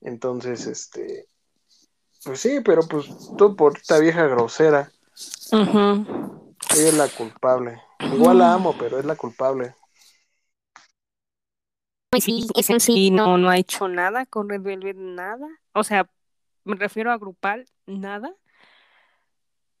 Entonces, 0.00 0.66
este, 0.66 1.26
pues 2.24 2.40
sí, 2.40 2.60
pero 2.64 2.82
pues 2.82 3.06
todo 3.36 3.56
por 3.56 3.76
esta 3.76 3.98
vieja 3.98 4.26
grosera. 4.26 4.90
Ella 6.76 6.88
es 6.88 6.94
la 6.94 7.08
culpable. 7.08 7.80
Igual 8.00 8.38
la 8.38 8.54
amo, 8.54 8.74
pero 8.78 8.98
es 8.98 9.04
la 9.04 9.16
culpable. 9.16 9.74
Sí, 12.20 12.46
es 12.56 12.70
en 12.70 12.80
sí. 12.80 13.10
No, 13.10 13.36
no 13.36 13.50
ha 13.50 13.58
hecho 13.58 13.86
nada 13.88 14.26
con 14.26 14.48
Red 14.48 14.62
Velvet, 14.62 14.96
nada. 14.96 15.46
O 15.72 15.84
sea, 15.84 16.10
me 16.64 16.76
refiero 16.76 17.12
a 17.12 17.18
grupal, 17.18 17.66
nada. 17.86 18.34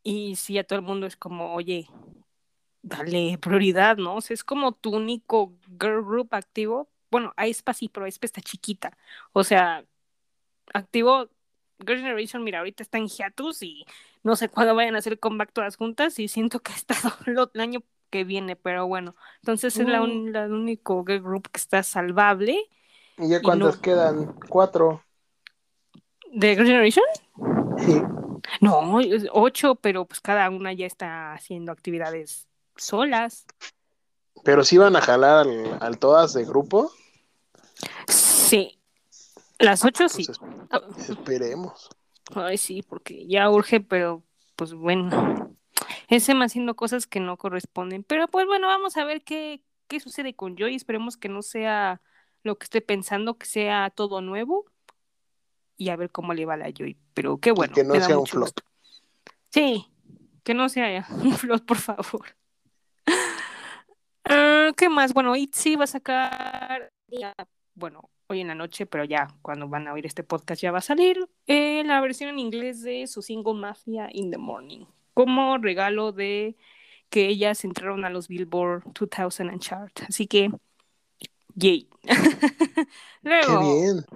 Y 0.02 0.36
sí, 0.36 0.58
a 0.58 0.64
todo 0.64 0.78
el 0.78 0.84
mundo 0.84 1.06
es 1.06 1.16
como, 1.16 1.54
oye, 1.54 1.88
dale 2.82 3.38
prioridad, 3.38 3.96
¿no? 3.96 4.16
O 4.16 4.20
sea, 4.20 4.34
es 4.34 4.44
como 4.44 4.72
tu 4.72 4.94
único 4.96 5.54
girl 5.80 6.04
group 6.04 6.28
activo. 6.32 6.90
Bueno, 7.10 7.32
Aespa 7.36 7.74
sí, 7.74 7.88
pero 7.88 8.06
Aespa 8.06 8.26
está 8.26 8.40
chiquita. 8.40 8.96
O 9.32 9.44
sea, 9.44 9.84
activo 10.74 11.30
Girl 11.80 11.98
Generation, 11.98 12.44
mira, 12.44 12.58
ahorita 12.58 12.82
está 12.82 12.98
en 12.98 13.08
hiatus 13.08 13.62
y 13.62 13.86
no 14.22 14.36
sé 14.36 14.48
cuándo 14.48 14.74
vayan 14.74 14.96
a 14.96 14.98
hacer 14.98 15.18
comeback 15.18 15.52
todas 15.52 15.76
juntas 15.76 16.18
y 16.18 16.28
siento 16.28 16.60
que 16.60 16.72
ha 16.72 16.76
estado 16.76 17.12
el 17.54 17.60
año 17.60 17.82
que 18.10 18.24
viene, 18.24 18.56
pero 18.56 18.86
bueno. 18.86 19.14
Entonces 19.42 19.76
es 19.78 19.86
la, 19.86 20.02
un- 20.02 20.32
la 20.32 20.46
único 20.46 21.04
girl 21.04 21.22
group 21.22 21.48
que 21.50 21.58
está 21.58 21.82
salvable 21.82 22.58
¿Y 23.18 23.28
ya 23.28 23.42
cuántas 23.42 23.76
no. 23.76 23.82
quedan? 23.82 24.34
Cuatro. 24.48 25.02
de 26.32 26.54
Girl 26.54 26.66
Generation. 26.66 27.04
Sí. 27.78 28.00
No, 28.60 28.98
ocho, 29.32 29.74
pero 29.76 30.04
pues 30.04 30.20
cada 30.20 30.48
una 30.50 30.72
ya 30.72 30.86
está 30.86 31.32
haciendo 31.32 31.72
actividades 31.72 32.46
solas. 32.76 33.46
Pero 34.44 34.62
sí 34.64 34.78
van 34.78 34.94
a 34.96 35.00
jalar 35.00 35.46
al, 35.46 35.78
al 35.80 35.98
todas 35.98 36.32
de 36.34 36.44
grupo. 36.44 36.92
Sí. 38.06 38.78
Las 39.58 39.84
ocho 39.84 40.08
sí. 40.08 40.24
Pues 40.26 40.38
es- 40.38 40.44
Ah, 40.70 40.80
esperemos. 41.08 41.88
Ay, 42.34 42.58
sí, 42.58 42.82
porque 42.82 43.26
ya 43.26 43.50
urge, 43.50 43.80
pero 43.80 44.22
pues 44.54 44.74
bueno. 44.74 45.56
Ese 46.08 46.34
me 46.34 46.44
haciendo 46.44 46.74
cosas 46.76 47.06
que 47.06 47.20
no 47.20 47.36
corresponden. 47.36 48.02
Pero 48.02 48.28
pues 48.28 48.46
bueno, 48.46 48.66
vamos 48.66 48.96
a 48.96 49.04
ver 49.04 49.22
qué, 49.22 49.62
qué 49.86 50.00
sucede 50.00 50.34
con 50.34 50.56
Joy. 50.56 50.74
Esperemos 50.74 51.16
que 51.16 51.28
no 51.28 51.42
sea 51.42 52.00
lo 52.42 52.58
que 52.58 52.64
estoy 52.64 52.80
pensando, 52.80 53.38
que 53.38 53.46
sea 53.46 53.90
todo 53.90 54.20
nuevo. 54.20 54.66
Y 55.76 55.90
a 55.90 55.96
ver 55.96 56.10
cómo 56.10 56.34
le 56.34 56.44
va 56.44 56.54
a 56.54 56.56
la 56.56 56.70
Joy. 56.70 56.98
Pero 57.14 57.38
qué 57.38 57.52
bueno. 57.52 57.74
que 57.74 57.84
no 57.84 57.94
sea 57.94 58.18
un 58.18 58.26
flop. 58.26 58.44
gusto. 58.44 58.62
Sí, 59.50 59.86
que 60.42 60.54
no 60.54 60.68
sea 60.68 61.06
un 61.22 61.32
flop, 61.32 61.64
por 61.64 61.78
favor. 61.78 62.36
Ah, 64.24 64.72
¿Qué 64.76 64.88
más? 64.88 65.14
Bueno, 65.14 65.34
ITZY 65.36 65.76
va 65.76 65.84
a 65.84 65.86
sacar, 65.86 66.92
ya, 67.06 67.34
bueno, 67.74 68.10
hoy 68.28 68.40
en 68.40 68.48
la 68.48 68.54
noche, 68.54 68.84
pero 68.84 69.04
ya 69.04 69.28
cuando 69.40 69.68
van 69.68 69.88
a 69.88 69.94
oír 69.94 70.04
este 70.04 70.22
podcast 70.22 70.60
ya 70.60 70.70
va 70.70 70.78
a 70.78 70.82
salir 70.82 71.28
eh, 71.46 71.82
la 71.84 72.00
versión 72.00 72.30
en 72.30 72.38
inglés 72.38 72.82
de 72.82 73.06
su 73.06 73.22
single 73.22 73.54
Mafia 73.54 74.08
in 74.12 74.30
the 74.30 74.36
Morning, 74.36 74.84
como 75.18 75.58
regalo 75.58 76.12
de 76.12 76.54
que 77.10 77.26
ellas 77.26 77.64
entraron 77.64 78.04
a 78.04 78.08
los 78.08 78.28
Billboard 78.28 78.84
2000 78.94 79.58
chart. 79.58 80.02
Así 80.08 80.28
que, 80.28 80.48
yay. 81.56 81.88
Qué 82.04 82.86
Luego, 83.22 83.80
bien. 83.80 84.06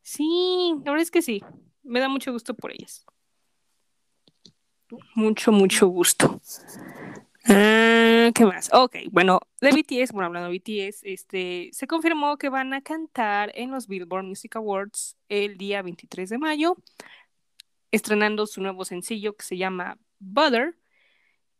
sí, 0.00 0.72
la 0.78 0.92
verdad 0.92 1.02
es 1.02 1.10
que 1.10 1.20
sí, 1.20 1.42
me 1.82 2.00
da 2.00 2.08
mucho 2.08 2.32
gusto 2.32 2.54
por 2.54 2.72
ellas. 2.72 3.04
Mucho, 5.14 5.52
mucho 5.52 5.88
gusto. 5.88 6.40
Ah, 7.44 8.30
¿Qué 8.34 8.46
más? 8.46 8.70
Ok, 8.72 8.96
bueno, 9.10 9.40
de 9.60 9.72
BTS, 9.72 10.12
bueno, 10.12 10.28
hablando 10.28 10.48
de 10.48 10.58
BTS, 10.58 11.02
este, 11.02 11.68
se 11.72 11.86
confirmó 11.86 12.38
que 12.38 12.48
van 12.48 12.72
a 12.72 12.80
cantar 12.80 13.52
en 13.54 13.72
los 13.72 13.86
Billboard 13.88 14.24
Music 14.24 14.56
Awards 14.56 15.18
el 15.28 15.58
día 15.58 15.82
23 15.82 16.30
de 16.30 16.38
mayo, 16.38 16.78
estrenando 17.90 18.46
su 18.46 18.62
nuevo 18.62 18.86
sencillo 18.86 19.36
que 19.36 19.44
se 19.44 19.58
llama 19.58 19.98
Butter. 20.20 20.76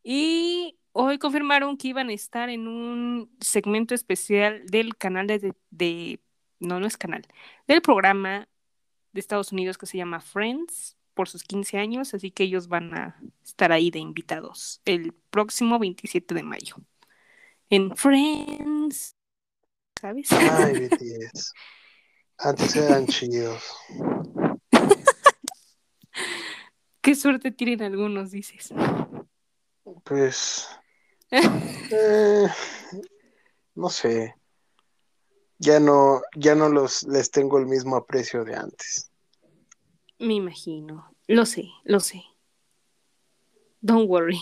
Y 0.02 0.78
hoy 0.92 1.18
confirmaron 1.18 1.76
que 1.76 1.88
iban 1.88 2.08
a 2.08 2.12
estar 2.12 2.48
en 2.48 2.68
un 2.68 3.30
segmento 3.40 3.94
especial 3.94 4.64
del 4.66 4.96
canal 4.96 5.26
de, 5.26 5.54
de 5.70 6.20
no, 6.60 6.78
no 6.78 6.86
es 6.86 6.96
canal, 6.96 7.26
del 7.66 7.82
programa 7.82 8.48
de 9.12 9.20
Estados 9.20 9.52
Unidos 9.52 9.78
que 9.78 9.86
se 9.86 9.98
llama 9.98 10.20
Friends 10.20 10.96
por 11.14 11.28
sus 11.28 11.42
15 11.42 11.78
años, 11.78 12.14
así 12.14 12.30
que 12.30 12.44
ellos 12.44 12.68
van 12.68 12.94
a 12.94 13.20
estar 13.44 13.72
ahí 13.72 13.90
de 13.90 13.98
invitados 13.98 14.80
el 14.84 15.12
próximo 15.30 15.78
27 15.78 16.34
de 16.34 16.42
mayo. 16.42 16.76
En 17.68 17.96
Friends, 17.96 19.16
¿sabes? 20.00 20.32
Ay, 20.32 20.88
BTS. 20.88 21.52
Antes 22.38 22.76
eran 22.76 23.06
chidos. 23.06 23.62
Qué 27.00 27.14
suerte 27.14 27.50
tienen 27.50 27.82
algunos, 27.82 28.30
dices. 28.30 28.72
Pues. 30.04 30.68
eh, 31.30 32.46
no 33.74 33.88
sé. 33.88 34.34
Ya 35.58 35.78
no, 35.78 36.22
ya 36.36 36.54
no 36.54 36.68
los 36.68 37.02
les 37.04 37.30
tengo 37.30 37.58
el 37.58 37.66
mismo 37.66 37.96
aprecio 37.96 38.44
de 38.44 38.56
antes. 38.56 39.10
Me 40.18 40.34
imagino. 40.34 41.14
Lo 41.26 41.46
sé, 41.46 41.70
lo 41.84 42.00
sé. 42.00 42.24
Don't 43.80 44.08
worry. 44.08 44.40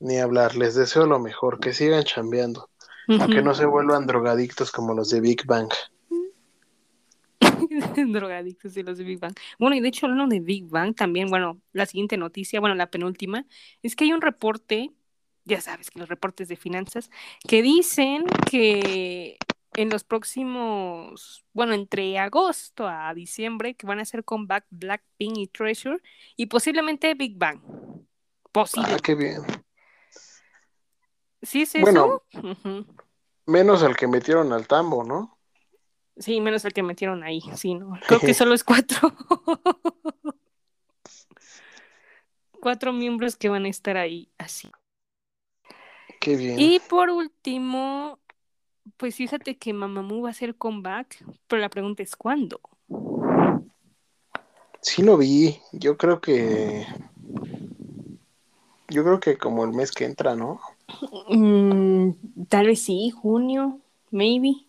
Ni 0.00 0.18
hablar, 0.18 0.56
les 0.56 0.74
deseo 0.74 1.06
lo 1.06 1.18
mejor, 1.18 1.60
que 1.60 1.72
sigan 1.72 2.04
chambeando, 2.04 2.70
que 3.06 3.14
Ujú. 3.14 3.42
no 3.42 3.54
se 3.54 3.66
vuelvan 3.66 4.06
drogadictos 4.06 4.70
como 4.70 4.94
los 4.94 5.10
de 5.10 5.20
Big 5.20 5.46
Bang. 5.46 5.70
Drogadictos 8.12 8.74
de 8.74 8.82
los 8.82 8.98
de 8.98 9.04
Big 9.04 9.18
Bang. 9.18 9.34
Bueno, 9.58 9.76
y 9.76 9.80
de 9.80 9.88
hecho, 9.88 10.06
hablando 10.06 10.26
de 10.32 10.40
Big 10.40 10.66
Bang, 10.68 10.94
también, 10.94 11.28
bueno, 11.28 11.60
la 11.72 11.86
siguiente 11.86 12.16
noticia, 12.16 12.60
bueno, 12.60 12.74
la 12.74 12.90
penúltima, 12.90 13.46
es 13.82 13.96
que 13.96 14.04
hay 14.04 14.12
un 14.12 14.20
reporte, 14.20 14.90
ya 15.44 15.60
sabes 15.60 15.90
que 15.90 15.98
los 15.98 16.08
reportes 16.08 16.48
de 16.48 16.56
finanzas, 16.56 17.10
que 17.46 17.62
dicen 17.62 18.24
que 18.50 19.38
en 19.76 19.90
los 19.90 20.04
próximos, 20.04 21.44
bueno, 21.52 21.74
entre 21.74 22.18
agosto 22.18 22.86
a 22.86 23.12
diciembre, 23.14 23.74
que 23.74 23.86
van 23.86 23.98
a 23.98 24.02
hacer 24.02 24.24
comeback 24.24 24.66
Blackpink 24.70 25.38
y 25.38 25.46
Treasure 25.48 25.98
y 26.36 26.46
posiblemente 26.46 27.14
Big 27.14 27.36
Bang. 27.36 27.60
Posible. 28.52 28.88
Ah, 28.92 28.98
qué 29.02 29.14
bien. 29.14 29.42
¿Sí 31.42 31.62
es 31.62 31.74
Bueno. 31.74 32.22
eso? 32.32 32.48
Ujú. 32.48 32.86
Menos 33.46 33.82
el 33.82 33.96
que 33.96 34.06
metieron 34.06 34.52
al 34.52 34.66
tambo, 34.66 35.04
¿no? 35.04 35.33
Sí, 36.16 36.40
menos 36.40 36.64
el 36.64 36.72
que 36.72 36.82
metieron 36.82 37.22
ahí, 37.24 37.42
sí, 37.54 37.74
¿no? 37.74 37.98
Creo 38.06 38.20
que 38.20 38.34
solo 38.34 38.54
es 38.54 38.64
cuatro. 38.64 39.12
cuatro 42.60 42.92
miembros 42.92 43.36
que 43.36 43.48
van 43.48 43.64
a 43.66 43.68
estar 43.68 43.96
ahí 43.96 44.30
así. 44.38 44.70
Qué 46.20 46.36
bien. 46.36 46.58
Y 46.58 46.80
por 46.88 47.10
último, 47.10 48.18
pues 48.96 49.16
fíjate 49.16 49.58
que 49.58 49.72
Mamamoo 49.72 50.22
va 50.22 50.28
a 50.28 50.30
hacer 50.30 50.56
comeback, 50.56 51.24
pero 51.46 51.60
la 51.60 51.68
pregunta 51.68 52.02
es 52.02 52.16
¿cuándo? 52.16 52.60
Sí 54.80 55.02
lo 55.02 55.16
vi. 55.16 55.58
Yo 55.72 55.96
creo 55.96 56.20
que. 56.20 56.86
Yo 58.88 59.02
creo 59.02 59.18
que 59.18 59.36
como 59.36 59.64
el 59.64 59.72
mes 59.72 59.90
que 59.90 60.04
entra, 60.04 60.36
¿no? 60.36 60.60
Mm, 61.28 62.10
tal 62.48 62.66
vez 62.66 62.82
sí, 62.82 63.10
junio, 63.10 63.80
maybe. 64.10 64.66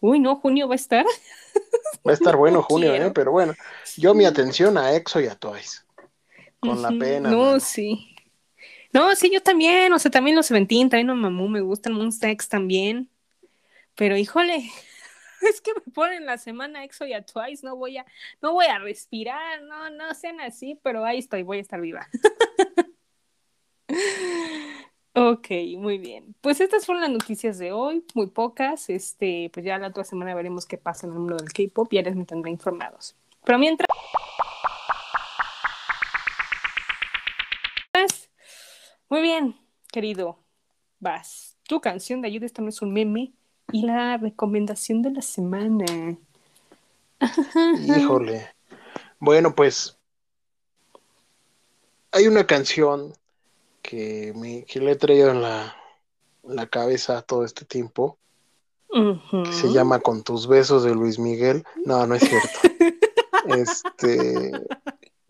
Uy, 0.00 0.20
no, 0.20 0.36
junio 0.36 0.68
va 0.68 0.74
a 0.74 0.76
estar. 0.76 1.04
Va 2.06 2.12
a 2.12 2.14
estar 2.14 2.36
bueno 2.36 2.58
No 2.58 2.62
junio, 2.62 2.90
quiero. 2.90 3.06
¿eh? 3.06 3.10
Pero 3.12 3.32
bueno, 3.32 3.54
yo 3.96 4.14
mi 4.14 4.24
atención 4.24 4.78
a 4.78 4.94
EXO 4.94 5.20
y 5.20 5.26
a 5.26 5.34
Twice. 5.34 5.80
Con 6.60 6.80
la 6.80 6.90
pena. 6.90 7.28
No, 7.30 7.58
sí. 7.60 8.14
No, 8.92 9.14
sí, 9.14 9.30
yo 9.32 9.42
también, 9.42 9.92
o 9.92 9.98
sea, 9.98 10.10
también 10.10 10.36
los 10.36 10.46
Seventeen, 10.46 10.88
también 10.88 11.08
Mamamoo, 11.08 11.48
me 11.48 11.60
gustan 11.60 11.92
Monsta 11.92 12.30
X 12.30 12.48
también. 12.48 13.10
Pero 13.94 14.16
híjole, 14.16 14.56
es 15.42 15.60
que 15.60 15.72
me 15.74 15.92
ponen 15.92 16.24
la 16.24 16.38
semana 16.38 16.84
EXO 16.84 17.06
y 17.06 17.12
a 17.12 17.24
Twice, 17.24 17.66
no 17.66 17.76
voy 17.76 17.98
a, 17.98 18.06
no 18.40 18.52
voy 18.52 18.66
a 18.66 18.78
respirar, 18.78 19.62
no, 19.62 19.90
no 19.90 20.14
sean 20.14 20.40
así, 20.40 20.78
pero 20.82 21.04
ahí 21.04 21.18
estoy, 21.18 21.42
voy 21.42 21.58
a 21.58 21.62
estar 21.62 21.80
viva. 21.80 22.08
Ok, 25.20 25.48
muy 25.78 25.98
bien. 25.98 26.36
Pues 26.40 26.60
estas 26.60 26.86
fueron 26.86 27.02
las 27.02 27.10
noticias 27.10 27.58
de 27.58 27.72
hoy, 27.72 28.04
muy 28.14 28.28
pocas. 28.28 28.88
Este, 28.88 29.50
pues 29.52 29.66
ya 29.66 29.76
la 29.76 29.88
otra 29.88 30.04
semana 30.04 30.32
veremos 30.32 30.64
qué 30.64 30.78
pasa 30.78 31.08
en 31.08 31.12
el 31.12 31.18
mundo 31.18 31.36
del 31.36 31.52
K-pop 31.52 31.92
y 31.92 31.96
ya 31.96 32.02
les 32.02 32.14
mantendré 32.14 32.52
informados. 32.52 33.16
Pero 33.44 33.58
mientras. 33.58 33.88
Muy 39.08 39.22
bien, 39.22 39.56
querido. 39.90 40.38
Vas. 41.00 41.56
Tu 41.66 41.80
canción 41.80 42.22
de 42.22 42.28
ayuda, 42.28 42.46
esto 42.46 42.62
no 42.62 42.68
es 42.68 42.80
un 42.80 42.92
meme. 42.92 43.32
Y 43.72 43.86
la 43.86 44.18
recomendación 44.18 45.02
de 45.02 45.10
la 45.10 45.22
semana. 45.22 46.16
Híjole. 47.96 48.52
Bueno, 49.18 49.52
pues. 49.52 49.98
Hay 52.12 52.28
una 52.28 52.46
canción 52.46 53.14
que, 53.88 54.34
me, 54.36 54.66
que 54.66 54.80
le 54.80 54.92
he 54.92 54.96
traído 54.96 55.30
en 55.30 55.40
la, 55.40 55.74
en 56.44 56.56
la 56.56 56.66
cabeza 56.66 57.22
todo 57.22 57.44
este 57.44 57.64
tiempo. 57.64 58.18
Que 58.90 59.52
se 59.52 59.70
llama 59.70 60.00
Con 60.00 60.22
tus 60.22 60.46
besos 60.46 60.82
de 60.84 60.94
Luis 60.94 61.18
Miguel. 61.18 61.64
No, 61.84 62.06
no 62.06 62.14
es 62.14 62.22
cierto. 62.22 62.48
Este, 63.46 64.52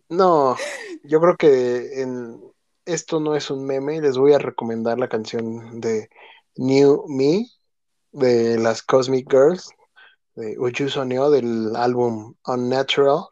no, 0.09 0.57
yo 1.05 1.21
creo 1.21 1.37
que 1.37 2.03
en 2.03 2.41
esto 2.85 3.21
no 3.21 3.37
es 3.37 3.49
un 3.49 3.65
meme. 3.65 4.01
Les 4.01 4.19
voy 4.19 4.33
a 4.33 4.39
recomendar 4.39 4.99
la 4.99 5.09
canción 5.09 5.81
de 5.81 6.11
New 6.57 7.05
Me 7.07 7.47
de 8.11 8.59
las 8.59 8.83
Cosmic 8.83 9.31
Girls 9.31 9.71
de 10.35 10.59
Uju 10.59 10.89
Sonio 10.89 11.31
del 11.31 11.77
álbum 11.77 12.35
Unnatural. 12.45 13.27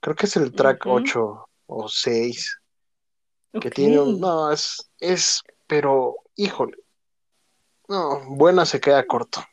Creo 0.00 0.16
que 0.16 0.26
es 0.26 0.36
el 0.36 0.52
track 0.52 0.84
Ujú. 0.84 0.96
8 0.96 1.48
o 1.66 1.88
6 1.88 2.58
que 3.60 3.70
tiene 3.70 3.98
un, 4.00 4.20
no, 4.20 4.52
es, 4.52 4.90
es, 4.98 5.42
pero, 5.66 6.16
híjole, 6.34 6.76
no, 7.88 8.24
buena 8.28 8.66
se 8.66 8.80
queda 8.80 9.06
corto. 9.06 9.44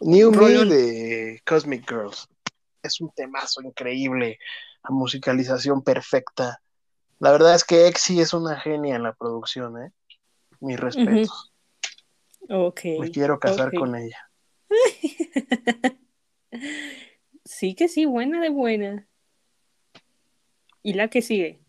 New 0.00 0.32
Me 0.32 0.64
de 0.64 1.40
Cosmic 1.46 1.88
Girls. 1.88 2.28
Es 2.82 3.00
un 3.00 3.10
temazo 3.10 3.62
increíble, 3.62 4.38
la 4.82 4.90
musicalización 4.90 5.82
perfecta. 5.82 6.60
La 7.20 7.30
verdad 7.30 7.54
es 7.54 7.64
que 7.64 7.86
Exy 7.86 8.20
es 8.20 8.34
una 8.34 8.58
genia 8.58 8.96
en 8.96 9.04
la 9.04 9.12
producción, 9.12 9.80
¿eh? 9.80 9.92
Mis 10.60 10.78
respetos. 10.78 11.52
Ok. 12.48 12.80
Me 12.98 13.10
quiero 13.10 13.38
casar 13.38 13.72
con 13.72 13.94
ella. 13.94 14.28
Sí 17.44 17.74
que 17.74 17.88
sí, 17.88 18.04
buena 18.04 18.40
de 18.40 18.50
buena. 18.50 19.08
¿Y 20.82 20.94
la 20.94 21.08
que 21.08 21.22
sigue? 21.22 21.61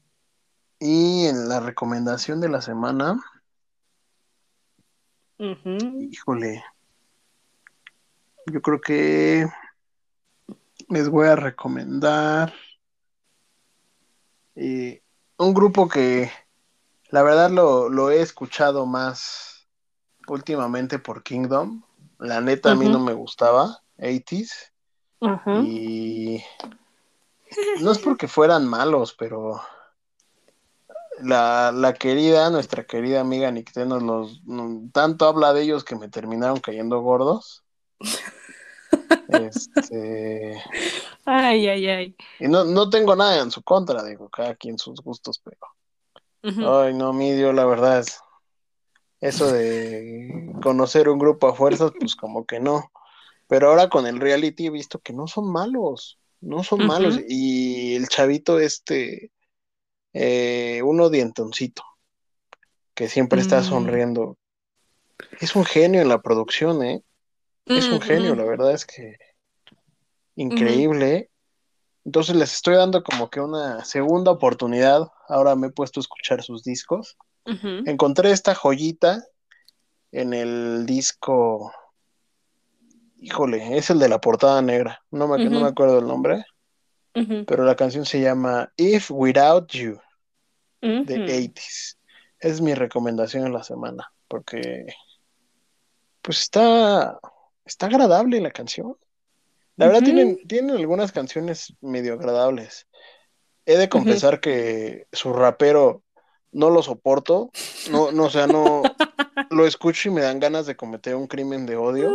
Y 0.86 1.27
en 1.27 1.47
la 1.47 1.61
recomendación 1.61 2.41
de 2.41 2.49
la 2.49 2.61
semana, 2.61 3.17
híjole, 5.39 6.61
yo 8.47 8.61
creo 8.61 8.81
que 8.81 9.47
les 10.89 11.07
voy 11.07 11.27
a 11.27 11.38
recomendar 11.38 12.53
eh, 14.55 15.01
un 15.38 15.53
grupo 15.53 15.88
que 15.88 16.29
la 17.11 17.23
verdad 17.23 17.49
lo, 17.49 17.88
lo 17.88 18.11
he 18.11 18.21
escuchado 18.21 18.86
más 18.86 19.65
últimamente 20.27 20.99
por 20.99 21.23
Kingdom. 21.23 21.81
La 22.19 22.41
neta 22.41 22.71
a 22.71 22.75
mí 22.75 22.89
no 22.89 22.99
me 22.99 23.13
gustaba, 23.13 23.81
80s. 23.99 24.73
Ajá. 25.21 25.61
Y 25.61 26.43
no 27.79 27.93
es 27.93 27.99
porque 27.99 28.27
fueran 28.27 28.67
malos, 28.67 29.15
pero 29.17 29.61
la, 31.22 31.72
la 31.72 31.93
querida, 31.93 32.49
nuestra 32.49 32.86
querida 32.86 33.22
amiga 33.22 33.51
Nicté 33.51 33.86
nos 33.86 34.01
los 34.03 34.41
tanto 34.91 35.26
habla 35.26 35.53
de 35.53 35.64
ellos 35.64 35.84
que 35.84 35.95
me 35.95 36.09
terminaron 36.09 36.59
cayendo 36.59 37.01
gordos. 37.01 37.64
Este, 39.28 40.61
Ay, 41.26 41.68
ay, 41.68 41.88
ay. 41.88 42.16
y 42.39 42.47
no, 42.47 42.64
no 42.64 42.89
tengo 42.91 43.16
nada 43.16 43.41
en 43.41 43.49
su 43.49 43.64
contra, 43.64 44.03
digo, 44.03 44.30
cada 44.30 44.53
quien 44.53 44.78
sus 44.78 45.01
gustos, 45.01 45.41
pero 45.43 45.57
ay 46.84 46.93
no, 46.93 47.11
mi 47.14 47.32
Dios, 47.32 47.55
la 47.55 47.66
verdad 47.66 47.99
es 47.99 48.20
eso 49.24 49.51
de 49.51 50.51
conocer 50.61 51.07
un 51.07 51.18
grupo 51.18 51.47
a 51.47 51.55
fuerzas, 51.55 51.93
pues 51.97 52.14
como 52.16 52.45
que 52.45 52.59
no. 52.59 52.91
Pero 53.47 53.70
ahora 53.70 53.89
con 53.89 54.05
el 54.05 54.20
reality 54.20 54.68
he 54.68 54.70
visto 54.70 54.99
que 54.99 55.14
no 55.14 55.28
son 55.28 55.49
malos, 55.49 56.20
no 56.41 56.61
son 56.64 56.86
malos. 56.86 57.20
Y 57.30 57.95
el 57.95 58.09
chavito 58.09 58.59
este, 58.59 59.32
eh, 60.14 60.82
uno 60.84 61.09
dientoncito, 61.09 61.84
que 62.93 63.09
siempre 63.09 63.41
está 63.41 63.59
Mm. 63.59 63.64
sonriendo, 63.64 64.38
es 65.39 65.55
un 65.55 65.66
genio 65.66 66.01
en 66.01 66.09
la 66.09 66.22
producción, 66.22 66.84
¿eh? 66.84 67.03
Es 67.66 67.91
un 67.91 68.01
genio, 68.01 68.36
la 68.36 68.43
verdad 68.43 68.72
es 68.74 68.86
que 68.86 69.18
increíble. 70.36 71.30
Entonces 72.05 72.36
les 72.36 72.53
estoy 72.53 72.76
dando 72.76 73.01
como 73.03 73.30
que 73.30 73.39
una 73.39 73.86
segunda 73.86 74.32
oportunidad. 74.32 75.07
Ahora 75.28 75.55
me 75.55 75.68
he 75.68 75.72
puesto 75.72 75.99
a 75.99 76.01
escuchar 76.01 76.43
sus 76.43 76.64
discos. 76.64 77.18
Encontré 77.86 78.32
esta 78.32 78.53
joyita 78.53 79.24
en 80.11 80.34
el 80.34 80.86
disco. 80.86 81.72
Híjole, 83.20 83.78
es 83.78 83.89
el 83.89 83.99
de 83.99 84.09
la 84.09 84.20
portada 84.20 84.61
negra. 84.61 85.01
No 85.09 85.28
me, 85.28 85.38
no 85.49 85.61
me 85.61 85.68
acuerdo 85.68 85.99
el 85.99 86.07
nombre, 86.07 86.45
Pero 87.14 87.64
la 87.64 87.76
canción 87.76 88.05
se 88.05 88.22
llama 88.22 88.72
If 88.76 89.11
Without 89.11 89.72
You 89.72 89.99
de 90.82 91.16
Ujú. 91.16 91.24
80s. 91.24 91.97
Es 92.39 92.61
mi 92.61 92.74
recomendación 92.74 93.45
en 93.45 93.53
la 93.53 93.64
semana, 93.64 94.11
porque 94.28 94.86
pues 96.22 96.39
está, 96.41 97.20
está 97.66 97.86
agradable 97.86 98.41
la 98.41 98.51
canción. 98.51 98.97
La 99.76 99.88
verdad 99.88 100.03
tienen, 100.03 100.38
tienen 100.47 100.76
algunas 100.76 101.11
canciones 101.11 101.74
medio 101.82 102.14
agradables. 102.14 102.88
He 103.66 103.78
de 103.78 103.89
confesar 103.89 104.39
que 104.39 105.07
su 105.11 105.34
rapero 105.34 106.03
no 106.51 106.70
lo 106.70 106.84
soporto. 106.84 107.51
No, 107.89 108.11
no, 108.11 108.26
o 108.26 108.30
sea, 108.30 108.47
no 108.47 108.84
lo 109.49 109.66
escucho 109.66 110.09
y 110.09 110.11
me 110.11 110.22
dan 110.22 110.39
ganas 110.39 110.66
de 110.66 110.76
cometer 110.76 111.16
un 111.16 111.28
crimen 111.28 111.66
de 111.66 111.76
odio. 111.76 112.14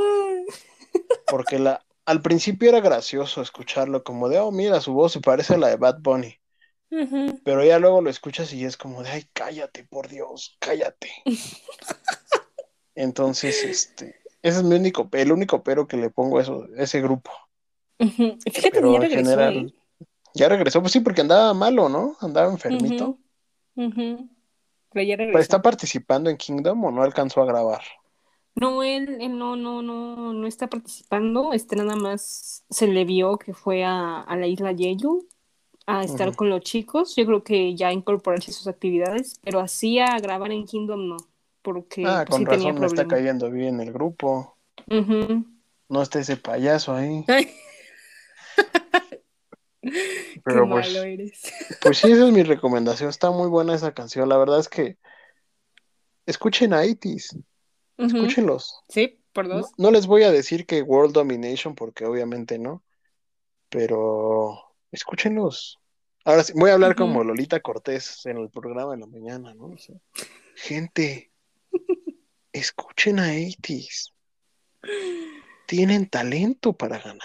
Porque 1.27 1.59
la, 1.59 1.85
al 2.09 2.23
principio 2.23 2.71
era 2.71 2.81
gracioso 2.81 3.43
escucharlo, 3.43 4.03
como 4.03 4.31
de, 4.31 4.39
oh, 4.39 4.51
mira, 4.51 4.81
su 4.81 4.95
voz 4.95 5.13
se 5.13 5.21
parece 5.21 5.55
a 5.55 5.59
la 5.59 5.69
de 5.69 5.77
Bad 5.77 5.99
Bunny. 6.01 6.41
Pero 7.45 7.63
ya 7.63 7.79
luego 7.79 8.01
lo 8.01 8.09
escuchas 8.09 8.51
y 8.55 8.65
es 8.65 8.79
como 8.79 9.03
de, 9.03 9.11
ay, 9.11 9.29
cállate, 9.35 9.85
por 9.85 10.09
Dios, 10.09 10.57
cállate. 10.59 11.11
Entonces, 12.95 13.63
este, 13.63 14.17
ese 14.41 14.59
es 14.59 14.63
mi 14.65 14.77
único, 14.77 15.11
el 15.13 15.33
único 15.33 15.63
pero 15.63 15.87
que 15.87 15.99
le 15.99 16.09
pongo 16.09 16.39
a 16.39 16.43
eso, 16.43 16.67
ese 16.79 17.03
grupo. 17.03 17.31
Fíjate 17.99 18.71
Pero 18.73 18.95
ya 18.95 19.01
regresó, 19.01 19.31
general, 19.31 19.75
ya 20.33 20.49
regresó, 20.49 20.81
pues 20.81 20.93
sí, 20.93 21.01
porque 21.01 21.21
andaba 21.21 21.53
malo, 21.53 21.91
¿no? 21.91 22.17
Andaba 22.21 22.51
enfermito. 22.51 23.19
Pero 23.75 25.05
ya 25.05 25.17
regresó. 25.17 25.39
está 25.41 25.61
participando 25.61 26.31
en 26.31 26.39
Kingdom 26.39 26.85
o 26.85 26.91
no 26.91 27.03
alcanzó 27.03 27.43
a 27.43 27.47
grabar. 27.47 27.83
No, 28.61 28.83
él, 28.83 29.19
él 29.21 29.39
no, 29.39 29.57
no, 29.57 29.83
no, 29.83 30.33
no 30.33 30.47
está 30.47 30.69
participando. 30.69 31.53
Este 31.53 31.77
nada 31.77 31.97
más 31.97 32.65
se 32.69 32.89
le 32.89 33.05
vio 33.05 33.39
que 33.39 33.55
fue 33.55 33.85
a, 33.85 34.21
a 34.21 34.37
la 34.37 34.47
isla 34.47 34.75
Jeju 34.75 35.27
a 35.87 36.05
estar 36.05 36.37
con 36.37 36.51
los 36.51 36.61
chicos. 36.61 37.17
Yo 37.17 37.25
creo 37.25 37.43
que 37.43 37.75
ya 37.75 37.93
incorporarse 37.93 38.51
a 38.51 38.55
sus 38.55 38.67
actividades, 38.67 39.41
pero 39.43 39.61
así 39.61 39.99
a 39.99 40.19
grabar 40.19 40.53
en 40.53 40.67
Kingdom 40.67 41.09
no, 41.09 41.17
porque 41.63 42.05
Ah, 42.07 42.25
pues, 42.27 42.31
con 42.31 42.41
sí 42.41 42.45
tenía 42.45 42.73
razón 42.73 42.81
me 42.81 42.87
está 42.87 43.07
cayendo 43.07 43.51
bien 43.51 43.81
el 43.81 43.93
grupo. 43.93 44.57
No 45.89 46.03
está 46.03 46.21
ese 46.21 46.37
payaso 46.37 46.95
ahí. 46.95 47.25
Ay, 47.27 47.51
qué 49.83 50.43
Pero 50.45 50.69
pues, 50.69 50.89
malo 50.89 51.03
eres. 51.05 51.41
pues 51.83 51.99
sí, 51.99 52.13
esa 52.13 52.27
es 52.27 52.33
mi 52.33 52.43
recomendación. 52.43 53.09
Está 53.09 53.31
muy 53.31 53.49
buena 53.49 53.75
esa 53.75 53.93
canción. 53.95 54.29
La 54.29 54.37
verdad 54.37 54.61
es 54.61 54.69
que 54.69 54.99
escuchen 56.27 56.75
a 56.75 56.85
Itis, 56.85 57.35
Escúchenlos. 57.99 58.83
Sí, 58.89 59.21
por 59.33 59.49
dos. 59.49 59.73
no 59.77 59.91
les 59.91 60.07
voy 60.07 60.23
a 60.23 60.31
decir 60.31 60.67
que 60.67 60.83
World 60.83 61.13
Domination, 61.13 61.75
porque 61.75 62.05
obviamente 62.05 62.59
no, 62.59 62.83
pero 63.69 64.59
escúchenlos. 64.93 65.79
Ahora 66.25 66.45
sí, 66.45 66.53
voy 66.55 66.71
a 66.71 66.75
hablar 66.75 66.95
como 66.95 67.25
Lolita 67.25 67.61
Cortés 67.61 68.25
en 68.27 68.39
el 68.39 68.51
programa 68.51 68.93
de 68.93 69.01
la 69.01 69.07
mañana, 69.07 69.55
¿no? 69.55 69.67
O 69.67 69.79
sea, 69.79 69.97
gente, 70.55 71.33
escuchen 72.53 73.19
a 73.19 73.39
Itis. 73.39 74.13
Tienen 75.67 76.09
talento 76.09 76.73
para 76.73 76.99
ganar. 76.99 77.23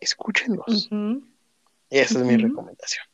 Escúchenlos. 0.00 0.88
Esa 1.90 2.18
es 2.18 2.24
mi 2.24 2.36
recomendación. 2.36 3.04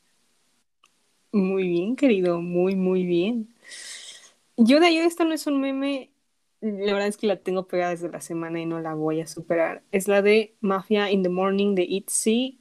Muy 1.32 1.68
bien, 1.68 1.96
querido, 1.96 2.40
muy, 2.40 2.74
muy 2.74 3.04
bien. 3.04 3.54
Yo 4.56 4.80
de 4.80 4.86
ayuda, 4.86 5.06
esto 5.06 5.24
no 5.24 5.34
es 5.34 5.46
un 5.46 5.60
meme, 5.60 6.12
la 6.60 6.92
verdad 6.92 7.08
es 7.08 7.16
que 7.16 7.26
la 7.26 7.36
tengo 7.36 7.66
pegada 7.66 7.90
desde 7.90 8.08
la 8.08 8.20
semana 8.20 8.60
y 8.60 8.66
no 8.66 8.80
la 8.80 8.94
voy 8.94 9.20
a 9.20 9.26
superar. 9.26 9.82
Es 9.90 10.08
la 10.08 10.22
de 10.22 10.56
Mafia 10.60 11.10
in 11.10 11.22
the 11.22 11.28
Morning 11.28 11.74
de 11.74 11.82
ITZY. 11.82 12.60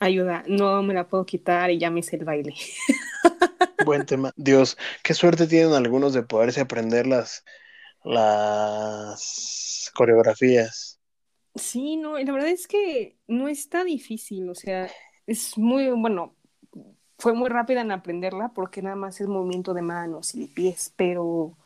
Ayuda, 0.00 0.44
no 0.46 0.82
me 0.82 0.94
la 0.94 1.08
puedo 1.08 1.24
quitar 1.24 1.70
y 1.70 1.78
ya 1.78 1.90
me 1.90 2.00
hice 2.00 2.16
el 2.16 2.24
baile. 2.24 2.54
Buen 3.84 4.06
tema. 4.06 4.32
Dios, 4.36 4.76
qué 5.02 5.14
suerte 5.14 5.46
tienen 5.46 5.74
algunos 5.74 6.12
de 6.12 6.22
poderse 6.22 6.60
aprender 6.60 7.06
las, 7.06 7.44
las 8.04 9.90
coreografías. 9.94 11.00
Sí, 11.54 11.96
no, 11.96 12.18
y 12.18 12.24
la 12.24 12.32
verdad 12.32 12.48
es 12.48 12.66
que 12.66 13.18
no 13.26 13.48
está 13.48 13.84
difícil, 13.84 14.48
o 14.48 14.54
sea, 14.54 14.90
es 15.26 15.58
muy, 15.58 15.90
bueno, 15.90 16.34
fue 17.22 17.34
muy 17.34 17.48
rápida 17.48 17.82
en 17.82 17.92
aprenderla 17.92 18.52
porque 18.52 18.82
nada 18.82 18.96
más 18.96 19.20
es 19.20 19.28
movimiento 19.28 19.74
de 19.74 19.82
manos 19.82 20.34
y 20.34 20.40
de 20.40 20.48
pies, 20.48 20.92
pero 20.96 21.56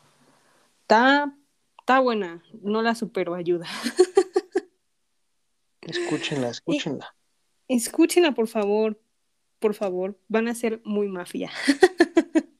está, 0.81 1.35
está 1.79 1.99
buena, 1.99 2.43
no 2.61 2.83
la 2.83 2.93
supero, 2.93 3.33
ayuda. 3.33 3.65
Escúchenla, 5.81 6.49
escúchenla. 6.49 7.15
Escúchenla, 7.67 8.33
por 8.33 8.47
favor, 8.47 9.01
por 9.57 9.73
favor, 9.73 10.19
van 10.27 10.47
a 10.47 10.53
ser 10.53 10.79
muy 10.85 11.07
mafia. 11.07 11.49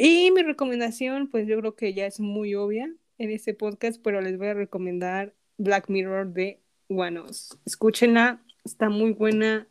Y 0.00 0.30
mi 0.30 0.42
recomendación, 0.42 1.28
pues 1.28 1.48
yo 1.48 1.58
creo 1.58 1.74
que 1.74 1.92
ya 1.92 2.06
es 2.06 2.20
muy 2.20 2.54
obvia 2.54 2.88
en 3.18 3.32
este 3.32 3.52
podcast, 3.52 4.00
pero 4.00 4.20
les 4.20 4.38
voy 4.38 4.46
a 4.46 4.54
recomendar 4.54 5.34
Black 5.56 5.88
Mirror 5.88 6.32
de 6.32 6.62
Wanos. 6.88 7.58
Escúchenla, 7.64 8.40
está 8.64 8.90
muy 8.90 9.10
buena, 9.10 9.66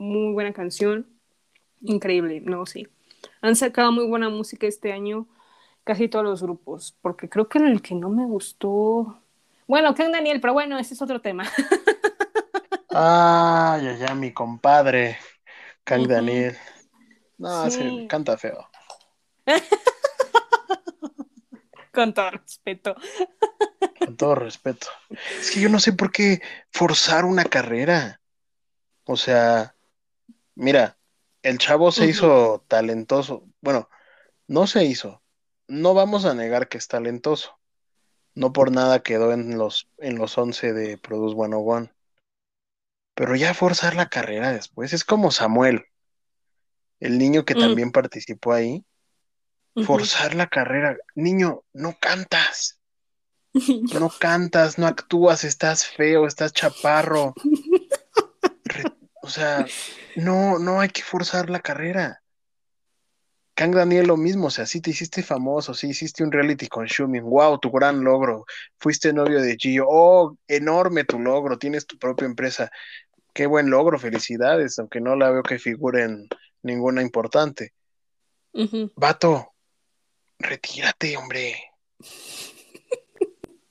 muy 0.00 0.32
buena 0.32 0.52
canción, 0.52 1.06
increíble, 1.82 2.40
no, 2.40 2.66
sí. 2.66 2.88
Han 3.42 3.54
sacado 3.54 3.92
muy 3.92 4.06
buena 4.06 4.30
música 4.30 4.66
este 4.66 4.92
año, 4.92 5.28
casi 5.84 6.08
todos 6.08 6.24
los 6.24 6.42
grupos, 6.42 6.96
porque 7.02 7.28
creo 7.28 7.48
que 7.48 7.58
el 7.58 7.82
que 7.82 7.94
no 7.94 8.08
me 8.08 8.24
gustó, 8.24 9.20
bueno, 9.66 9.94
Kang 9.94 10.10
Daniel, 10.10 10.40
pero 10.40 10.54
bueno, 10.54 10.78
ese 10.78 10.94
es 10.94 11.02
otro 11.02 11.20
tema. 11.20 11.44
Ay, 12.92 13.86
ay, 13.86 14.02
ay, 14.08 14.16
mi 14.16 14.32
compadre, 14.32 15.16
Kang 15.84 16.00
Ujú. 16.00 16.10
Daniel. 16.10 16.56
No, 17.38 17.70
Sí. 17.70 17.76
se 17.76 18.06
canta 18.08 18.36
feo. 18.36 18.68
Con 21.92 22.12
todo 22.14 22.30
respeto. 22.30 22.96
Con 23.98 24.16
todo 24.16 24.34
respeto. 24.34 24.88
Es 25.40 25.52
que 25.52 25.60
yo 25.60 25.68
no 25.68 25.78
sé 25.78 25.92
por 25.92 26.10
qué 26.10 26.42
forzar 26.72 27.24
una 27.24 27.44
carrera. 27.44 28.20
O 29.04 29.16
sea, 29.16 29.74
mira, 30.60 30.98
el 31.42 31.58
chavo 31.58 31.90
se 31.90 32.06
hizo 32.06 32.64
talentoso. 32.68 33.48
Bueno, 33.60 33.88
no 34.46 34.66
se 34.66 34.84
hizo. 34.84 35.22
No 35.66 35.94
vamos 35.94 36.24
a 36.24 36.34
negar 36.34 36.68
que 36.68 36.78
es 36.78 36.86
talentoso. 36.86 37.58
No 38.34 38.52
por 38.52 38.70
nada 38.70 39.02
quedó 39.02 39.32
en 39.32 39.56
los, 39.56 39.88
en 39.98 40.18
los 40.18 40.36
11 40.36 40.72
de 40.72 40.98
Produce 40.98 41.34
101. 41.34 41.90
Pero 43.14 43.36
ya 43.36 43.54
forzar 43.54 43.96
la 43.96 44.08
carrera 44.08 44.52
después 44.52 44.92
es 44.92 45.04
como 45.04 45.30
Samuel, 45.30 45.86
el 47.00 47.18
niño 47.18 47.44
que 47.44 47.54
también 47.54 47.90
participó 47.90 48.52
ahí. 48.52 48.84
Forzar 49.84 50.34
la 50.34 50.48
carrera. 50.48 50.96
Niño, 51.14 51.64
no 51.72 51.96
cantas. 51.98 52.76
No 53.98 54.12
cantas, 54.16 54.78
no 54.78 54.86
actúas, 54.86 55.42
estás 55.42 55.84
feo, 55.84 56.28
estás 56.28 56.52
chaparro. 56.52 57.34
O 59.22 59.28
sea, 59.28 59.66
no, 60.16 60.58
no 60.58 60.80
hay 60.80 60.88
que 60.88 61.02
forzar 61.02 61.50
la 61.50 61.60
carrera. 61.60 62.22
Kang 63.54 63.74
Daniel 63.74 64.06
lo 64.06 64.16
mismo, 64.16 64.46
o 64.46 64.50
sea, 64.50 64.64
sí 64.64 64.80
te 64.80 64.90
hiciste 64.90 65.22
famoso, 65.22 65.74
sí 65.74 65.88
hiciste 65.88 66.24
un 66.24 66.32
reality 66.32 66.66
con 66.66 66.86
Shumin, 66.86 67.24
wow, 67.24 67.58
tu 67.58 67.70
gran 67.70 68.02
logro. 68.02 68.46
Fuiste 68.78 69.12
novio 69.12 69.42
de 69.42 69.56
Gio, 69.58 69.84
oh, 69.86 70.34
enorme 70.48 71.04
tu 71.04 71.18
logro, 71.18 71.58
tienes 71.58 71.86
tu 71.86 71.98
propia 71.98 72.24
empresa. 72.24 72.70
Qué 73.34 73.46
buen 73.46 73.68
logro, 73.68 73.98
felicidades, 73.98 74.78
aunque 74.78 75.02
no 75.02 75.14
la 75.14 75.30
veo 75.30 75.42
que 75.42 75.58
figure 75.58 76.04
en 76.04 76.28
ninguna 76.62 77.02
importante. 77.02 77.74
Ujú. 78.54 78.90
Vato, 78.96 79.52
retírate, 80.38 81.18
hombre. 81.18 81.54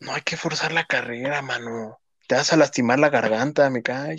No 0.02 0.14
hay 0.14 0.22
que 0.22 0.38
forzar 0.38 0.72
la 0.72 0.86
carrera, 0.86 1.42
mano. 1.42 2.00
Te 2.28 2.36
vas 2.36 2.54
a 2.54 2.58
lastimar 2.58 3.00
la 3.00 3.10
garganta, 3.10 3.70
me 3.72 3.82
cae. 3.82 4.18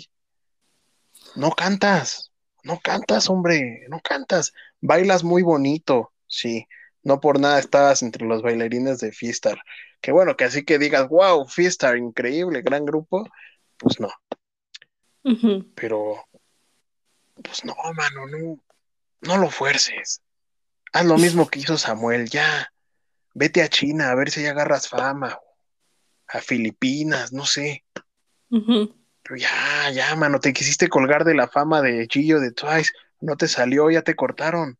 No 1.35 1.51
cantas, 1.51 2.31
no 2.63 2.79
cantas, 2.79 3.29
hombre, 3.29 3.85
no 3.89 3.99
cantas. 4.01 4.53
Bailas 4.79 5.23
muy 5.23 5.43
bonito, 5.43 6.13
sí. 6.27 6.67
No 7.03 7.19
por 7.19 7.39
nada 7.39 7.59
estabas 7.59 8.03
entre 8.03 8.27
los 8.27 8.41
bailarines 8.41 8.99
de 8.99 9.11
Fiestar. 9.11 9.59
Que 10.01 10.11
bueno, 10.11 10.35
que 10.35 10.43
así 10.45 10.63
que 10.63 10.77
digas, 10.77 11.07
wow, 11.09 11.47
Fiestar, 11.47 11.97
increíble, 11.97 12.61
gran 12.61 12.85
grupo. 12.85 13.27
Pues 13.77 13.99
no, 13.99 14.09
pero, 15.75 16.25
pues 17.43 17.63
no, 17.63 17.75
mano, 17.95 18.27
no, 18.27 18.63
no 19.21 19.37
lo 19.37 19.49
fuerces. 19.49 20.21
Haz 20.93 21.05
lo 21.05 21.17
mismo 21.17 21.47
que 21.47 21.59
hizo 21.59 21.77
Samuel, 21.77 22.29
ya. 22.29 22.71
Vete 23.33 23.61
a 23.61 23.69
China 23.69 24.09
a 24.09 24.15
ver 24.15 24.29
si 24.29 24.43
ya 24.43 24.51
agarras 24.51 24.89
fama. 24.89 25.39
A 26.27 26.39
Filipinas, 26.39 27.31
no 27.31 27.45
sé. 27.45 27.85
Pero 29.31 29.43
ya, 29.43 29.89
ya, 29.91 30.13
mano, 30.17 30.41
te 30.41 30.51
quisiste 30.51 30.89
colgar 30.89 31.23
de 31.23 31.33
la 31.33 31.47
fama 31.47 31.81
de 31.81 32.05
Gillo 32.11 32.41
de 32.41 32.51
Twice. 32.51 32.91
No 33.21 33.37
te 33.37 33.47
salió, 33.47 33.89
ya 33.89 34.01
te 34.01 34.13
cortaron. 34.13 34.77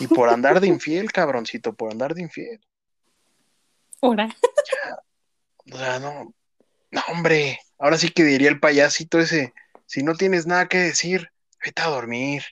Y 0.00 0.06
por 0.06 0.30
andar 0.30 0.60
de 0.60 0.66
infiel, 0.68 1.12
cabroncito, 1.12 1.74
por 1.74 1.92
andar 1.92 2.14
de 2.14 2.22
infiel. 2.22 2.58
Ahora. 4.00 4.34
O 5.70 5.76
sea, 5.76 5.98
no, 5.98 6.34
no, 6.90 7.02
hombre. 7.08 7.60
Ahora 7.78 7.98
sí 7.98 8.08
que 8.08 8.24
diría 8.24 8.48
el 8.48 8.60
payasito 8.60 9.18
ese, 9.18 9.52
si 9.84 10.02
no 10.02 10.14
tienes 10.14 10.46
nada 10.46 10.66
que 10.66 10.78
decir, 10.78 11.30
vete 11.62 11.82
a 11.82 11.88
dormir. 11.88 12.44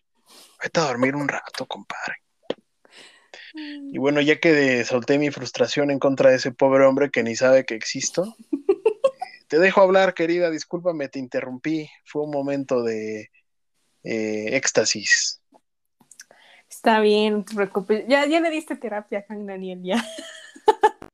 Vete 0.63 0.79
a 0.79 0.85
dormir 0.85 1.17
un 1.17 1.29
rato, 1.29 1.65
compadre. 1.65 2.17
Y 3.55 3.97
bueno, 3.97 4.21
ya 4.21 4.39
que 4.41 4.85
solté 4.85 5.19
mi 5.19 5.31
frustración 5.31 5.91
en 5.91 5.99
contra 5.99 6.29
de 6.29 6.37
ese 6.37 6.53
pobre 6.53 6.85
hombre 6.85 7.11
que 7.11 7.23
ni 7.23 7.35
sabe 7.35 7.65
que 7.65 7.75
existo, 7.75 8.37
te 9.53 9.59
dejo 9.59 9.83
hablar, 9.83 10.15
querida, 10.15 10.49
discúlpame, 10.49 11.11
te 11.11 11.19
interrumpí. 11.19 11.87
Fue 12.07 12.23
un 12.23 12.31
momento 12.31 12.83
de 12.83 13.29
eh, 14.03 14.57
éxtasis. 14.57 15.43
Está 16.71 17.01
bien. 17.01 17.45
Ya, 18.09 18.25
ya 18.25 18.41
le 18.41 18.49
diste 18.49 18.77
terapia 18.77 19.27
a 19.29 19.35
Daniel, 19.37 19.83
ya. 19.83 20.03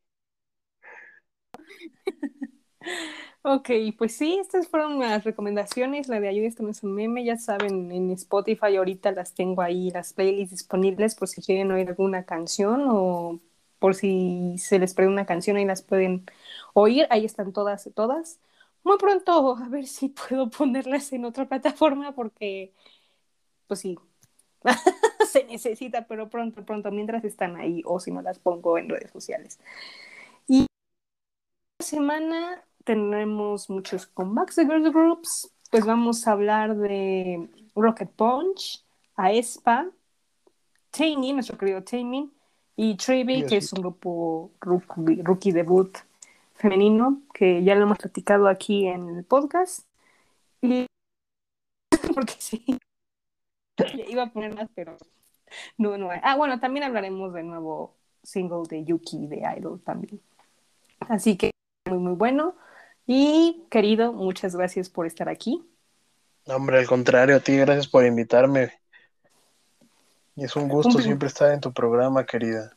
Ok, 3.43 3.71
pues 3.97 4.15
sí, 4.15 4.37
estas 4.39 4.69
fueron 4.69 4.99
las 4.99 5.25
recomendaciones. 5.25 6.09
La 6.09 6.21
de 6.21 6.29
ayuda 6.29 6.51
no 6.59 6.69
es 6.69 6.83
un 6.83 6.95
meme. 6.95 7.25
Ya 7.25 7.39
saben, 7.39 7.91
en 7.91 8.11
Spotify 8.11 8.77
ahorita 8.77 9.11
las 9.13 9.33
tengo 9.33 9.63
ahí, 9.63 9.91
las 9.91 10.13
playlists 10.13 10.51
disponibles 10.51 11.15
por 11.15 11.29
si 11.29 11.41
quieren 11.41 11.73
oír 11.73 11.89
alguna 11.89 12.25
canción 12.25 12.85
o 12.89 13.41
por 13.79 13.95
si 13.95 14.57
se 14.59 14.79
les 14.79 14.95
pide 14.95 15.09
una 15.09 15.27
canción, 15.27 15.57
ahí 15.57 15.65
las 15.65 15.83
pueden 15.83 16.27
oír. 16.75 17.07
Ahí 17.11 17.25
están 17.25 17.53
todas, 17.53 17.89
todas. 17.95 18.41
muy 18.85 18.99
pronto 18.99 19.57
a 19.57 19.69
ver 19.69 19.87
si 19.87 20.09
puedo 20.29 20.51
ponerlas 20.51 21.13
en 21.13 21.25
otra 21.25 21.47
plataforma 21.49 22.15
porque, 22.15 22.73
pues 23.67 23.81
sí, 23.81 23.99
se 25.29 25.45
necesita, 25.45 26.07
pero 26.07 26.29
pronto, 26.31 26.65
pronto, 26.65 26.91
mientras 26.91 27.25
están 27.25 27.57
ahí 27.57 27.83
o 27.85 28.01
si 28.01 28.11
no 28.11 28.23
las 28.23 28.39
pongo 28.39 28.79
en 28.79 28.89
redes 28.89 29.11
sociales. 29.11 29.59
Y 30.47 30.67
esta 31.79 31.97
semana 31.97 32.65
tenemos 32.85 33.71
muchos 33.71 34.07
comebacks 34.07 34.57
de 34.57 34.65
girls 34.65 34.93
groups, 34.93 35.53
pues 35.71 35.85
vamos 35.85 36.27
a 36.27 36.33
hablar 36.33 36.77
de 36.77 37.49
Rocket 37.75 38.11
Punch, 38.11 38.85
Aespa, 39.17 39.91
Taming, 40.91 41.35
nuestro 41.35 41.59
querido 41.59 41.83
Taming, 41.85 42.33
y 42.81 42.95
Trevi, 42.95 43.45
que 43.45 43.57
es 43.57 43.73
un 43.73 43.81
grupo 43.81 44.53
rookie, 44.61 45.21
rookie 45.23 45.51
debut 45.51 45.99
femenino, 46.55 47.23
que 47.35 47.65
ya 47.65 47.75
lo 47.75 47.83
hemos 47.83 47.99
platicado 47.99 48.47
aquí 48.47 48.87
en 48.87 49.17
el 49.17 49.25
podcast. 49.25 49.85
Y 50.63 50.87
porque 52.15 52.35
sí, 52.39 52.65
iba 54.07 54.23
a 54.23 54.31
poner 54.31 54.55
más, 54.55 54.69
pero 54.77 54.97
no, 55.77 55.99
no. 55.99 56.11
Ah, 56.23 56.37
bueno, 56.37 56.61
también 56.61 56.85
hablaremos 56.85 57.33
del 57.35 57.49
nuevo 57.49 57.97
single 58.23 58.63
de 58.71 58.85
Yuki 58.85 59.27
de 59.27 59.43
Idol 59.59 59.81
también. 59.81 60.21
Así 61.01 61.37
que 61.37 61.51
muy, 61.91 61.99
muy 61.99 62.15
bueno. 62.15 62.55
Y 63.09 63.65
querido, 63.73 64.13
muchas 64.13 64.55
gracias 64.55 64.89
por 64.89 65.05
estar 65.05 65.29
aquí. 65.29 65.69
No, 66.47 66.55
Hombre, 66.55 66.79
al 66.79 66.87
contrario, 66.87 67.35
a 67.35 67.41
ti, 67.41 67.57
gracias 67.57 67.89
por 67.89 68.07
invitarme. 68.07 68.71
Y 70.39 70.45
es 70.45 70.55
un 70.55 70.69
gusto 70.69 71.01
siempre 71.01 71.27
estar 71.27 71.53
en 71.53 71.61
tu 71.61 71.73
programa, 71.73 72.25
querida. 72.25 72.71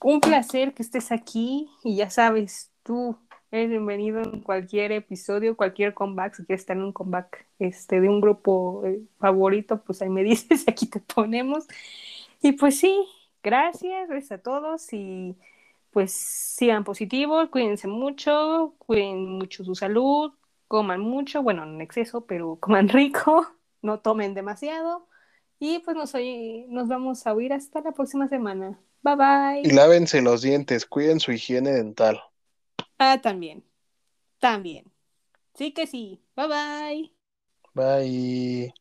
Un 0.00 0.20
placer 0.20 0.74
que 0.74 0.82
estés 0.82 1.12
aquí 1.12 1.70
y 1.84 1.94
ya 1.94 2.10
sabes, 2.10 2.72
tú 2.82 3.16
eres 3.52 3.70
bienvenido 3.70 4.22
en 4.24 4.40
cualquier 4.40 4.90
episodio, 4.90 5.56
cualquier 5.56 5.94
comeback, 5.94 6.34
si 6.34 6.44
quieres 6.44 6.62
estar 6.62 6.76
en 6.76 6.82
un 6.82 6.92
comeback 6.92 7.46
este, 7.60 8.00
de 8.00 8.08
un 8.08 8.20
grupo 8.20 8.82
eh, 8.84 9.00
favorito, 9.20 9.80
pues 9.82 10.02
ahí 10.02 10.08
me 10.08 10.24
dices, 10.24 10.64
aquí 10.66 10.86
te 10.86 10.98
ponemos. 10.98 11.68
Y 12.42 12.52
pues 12.52 12.80
sí, 12.80 13.06
gracias, 13.40 14.08
gracias 14.08 14.40
a 14.40 14.42
todos 14.42 14.92
y 14.92 15.36
pues 15.92 16.10
sigan 16.10 16.82
positivos, 16.82 17.50
cuídense 17.50 17.86
mucho, 17.86 18.74
cuiden 18.78 19.38
mucho 19.38 19.62
su 19.62 19.76
salud, 19.76 20.32
coman 20.66 21.02
mucho, 21.02 21.44
bueno, 21.44 21.64
no 21.66 21.74
en 21.74 21.82
exceso, 21.82 22.26
pero 22.26 22.56
coman 22.56 22.88
rico, 22.88 23.46
no 23.80 24.00
tomen 24.00 24.34
demasiado. 24.34 25.06
Y 25.58 25.78
pues 25.80 25.96
nos, 25.96 26.14
oye- 26.14 26.66
nos 26.68 26.88
vamos 26.88 27.26
a 27.26 27.34
oír 27.34 27.52
hasta 27.52 27.80
la 27.80 27.92
próxima 27.92 28.28
semana. 28.28 28.78
Bye 29.02 29.16
bye. 29.16 29.60
Y 29.62 29.72
lávense 29.72 30.20
los 30.22 30.42
dientes, 30.42 30.86
cuiden 30.86 31.20
su 31.20 31.32
higiene 31.32 31.72
dental. 31.72 32.20
Ah, 32.98 33.20
también. 33.22 33.64
También. 34.40 34.92
Sí 35.54 35.72
que 35.74 35.86
sí. 35.86 36.22
Bye 36.36 36.48
bye. 36.48 37.14
Bye. 37.74 38.72